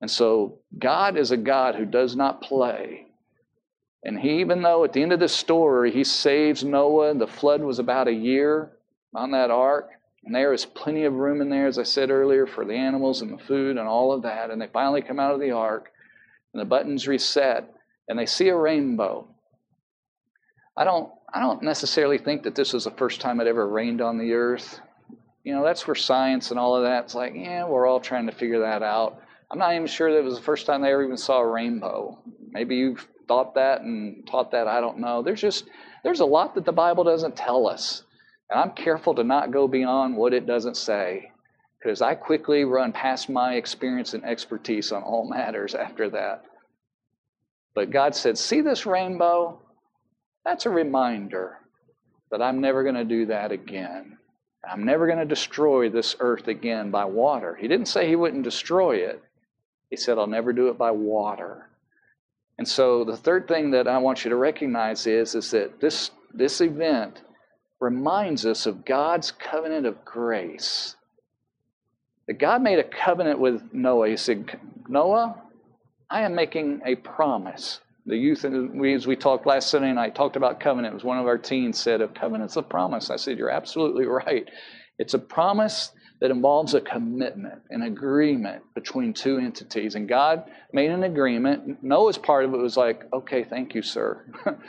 And 0.01 0.11
so, 0.11 0.59
God 0.79 1.17
is 1.17 1.31
a 1.31 1.37
God 1.37 1.75
who 1.75 1.85
does 1.85 2.15
not 2.15 2.43
play. 2.43 3.07
And 4.05 4.19
he, 4.19 4.41
even 4.41 4.63
though 4.63 4.85
at 4.85 4.93
the 4.93 5.03
end 5.03 5.13
of 5.13 5.21
this 5.21 5.35
story, 5.35 5.91
he 5.91 6.05
saves 6.05 6.63
Noah, 6.63 7.15
the 7.15 7.27
flood 7.27 7.63
was 7.63 7.79
about 7.79 8.07
a 8.07 8.13
year 8.13 8.71
on 9.15 9.33
that 9.33 9.51
ark, 9.51 9.91
and 10.25 10.35
there 10.35 10.53
is 10.53 10.65
plenty 10.65 11.05
of 11.05 11.15
room 11.15 11.41
in 11.41 11.49
there, 11.49 11.67
as 11.67 11.79
I 11.79 11.83
said 11.83 12.11
earlier, 12.11 12.47
for 12.47 12.65
the 12.65 12.75
animals 12.75 13.23
and 13.23 13.33
the 13.33 13.43
food 13.45 13.77
and 13.77 13.89
all 13.89 14.13
of 14.13 14.23
that. 14.23 14.51
And 14.51 14.61
they 14.61 14.69
finally 14.69 15.03
come 15.03 15.19
out 15.19 15.35
of 15.35 15.41
the 15.41 15.51
ark, 15.51 15.91
and 16.53 16.61
the 16.61 16.65
buttons 16.65 17.09
reset, 17.09 17.69
and 18.09 18.19
they 18.19 18.27
see 18.27 18.49
a 18.49 18.57
rainbow. 18.57 19.27
I 20.77 20.85
don't, 20.85 21.11
I 21.33 21.41
don't 21.41 21.63
necessarily 21.63 22.19
think 22.19 22.45
that 22.45 22.55
this 22.55 22.73
was 22.73 22.85
the 22.85 22.93
first 22.93 23.21
time 23.21 23.41
it 23.41 23.49
ever 23.49 23.67
rained 23.67 24.01
on 24.01 24.17
the 24.17 24.33
earth. 24.33 24.81
You 25.49 25.55
know, 25.55 25.65
that's 25.65 25.87
where 25.87 25.95
science 25.95 26.51
and 26.51 26.61
all 26.61 26.77
of 26.77 26.83
that, 26.83 27.05
it's 27.05 27.15
like, 27.15 27.33
yeah, 27.35 27.65
we're 27.65 27.87
all 27.87 28.01
trying 28.01 28.27
to 28.27 28.33
figure 28.33 28.61
that 28.61 28.83
out. 28.83 29.23
I'm 29.51 29.59
not 29.59 29.73
even 29.73 29.87
sure 29.87 30.13
that 30.13 30.19
it 30.19 30.25
was 30.25 30.37
the 30.37 30.43
first 30.43 30.67
time 30.67 30.83
they 30.83 30.93
ever 30.93 31.03
even 31.03 31.17
saw 31.17 31.39
a 31.39 31.49
rainbow. 31.49 32.19
Maybe 32.51 32.77
you've 32.77 33.09
thought 33.27 33.55
that 33.55 33.81
and 33.81 34.27
taught 34.27 34.51
that, 34.51 34.69
I 34.69 34.83
don't 34.83 34.99
know. 34.99 35.23
There's 35.23 35.41
just, 35.41 35.65
there's 36.05 36.21
a 36.21 36.27
lot 36.27 36.55
that 36.55 36.67
the 36.67 36.73
Bible 36.73 37.03
doesn't 37.03 37.35
tell 37.35 37.67
us. 37.67 38.03
And 38.51 38.61
I'm 38.61 38.73
careful 38.73 39.15
to 39.15 39.25
not 39.25 39.51
go 39.51 39.67
beyond 39.67 40.19
what 40.19 40.35
it 40.35 40.45
doesn't 40.45 40.77
say 40.77 41.33
because 41.81 42.03
I 42.03 42.15
quickly 42.15 42.67
run 42.67 42.93
past 42.93 43.31
my 43.31 43.55
experience 43.55 44.13
and 44.13 44.27
expertise 44.27 44.93
on 44.93 45.03
all 45.03 45.27
matters 45.31 45.75
after 45.75 46.11
that. 46.11 46.45
But 47.75 47.89
God 47.89 48.15
said, 48.15 48.37
See 48.37 48.61
this 48.61 48.85
rainbow? 48.85 49.63
That's 50.45 50.67
a 50.67 50.71
reminder 50.71 51.57
that 52.31 52.43
I'm 52.43 52.61
never 52.61 52.83
going 52.83 52.97
to 52.97 53.05
do 53.07 53.25
that 53.27 53.51
again. 53.51 54.18
I'm 54.69 54.85
never 54.85 55.07
going 55.07 55.19
to 55.19 55.25
destroy 55.25 55.89
this 55.89 56.17
earth 56.21 56.49
again 56.49 56.91
by 56.91 57.05
water. 57.05 57.55
He 57.55 57.69
didn't 57.69 57.87
say 57.87 58.09
He 58.09 58.17
wouldn't 58.17 58.45
destroy 58.45 58.97
it, 58.97 59.23
He 59.91 59.97
said, 59.97 60.19
I'll 60.19 60.27
never 60.27 60.53
do 60.53 60.69
it 60.69 60.79
by 60.79 60.91
water. 60.91 61.69
And 62.59 62.67
so 62.67 63.05
the 63.05 63.17
third 63.17 63.47
thing 63.47 63.71
that 63.71 63.87
I 63.87 63.99
want 63.99 64.25
you 64.25 64.31
to 64.31 64.37
recognize 64.37 65.07
is, 65.07 65.35
is 65.35 65.53
that 65.53 65.81
this, 65.81 66.11
this 66.35 66.61
event 66.61 67.23
reminds 67.79 68.45
us 68.45 68.67
of 68.67 68.85
God's 68.85 69.31
covenant 69.31 69.87
of 69.87 70.05
grace. 70.05 70.97
That 72.27 72.41
God 72.41 72.61
made 72.63 72.81
a 72.81 72.85
covenant 72.85 73.39
with 73.39 73.63
Noah. 73.73 74.09
He 74.09 74.17
said, 74.17 74.59
Noah, 74.89 75.41
I 76.11 76.23
am 76.23 76.35
making 76.35 76.83
a 76.85 76.97
promise. 76.97 77.81
The 78.09 78.17
youth, 78.17 78.45
and 78.45 78.85
as 78.87 79.07
we 79.07 79.17
talked 79.17 79.47
last 79.47 79.69
Sunday 79.69 79.93
night, 79.93 80.15
talked 80.15 80.37
about 80.37 80.61
covenant. 80.61 80.93
It 80.93 80.95
was 80.95 81.05
one 81.05 81.19
of 81.19 81.27
our 81.27 81.37
teens 81.37 81.79
said, 81.79 82.01
a 82.01 82.09
covenant's 82.09 82.57
a 82.57 82.63
promise. 82.63 83.11
I 83.11 83.17
said, 83.17 83.37
you're 83.37 83.51
absolutely 83.51 84.07
right. 84.07 84.49
It's 84.99 85.13
a 85.13 85.19
promise 85.19 85.93
that 86.21 86.31
involves 86.31 86.73
a 86.73 86.81
commitment, 86.81 87.61
an 87.69 87.83
agreement 87.83 88.63
between 88.75 89.13
two 89.13 89.37
entities. 89.37 89.95
And 89.95 90.09
God 90.09 90.45
made 90.73 90.91
an 90.91 91.05
agreement. 91.05 91.83
Noah's 91.83 92.17
part 92.17 92.47
of 92.47 92.55
it 92.55 92.57
was 92.57 92.79
like, 92.79 93.05
okay, 93.13 93.45
thank 93.45 93.75
you, 93.75 93.83
sir. 93.83 94.25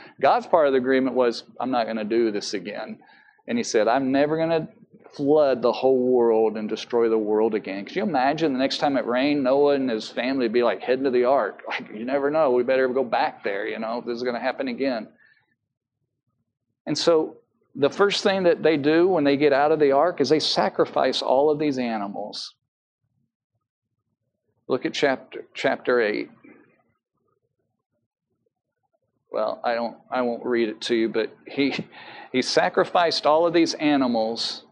God's 0.20 0.46
part 0.46 0.66
of 0.66 0.74
the 0.74 0.78
agreement 0.78 1.16
was, 1.16 1.44
I'm 1.58 1.70
not 1.70 1.86
going 1.86 1.96
to 1.96 2.04
do 2.04 2.30
this 2.30 2.52
again. 2.52 2.98
And 3.48 3.56
he 3.56 3.64
said, 3.64 3.88
I'm 3.88 4.12
never 4.12 4.36
going 4.36 4.50
to 4.50 4.68
flood 5.14 5.62
the 5.62 5.72
whole 5.72 5.98
world 5.98 6.56
and 6.56 6.68
destroy 6.68 7.08
the 7.08 7.18
world 7.18 7.54
again. 7.54 7.84
Could 7.84 7.96
you 7.96 8.02
imagine 8.02 8.52
the 8.52 8.58
next 8.58 8.78
time 8.78 8.96
it 8.96 9.06
rained, 9.06 9.44
Noah 9.44 9.74
and 9.74 9.90
his 9.90 10.08
family 10.08 10.46
would 10.46 10.52
be 10.52 10.62
like 10.62 10.80
heading 10.80 11.04
to 11.04 11.10
the 11.10 11.24
ark? 11.24 11.62
Like, 11.68 11.90
you 11.90 12.04
never 12.04 12.30
know. 12.30 12.50
We 12.50 12.62
better 12.62 12.88
go 12.88 13.04
back 13.04 13.44
there, 13.44 13.66
you 13.66 13.78
know, 13.78 13.98
if 13.98 14.04
this 14.04 14.16
is 14.16 14.22
going 14.22 14.34
to 14.34 14.40
happen 14.40 14.68
again. 14.68 15.08
And 16.86 16.96
so 16.96 17.36
the 17.74 17.90
first 17.90 18.22
thing 18.22 18.42
that 18.44 18.62
they 18.62 18.76
do 18.76 19.06
when 19.08 19.24
they 19.24 19.36
get 19.36 19.52
out 19.52 19.72
of 19.72 19.78
the 19.78 19.92
ark 19.92 20.20
is 20.20 20.28
they 20.28 20.40
sacrifice 20.40 21.22
all 21.22 21.50
of 21.50 21.58
these 21.58 21.78
animals. 21.78 22.54
Look 24.66 24.86
at 24.86 24.92
chapter 24.92 25.46
chapter 25.54 26.00
8. 26.00 26.30
Well, 29.32 29.60
I 29.62 29.74
don't 29.74 29.96
I 30.10 30.22
won't 30.22 30.44
read 30.44 30.68
it 30.68 30.80
to 30.82 30.94
you, 30.94 31.08
but 31.08 31.32
he 31.46 31.74
he 32.32 32.42
sacrificed 32.42 33.26
all 33.26 33.46
of 33.46 33.52
these 33.52 33.74
animals 33.74 34.64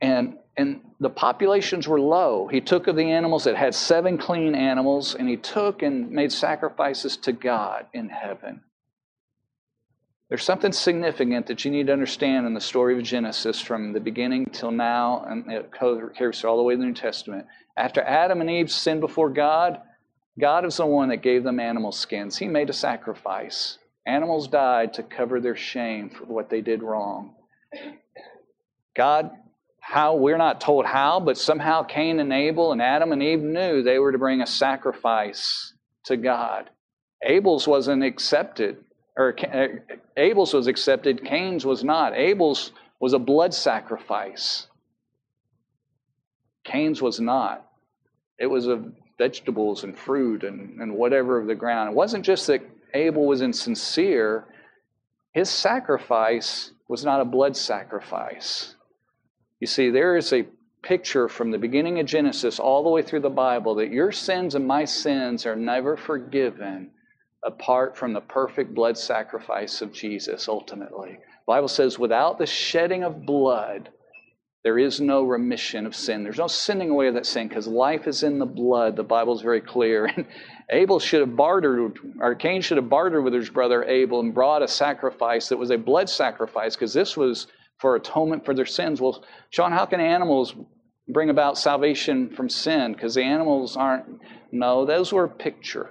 and 0.00 0.38
and 0.56 0.80
the 1.00 1.10
populations 1.10 1.86
were 1.86 2.00
low. 2.00 2.48
He 2.48 2.62
took 2.62 2.86
of 2.86 2.96
the 2.96 3.10
animals 3.10 3.44
that 3.44 3.56
had 3.56 3.74
seven 3.74 4.16
clean 4.16 4.54
animals 4.54 5.14
and 5.14 5.28
he 5.28 5.36
took 5.36 5.82
and 5.82 6.10
made 6.10 6.32
sacrifices 6.32 7.18
to 7.18 7.32
God 7.32 7.86
in 7.92 8.08
heaven. 8.08 8.62
There's 10.28 10.42
something 10.42 10.72
significant 10.72 11.46
that 11.46 11.64
you 11.64 11.70
need 11.70 11.86
to 11.86 11.92
understand 11.92 12.46
in 12.46 12.54
the 12.54 12.60
story 12.60 12.96
of 12.96 13.04
Genesis 13.04 13.60
from 13.60 13.92
the 13.92 14.00
beginning 14.00 14.46
till 14.46 14.72
now, 14.72 15.24
and 15.28 15.48
it 15.52 15.70
carries 15.72 16.42
all 16.42 16.56
the 16.56 16.64
way 16.64 16.74
to 16.74 16.78
the 16.78 16.86
New 16.86 16.94
Testament. 16.94 17.46
After 17.76 18.00
Adam 18.00 18.40
and 18.40 18.50
Eve 18.50 18.72
sinned 18.72 19.00
before 19.00 19.30
God, 19.30 19.80
God 20.38 20.64
is 20.64 20.78
the 20.78 20.86
one 20.86 21.10
that 21.10 21.18
gave 21.18 21.44
them 21.44 21.60
animal 21.60 21.92
skins. 21.92 22.36
He 22.36 22.48
made 22.48 22.70
a 22.70 22.72
sacrifice. 22.72 23.78
Animals 24.04 24.48
died 24.48 24.94
to 24.94 25.04
cover 25.04 25.40
their 25.40 25.54
shame 25.54 26.10
for 26.10 26.24
what 26.24 26.50
they 26.50 26.60
did 26.60 26.82
wrong. 26.82 27.34
God, 28.96 29.30
how 29.88 30.16
we're 30.16 30.36
not 30.36 30.60
told 30.60 30.84
how, 30.84 31.20
but 31.20 31.38
somehow 31.38 31.82
Cain 31.82 32.18
and 32.18 32.32
Abel 32.32 32.72
and 32.72 32.82
Adam 32.82 33.12
and 33.12 33.22
Eve 33.22 33.40
knew 33.40 33.82
they 33.82 33.98
were 34.00 34.10
to 34.12 34.18
bring 34.18 34.42
a 34.42 34.46
sacrifice 34.46 35.72
to 36.04 36.16
God. 36.16 36.70
Abel's 37.22 37.68
wasn't 37.68 38.02
accepted 38.02 38.78
or 39.16 39.34
uh, 39.52 39.68
Abel's 40.16 40.52
was 40.52 40.66
accepted, 40.66 41.24
Cain's 41.24 41.64
was 41.64 41.82
not. 41.82 42.14
Abel's 42.14 42.72
was 43.00 43.12
a 43.12 43.18
blood 43.18 43.54
sacrifice. 43.54 44.66
Cain's 46.64 47.00
was 47.00 47.18
not. 47.20 47.66
It 48.38 48.46
was 48.46 48.66
of 48.66 48.92
vegetables 49.18 49.84
and 49.84 49.96
fruit 49.96 50.44
and, 50.44 50.80
and 50.80 50.94
whatever 50.94 51.38
of 51.40 51.46
the 51.46 51.54
ground. 51.54 51.90
It 51.90 51.96
wasn't 51.96 52.24
just 52.24 52.46
that 52.48 52.60
Abel 52.92 53.26
was 53.26 53.40
insincere, 53.40 54.44
his 55.32 55.48
sacrifice 55.48 56.72
was 56.88 57.04
not 57.04 57.20
a 57.20 57.24
blood 57.24 57.56
sacrifice. 57.56 58.75
You 59.60 59.66
see, 59.66 59.90
there 59.90 60.16
is 60.16 60.32
a 60.32 60.46
picture 60.82 61.28
from 61.28 61.50
the 61.50 61.58
beginning 61.58 61.98
of 61.98 62.06
Genesis 62.06 62.58
all 62.58 62.82
the 62.84 62.90
way 62.90 63.02
through 63.02 63.20
the 63.20 63.30
Bible 63.30 63.74
that 63.76 63.90
your 63.90 64.12
sins 64.12 64.54
and 64.54 64.66
my 64.66 64.84
sins 64.84 65.46
are 65.46 65.56
never 65.56 65.96
forgiven 65.96 66.90
apart 67.44 67.96
from 67.96 68.12
the 68.12 68.20
perfect 68.20 68.74
blood 68.74 68.98
sacrifice 68.98 69.80
of 69.80 69.92
Jesus 69.92 70.48
ultimately. 70.48 71.12
The 71.12 71.52
Bible 71.52 71.68
says, 71.68 71.98
without 71.98 72.38
the 72.38 72.46
shedding 72.46 73.02
of 73.02 73.24
blood, 73.24 73.90
there 74.62 74.78
is 74.78 75.00
no 75.00 75.22
remission 75.22 75.86
of 75.86 75.94
sin. 75.94 76.24
There's 76.24 76.38
no 76.38 76.48
sending 76.48 76.90
away 76.90 77.06
of 77.06 77.14
that 77.14 77.24
sin 77.24 77.46
because 77.46 77.68
life 77.68 78.08
is 78.08 78.24
in 78.24 78.38
the 78.40 78.46
blood. 78.46 78.96
The 78.96 79.04
Bible's 79.04 79.42
very 79.42 79.60
clear. 79.60 80.06
And 80.16 80.26
Abel 80.70 80.98
should 80.98 81.20
have 81.20 81.36
bartered, 81.36 82.00
or 82.18 82.34
Cain 82.34 82.60
should 82.60 82.78
have 82.78 82.88
bartered 82.88 83.22
with 83.22 83.32
his 83.32 83.48
brother 83.48 83.84
Abel 83.84 84.18
and 84.18 84.34
brought 84.34 84.62
a 84.62 84.68
sacrifice 84.68 85.48
that 85.48 85.56
was 85.56 85.70
a 85.70 85.78
blood 85.78 86.10
sacrifice 86.10 86.74
because 86.74 86.92
this 86.92 87.16
was 87.16 87.46
for 87.78 87.96
atonement 87.96 88.44
for 88.44 88.54
their 88.54 88.66
sins. 88.66 89.00
Well, 89.00 89.24
Sean, 89.50 89.72
how 89.72 89.86
can 89.86 90.00
animals 90.00 90.54
bring 91.08 91.30
about 91.30 91.58
salvation 91.58 92.30
from 92.30 92.48
sin? 92.48 92.92
Because 92.92 93.14
the 93.14 93.22
animals 93.22 93.76
aren't, 93.76 94.20
no, 94.52 94.84
those 94.84 95.12
were 95.12 95.24
a 95.24 95.28
picture 95.28 95.90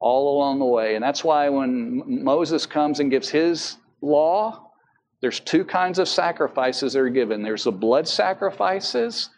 all 0.00 0.36
along 0.36 0.58
the 0.58 0.64
way. 0.64 0.94
And 0.94 1.02
that's 1.02 1.22
why 1.22 1.48
when 1.48 2.24
Moses 2.24 2.66
comes 2.66 3.00
and 3.00 3.10
gives 3.10 3.28
his 3.28 3.76
law, 4.00 4.70
there's 5.20 5.38
two 5.38 5.64
kinds 5.64 6.00
of 6.00 6.08
sacrifices 6.08 6.94
that 6.94 7.00
are 7.00 7.08
given 7.08 7.42
there's 7.42 7.64
the 7.64 7.72
blood 7.72 8.08
sacrifices, 8.08 9.30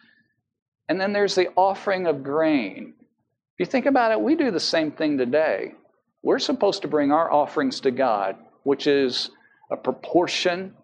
and 0.88 0.98
then 0.98 1.12
there's 1.12 1.34
the 1.34 1.48
offering 1.56 2.06
of 2.06 2.22
grain. 2.22 2.94
If 2.98 3.60
you 3.60 3.66
think 3.66 3.84
about 3.86 4.10
it, 4.10 4.20
we 4.20 4.34
do 4.34 4.50
the 4.50 4.58
same 4.58 4.90
thing 4.90 5.18
today. 5.18 5.74
We're 6.22 6.38
supposed 6.38 6.80
to 6.82 6.88
bring 6.88 7.12
our 7.12 7.30
offerings 7.30 7.80
to 7.80 7.90
God, 7.90 8.36
which 8.62 8.86
is 8.86 9.30
a 9.70 9.76
proportion 9.76 10.74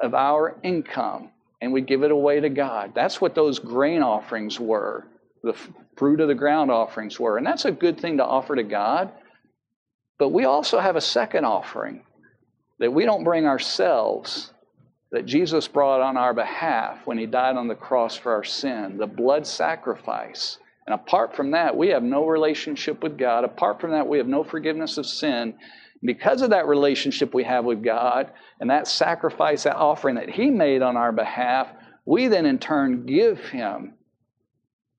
of 0.00 0.14
our 0.14 0.56
income, 0.62 1.30
and 1.60 1.72
we 1.72 1.80
give 1.80 2.02
it 2.02 2.10
away 2.10 2.40
to 2.40 2.48
God. 2.48 2.92
That's 2.94 3.20
what 3.20 3.34
those 3.34 3.58
grain 3.58 4.02
offerings 4.02 4.58
were 4.58 5.06
the 5.42 5.54
fruit 5.96 6.20
of 6.20 6.28
the 6.28 6.34
ground 6.34 6.70
offerings 6.70 7.18
were. 7.18 7.36
And 7.36 7.46
that's 7.46 7.64
a 7.64 7.70
good 7.70 7.98
thing 7.98 8.18
to 8.18 8.24
offer 8.24 8.56
to 8.56 8.62
God. 8.62 9.10
But 10.18 10.30
we 10.30 10.44
also 10.44 10.78
have 10.78 10.96
a 10.96 11.00
second 11.00 11.44
offering 11.44 12.02
that 12.78 12.92
we 12.92 13.04
don't 13.04 13.24
bring 13.24 13.46
ourselves, 13.46 14.52
that 15.12 15.26
Jesus 15.26 15.66
brought 15.66 16.00
on 16.00 16.16
our 16.16 16.34
behalf 16.34 17.06
when 17.06 17.18
he 17.18 17.26
died 17.26 17.56
on 17.56 17.68
the 17.68 17.74
cross 17.74 18.16
for 18.16 18.32
our 18.32 18.44
sin, 18.44 18.98
the 18.98 19.06
blood 19.06 19.46
sacrifice. 19.46 20.58
And 20.86 20.94
apart 20.94 21.34
from 21.34 21.52
that, 21.52 21.76
we 21.76 21.88
have 21.88 22.02
no 22.02 22.26
relationship 22.26 23.02
with 23.02 23.16
God. 23.16 23.44
Apart 23.44 23.80
from 23.80 23.92
that, 23.92 24.06
we 24.06 24.18
have 24.18 24.26
no 24.26 24.44
forgiveness 24.44 24.98
of 24.98 25.06
sin. 25.06 25.54
Because 26.02 26.42
of 26.42 26.50
that 26.50 26.66
relationship 26.66 27.34
we 27.34 27.44
have 27.44 27.64
with 27.64 27.82
God 27.82 28.30
and 28.60 28.70
that 28.70 28.86
sacrifice, 28.86 29.64
that 29.64 29.76
offering 29.76 30.16
that 30.16 30.30
He 30.30 30.50
made 30.50 30.82
on 30.82 30.96
our 30.96 31.12
behalf, 31.12 31.68
we 32.04 32.28
then 32.28 32.46
in 32.46 32.58
turn 32.58 33.06
give 33.06 33.40
Him 33.40 33.94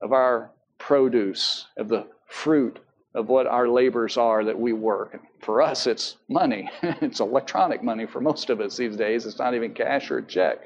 of 0.02 0.12
our 0.12 0.52
produce, 0.78 1.68
of 1.78 1.88
the 1.88 2.08
fruit 2.28 2.80
of 3.14 3.28
what 3.28 3.46
our 3.46 3.68
labors 3.68 4.18
are 4.18 4.44
that 4.46 4.58
we 4.60 4.74
work. 4.74 5.20
For 5.42 5.62
us, 5.62 5.86
it's 5.86 6.18
money. 6.30 6.70
it's 6.82 7.20
electronic 7.20 7.84
money 7.84 8.06
for 8.06 8.22
most 8.22 8.50
of 8.50 8.62
us 8.62 8.78
these 8.78 8.96
days. 8.96 9.26
It's 9.26 9.40
not 9.40 9.54
even 9.54 9.74
cash 9.74 10.10
or 10.10 10.20
a 10.20 10.24
check. 10.24 10.60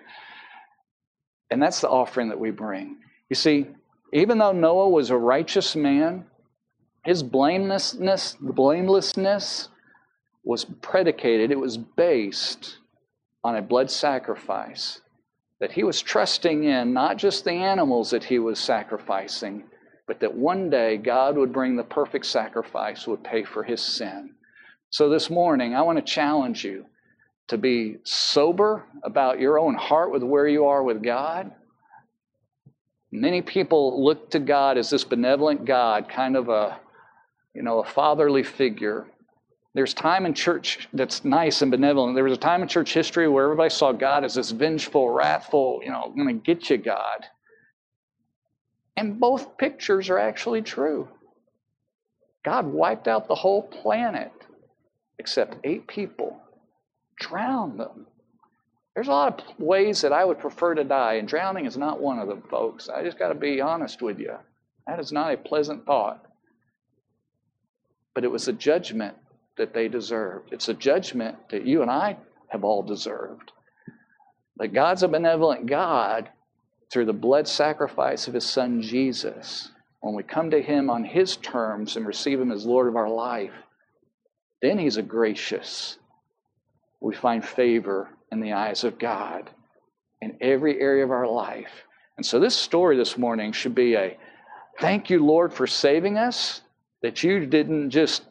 And 1.52 1.62
that's 1.62 1.82
the 1.82 1.90
offering 1.90 2.30
that 2.30 2.40
we 2.40 2.52
bring. 2.52 2.98
You 3.30 3.36
see, 3.36 3.68
even 4.14 4.38
though 4.38 4.52
Noah 4.52 4.90
was 4.90 5.10
a 5.10 5.18
righteous 5.18 5.76
man, 5.76 6.26
his 7.04 7.24
blamelessness, 7.24 8.38
blamelessness 8.40 9.70
was 10.44 10.66
predicated, 10.82 11.52
it 11.52 11.60
was 11.60 11.78
based 11.78 12.78
on 13.46 13.56
a 13.56 13.62
blood 13.62 13.92
sacrifice 13.92 15.02
that 15.60 15.72
he 15.72 15.84
was 15.84 16.02
trusting 16.02 16.64
in, 16.64 16.94
not 16.94 17.16
just 17.16 17.46
the 17.46 17.52
animals 17.52 18.10
that 18.10 18.24
he 18.24 18.40
was 18.40 18.58
sacrificing, 18.58 19.64
but 20.08 20.20
that 20.20 20.34
one 20.34 20.72
day 20.72 20.98
God 20.98 21.38
would 21.38 21.54
bring 21.54 21.76
the 21.76 21.84
perfect 21.84 22.26
sacrifice, 22.26 23.06
would 23.06 23.24
pay 23.24 23.44
for 23.44 23.62
his 23.62 23.80
sin. 23.80 24.32
So 24.90 25.10
this 25.10 25.30
morning, 25.30 25.76
I 25.76 25.84
want 25.84 26.00
to 26.00 26.14
challenge 26.14 26.66
you 26.66 26.88
to 27.50 27.60
be 27.60 27.98
sober 28.04 28.84
about 29.04 29.40
your 29.40 29.60
own 29.60 29.76
heart 29.76 30.12
with 30.12 30.24
where 30.24 30.48
you 30.48 30.66
are 30.66 30.82
with 30.82 31.04
God. 31.04 31.52
Many 33.12 33.44
people 33.44 34.04
look 34.04 34.32
to 34.32 34.40
God 34.40 34.80
as 34.80 34.90
this 34.90 35.04
benevolent 35.04 35.66
God, 35.66 36.10
kind 36.10 36.36
of 36.36 36.50
a, 36.50 36.80
you 37.54 37.62
know, 37.62 37.84
a 37.84 37.88
fatherly 37.88 38.42
figure. 38.42 39.06
There's 39.76 39.94
time 39.94 40.26
in 40.26 40.34
church 40.34 40.88
that's 40.94 41.26
nice 41.26 41.62
and 41.62 41.70
benevolent. 41.70 42.16
There 42.16 42.24
was 42.24 42.32
a 42.32 42.38
time 42.38 42.62
in 42.62 42.70
church 42.70 42.94
history 42.94 43.28
where 43.28 43.44
everybody 43.44 43.70
saw 43.70 43.92
God 43.92 44.24
as 44.24 44.36
this 44.36 44.52
vengeful, 44.52 45.10
wrathful, 45.10 45.82
you 45.84 45.92
know, 45.92 46.14
going 46.16 46.30
to 46.30 46.34
get 46.34 46.70
you 46.70 46.78
God. 46.78 47.26
And 48.96 49.20
both 49.20 49.58
pictures 49.58 50.10
are 50.10 50.18
actually 50.18 50.62
true. 50.62 51.10
God 52.46 52.66
wiped 52.66 53.10
out 53.10 53.28
the 53.28 53.36
whole 53.36 53.64
planet 53.64 54.32
except 55.20 55.58
eight 55.66 55.86
people, 55.88 56.40
drowned 57.20 57.78
them. 57.78 58.08
There's 58.94 59.08
a 59.10 59.12
lot 59.12 59.42
of 59.42 59.60
ways 59.60 60.00
that 60.02 60.14
I 60.14 60.24
would 60.24 60.40
prefer 60.40 60.74
to 60.76 60.86
die, 60.86 61.16
and 61.16 61.28
drowning 61.28 61.66
is 61.66 61.76
not 61.76 62.00
one 62.00 62.20
of 62.20 62.30
them, 62.30 62.44
folks. 62.50 62.88
I 62.88 63.04
just 63.04 63.20
got 63.20 63.28
to 63.28 63.36
be 63.36 63.60
honest 63.60 64.02
with 64.02 64.20
you. 64.20 64.36
That 64.88 65.02
is 65.02 65.12
not 65.12 65.34
a 65.34 65.38
pleasant 65.38 65.86
thought. 65.86 66.24
But 68.14 68.24
it 68.24 68.32
was 68.32 68.48
a 68.48 68.54
judgment 68.54 69.18
that 69.58 69.74
they 69.74 69.88
deserved. 69.88 70.52
It's 70.52 70.70
a 70.70 70.74
judgment 70.74 71.50
that 71.50 71.66
you 71.66 71.82
and 71.82 71.92
I 71.92 72.18
have 72.50 72.64
all 72.64 72.84
deserved. 72.84 73.52
But 74.58 74.74
God's 74.74 75.04
a 75.04 75.08
benevolent 75.08 75.66
God 75.66 76.30
through 76.92 77.06
the 77.06 77.14
blood 77.14 77.48
sacrifice 77.48 78.28
of 78.28 78.34
his 78.34 78.46
son 78.46 78.82
Jesus, 78.82 79.72
when 80.02 80.14
we 80.14 80.24
come 80.24 80.52
to 80.52 80.62
him 80.62 80.90
on 80.90 81.04
his 81.04 81.36
terms 81.38 81.98
and 81.98 82.06
receive 82.06 82.40
him 82.40 82.52
as 82.52 82.66
Lord 82.66 82.88
of 82.88 82.96
our 82.96 83.10
life, 83.10 83.54
then 84.62 84.78
he's 84.78 84.98
a 84.98 85.02
gracious. 85.02 85.98
We 87.02 87.16
find 87.16 87.44
favor 87.44 88.10
in 88.32 88.40
the 88.40 88.54
eyes 88.54 88.84
of 88.84 89.00
God 89.00 89.50
in 90.22 90.38
every 90.42 90.80
area 90.80 91.04
of 91.04 91.12
our 91.12 91.28
life. 91.28 91.72
And 92.18 92.26
so 92.26 92.40
this 92.40 92.56
story 92.56 92.98
this 92.98 93.18
morning 93.18 93.52
should 93.52 93.76
be 93.76 93.96
a 93.96 94.18
thank 94.80 95.10
you, 95.10 95.26
Lord, 95.26 95.54
for 95.54 95.68
saving 95.68 96.18
us, 96.18 96.62
that 97.02 97.24
you 97.24 97.46
didn't 97.46 97.90
just 97.90 98.24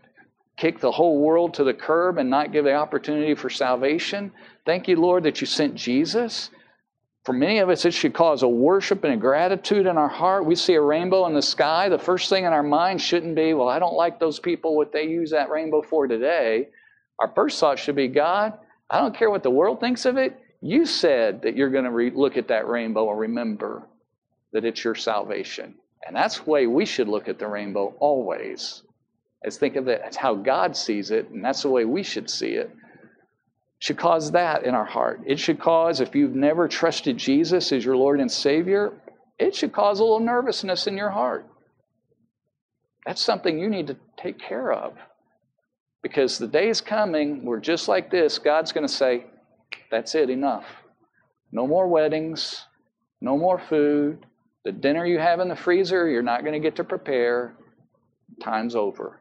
kick 0.57 0.80
the 0.80 0.92
whole 0.92 1.20
world 1.20 1.55
to 1.55 1.64
the 1.64 1.74
curb 1.74 2.18
and 2.18 2.30
not 2.30 2.52
give 2.52 2.64
the 2.64 2.74
opportunity 2.74 3.34
for 3.34 3.50
salvation. 3.50 4.32
Thank 4.64 4.88
you, 4.88 4.96
Lord, 4.96 5.24
that 5.24 5.40
you 5.40 5.46
sent 5.46 5.74
Jesus 5.74 6.50
for 7.24 7.32
many 7.32 7.59
of 7.59 7.70
us, 7.70 7.86
it 7.86 7.94
should 7.94 8.12
cause 8.12 8.42
a 8.42 8.48
worship 8.48 9.02
and 9.02 9.14
a 9.14 9.16
gratitude 9.16 9.86
in 9.86 9.96
our 9.96 10.09
heart. 10.09 10.44
We 10.44 10.55
see 10.55 10.74
a 10.74 10.80
rainbow 10.80 11.26
in 11.26 11.32
the 11.32 11.40
sky. 11.40 11.88
The 11.88 11.98
first 11.98 12.28
thing 12.28 12.44
in 12.44 12.52
our 12.52 12.62
mind 12.62 13.00
shouldn't 13.00 13.34
be, 13.34 13.55
well, 13.55 13.68
I 13.68 13.78
don't 13.78 13.94
like 13.94 14.20
those 14.20 14.38
people, 14.38 14.76
what 14.76 14.92
they 14.92 15.05
use 15.05 15.30
that 15.30 15.48
rainbow 15.48 15.80
for 15.80 16.07
today. 16.07 16.68
Our 17.18 17.32
first 17.34 17.59
thought 17.59 17.78
should 17.78 17.96
be, 17.96 18.09
God, 18.09 18.52
I 18.90 19.00
don't 19.00 19.16
care 19.16 19.30
what 19.30 19.42
the 19.42 19.50
world 19.50 19.80
thinks 19.80 20.05
of 20.05 20.18
it. 20.18 20.38
You 20.61 20.84
said 20.84 21.40
that 21.42 21.57
you're 21.57 21.70
going 21.70 21.84
to 21.84 21.90
re- 21.90 22.11
look 22.11 22.36
at 22.36 22.48
that 22.48 22.68
rainbow 22.68 23.11
and 23.11 23.18
remember 23.18 23.86
that 24.52 24.66
it's 24.66 24.84
your 24.84 24.94
salvation. 24.94 25.76
And 26.07 26.14
that's 26.14 26.40
the 26.40 26.50
way 26.50 26.66
we 26.66 26.84
should 26.84 27.09
look 27.09 27.28
at 27.28 27.38
the 27.38 27.48
rainbow 27.48 27.94
always. 28.00 28.82
As 29.45 29.59
think 29.59 29.76
of 29.76 29.88
it 29.88 30.01
as 30.05 30.16
how 30.16 30.34
God 30.34 30.76
sees 30.76 31.11
it, 31.11 31.28
and 31.30 31.45
that's 31.45 31.62
the 31.62 31.68
way 31.68 31.84
we 31.84 32.03
should 32.03 32.30
see 32.30 32.53
it 32.53 32.74
should 33.84 33.99
cause 33.99 34.30
that 34.30 34.64
in 34.64 34.74
our 34.74 34.86
heart. 34.86 35.20
It 35.26 35.38
should 35.38 35.61
cause, 35.61 36.01
if 36.01 36.14
you've 36.14 36.34
never 36.34 36.68
trusted 36.68 37.18
Jesus 37.18 37.70
as 37.70 37.84
your 37.84 37.99
Lord 37.99 38.18
and 38.18 38.32
Savior, 38.32 38.95
it 39.38 39.55
should 39.55 39.74
cause 39.74 40.01
a 40.01 40.03
little 40.03 40.20
nervousness 40.20 40.86
in 40.86 40.97
your 40.97 41.11
heart. 41.11 41.47
That's 43.05 43.20
something 43.20 43.59
you 43.59 43.68
need 43.68 43.88
to 43.88 43.97
take 44.16 44.38
care 44.38 44.72
of. 44.72 44.95
Because 46.03 46.38
the 46.38 46.47
day 46.47 46.68
is 46.70 46.80
coming 46.80 47.45
where, 47.45 47.61
just 47.61 47.86
like 47.86 48.11
this, 48.11 48.38
God's 48.38 48.72
going 48.72 48.86
to 48.86 48.92
say, 48.92 49.26
That's 49.90 50.14
it, 50.14 50.30
enough. 50.30 50.64
No 51.53 51.66
more 51.66 51.86
weddings, 51.86 52.64
no 53.20 53.36
more 53.36 53.59
food. 53.59 54.24
The 54.64 54.72
dinner 54.72 55.05
you 55.05 55.18
have 55.18 55.40
in 55.40 55.49
the 55.49 55.57
freezer, 55.57 56.09
you're 56.09 56.22
not 56.22 56.40
going 56.40 56.55
to 56.55 56.59
get 56.59 56.76
to 56.76 56.84
prepare. 56.84 57.55
Time's 58.42 58.74
over. 58.74 59.20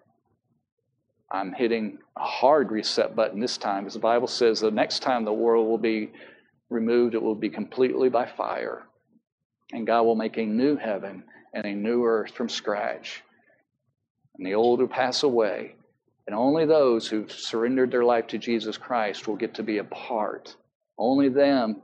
I'm 1.34 1.52
hitting 1.52 1.98
a 2.16 2.24
hard 2.24 2.72
reset 2.72 3.16
button 3.16 3.40
this 3.40 3.58
time 3.58 3.84
because 3.84 3.96
the 3.96 4.00
Bible 4.00 4.28
says 4.28 4.60
the 4.60 4.70
next 4.70 5.00
time 5.00 5.26
the 5.26 5.34
world 5.34 5.68
will 5.68 5.80
be 5.80 6.12
removed, 6.70 7.16
it 7.16 7.22
will 7.22 7.34
be 7.34 7.50
completely 7.50 8.08
by 8.08 8.28
fire. 8.28 8.84
And 9.72 9.88
God 9.88 10.04
will 10.04 10.16
make 10.16 10.38
a 10.38 10.46
new 10.46 10.78
heaven 10.78 11.24
and 11.54 11.66
a 11.66 11.74
new 11.74 12.06
earth 12.06 12.32
from 12.36 12.50
scratch. 12.50 13.24
And 14.38 14.46
the 14.46 14.54
old 14.54 14.80
will 14.80 14.88
pass 14.88 15.24
away. 15.24 15.74
And 16.28 16.36
only 16.36 16.66
those 16.66 17.08
who've 17.08 17.32
surrendered 17.32 17.90
their 17.90 18.04
life 18.04 18.28
to 18.28 18.38
Jesus 18.38 18.78
Christ 18.78 19.28
will 19.28 19.36
get 19.36 19.56
to 19.56 19.64
be 19.64 19.80
a 19.80 19.84
part. 19.84 20.56
Only 21.00 21.30
them, 21.30 21.82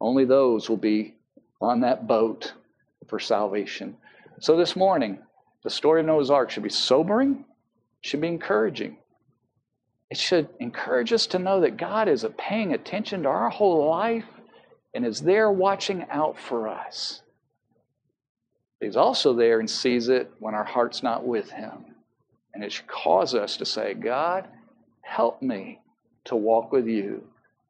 only 0.00 0.24
those 0.24 0.70
will 0.70 0.78
be 0.78 1.14
on 1.60 1.80
that 1.80 2.06
boat 2.06 2.54
for 3.06 3.20
salvation. 3.20 3.96
So 4.40 4.56
this 4.56 4.74
morning, 4.74 5.18
the 5.62 5.70
story 5.70 6.00
of 6.00 6.06
Noah's 6.06 6.30
Ark 6.30 6.50
should 6.50 6.62
be 6.62 6.70
sobering 6.70 7.44
should 8.00 8.20
be 8.20 8.28
encouraging. 8.28 8.98
It 10.10 10.16
should 10.16 10.48
encourage 10.60 11.12
us 11.12 11.26
to 11.28 11.38
know 11.38 11.60
that 11.60 11.76
God 11.76 12.08
is 12.08 12.24
paying 12.38 12.72
attention 12.72 13.22
to 13.22 13.28
our 13.28 13.50
whole 13.50 13.88
life 13.88 14.24
and 14.94 15.04
is 15.04 15.20
there 15.20 15.50
watching 15.50 16.06
out 16.10 16.38
for 16.38 16.68
us. 16.68 17.22
He's 18.80 18.96
also 18.96 19.34
there 19.34 19.60
and 19.60 19.68
sees 19.68 20.08
it 20.08 20.30
when 20.38 20.54
our 20.54 20.64
heart's 20.64 21.02
not 21.02 21.26
with 21.26 21.50
Him. 21.50 21.84
And 22.54 22.64
it 22.64 22.72
should 22.72 22.86
cause 22.86 23.34
us 23.34 23.56
to 23.58 23.66
say, 23.66 23.94
God, 23.94 24.48
help 25.02 25.42
me 25.42 25.80
to 26.24 26.36
walk 26.36 26.72
with 26.72 26.86
you. 26.86 27.24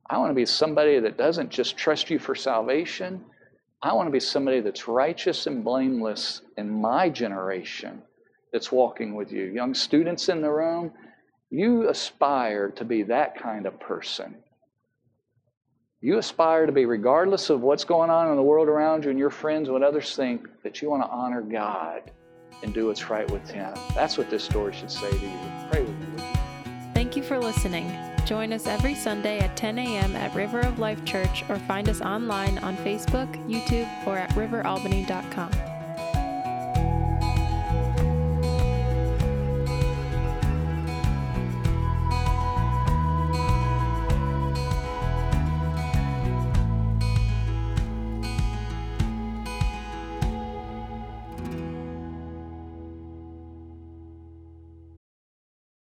I 0.09 0.18
want 0.18 0.31
to 0.31 0.35
be 0.35 0.47
somebody 0.47 1.01
that 1.01 1.18
doesn't 1.18 1.51
just 1.51 1.76
trust 1.76 2.09
you 2.09 2.18
for 2.18 2.35
salvation. 2.35 3.24
I 3.83 3.93
want 3.95 4.07
to 4.07 4.12
be 4.12 4.20
somebody 4.20 4.61
that's 4.61 4.89
righteous 4.89 5.47
and 5.47 5.64
blameless 5.64 6.43
in 6.57 6.70
my 6.70 7.09
generation 7.09 8.03
that's 8.53 8.72
walking 8.72 9.14
with 9.14 9.32
you. 9.32 9.44
Young 9.44 9.74
students 9.74 10.28
in 10.28 10.40
the 10.40 10.51
room, 10.51 10.92
you 11.51 11.88
aspire 11.88 12.70
to 12.70 12.84
be 12.84 13.03
that 13.05 13.40
kind 13.40 13.66
of 13.66 13.78
person. 13.80 14.36
You 16.01 16.18
aspire 16.18 16.66
to 16.66 16.72
be, 16.72 16.84
regardless 16.84 17.51
of 17.51 17.61
what's 17.62 17.84
going 17.84 18.11
on 18.11 18.30
in 18.30 18.36
the 18.36 18.42
world 18.42 18.68
around 18.68 19.05
you 19.05 19.11
and 19.11 19.18
your 19.18 19.30
friends, 19.30 19.68
what 19.68 19.82
others 19.82 20.14
think, 20.14 20.46
that 20.62 20.80
you 20.80 20.90
want 20.90 21.03
to 21.03 21.09
honor 21.09 21.42
God 21.42 22.12
and 22.62 22.72
do 22.72 22.86
what's 22.86 23.11
right 23.11 23.28
with 23.30 23.49
Him. 23.51 23.74
That's 23.94 24.16
what 24.16 24.30
this 24.30 24.44
story 24.44 24.72
should 24.74 24.90
say 24.90 25.11
to 25.11 25.16
you. 25.16 25.38
Pray 25.70 25.82
with 25.82 25.99
me. 25.99 26.22
Thank 26.94 27.16
you 27.16 27.22
for 27.22 27.38
listening. 27.38 27.92
Join 28.26 28.53
us 28.53 28.66
every 28.66 28.94
Sunday 28.94 29.40
at 29.40 29.57
10 29.57 29.78
a.m. 29.78 30.14
at 30.14 30.34
River 30.34 30.61
of 30.61 30.78
Life 30.78 31.05
Church 31.05 31.44
or 31.49 31.59
find 31.61 31.88
us 31.88 32.01
online 32.01 32.59
on 32.59 32.76
Facebook, 32.78 33.32
YouTube, 33.49 33.88
or 34.07 34.18
at 34.18 34.30
riveralbany.com. 34.30 35.67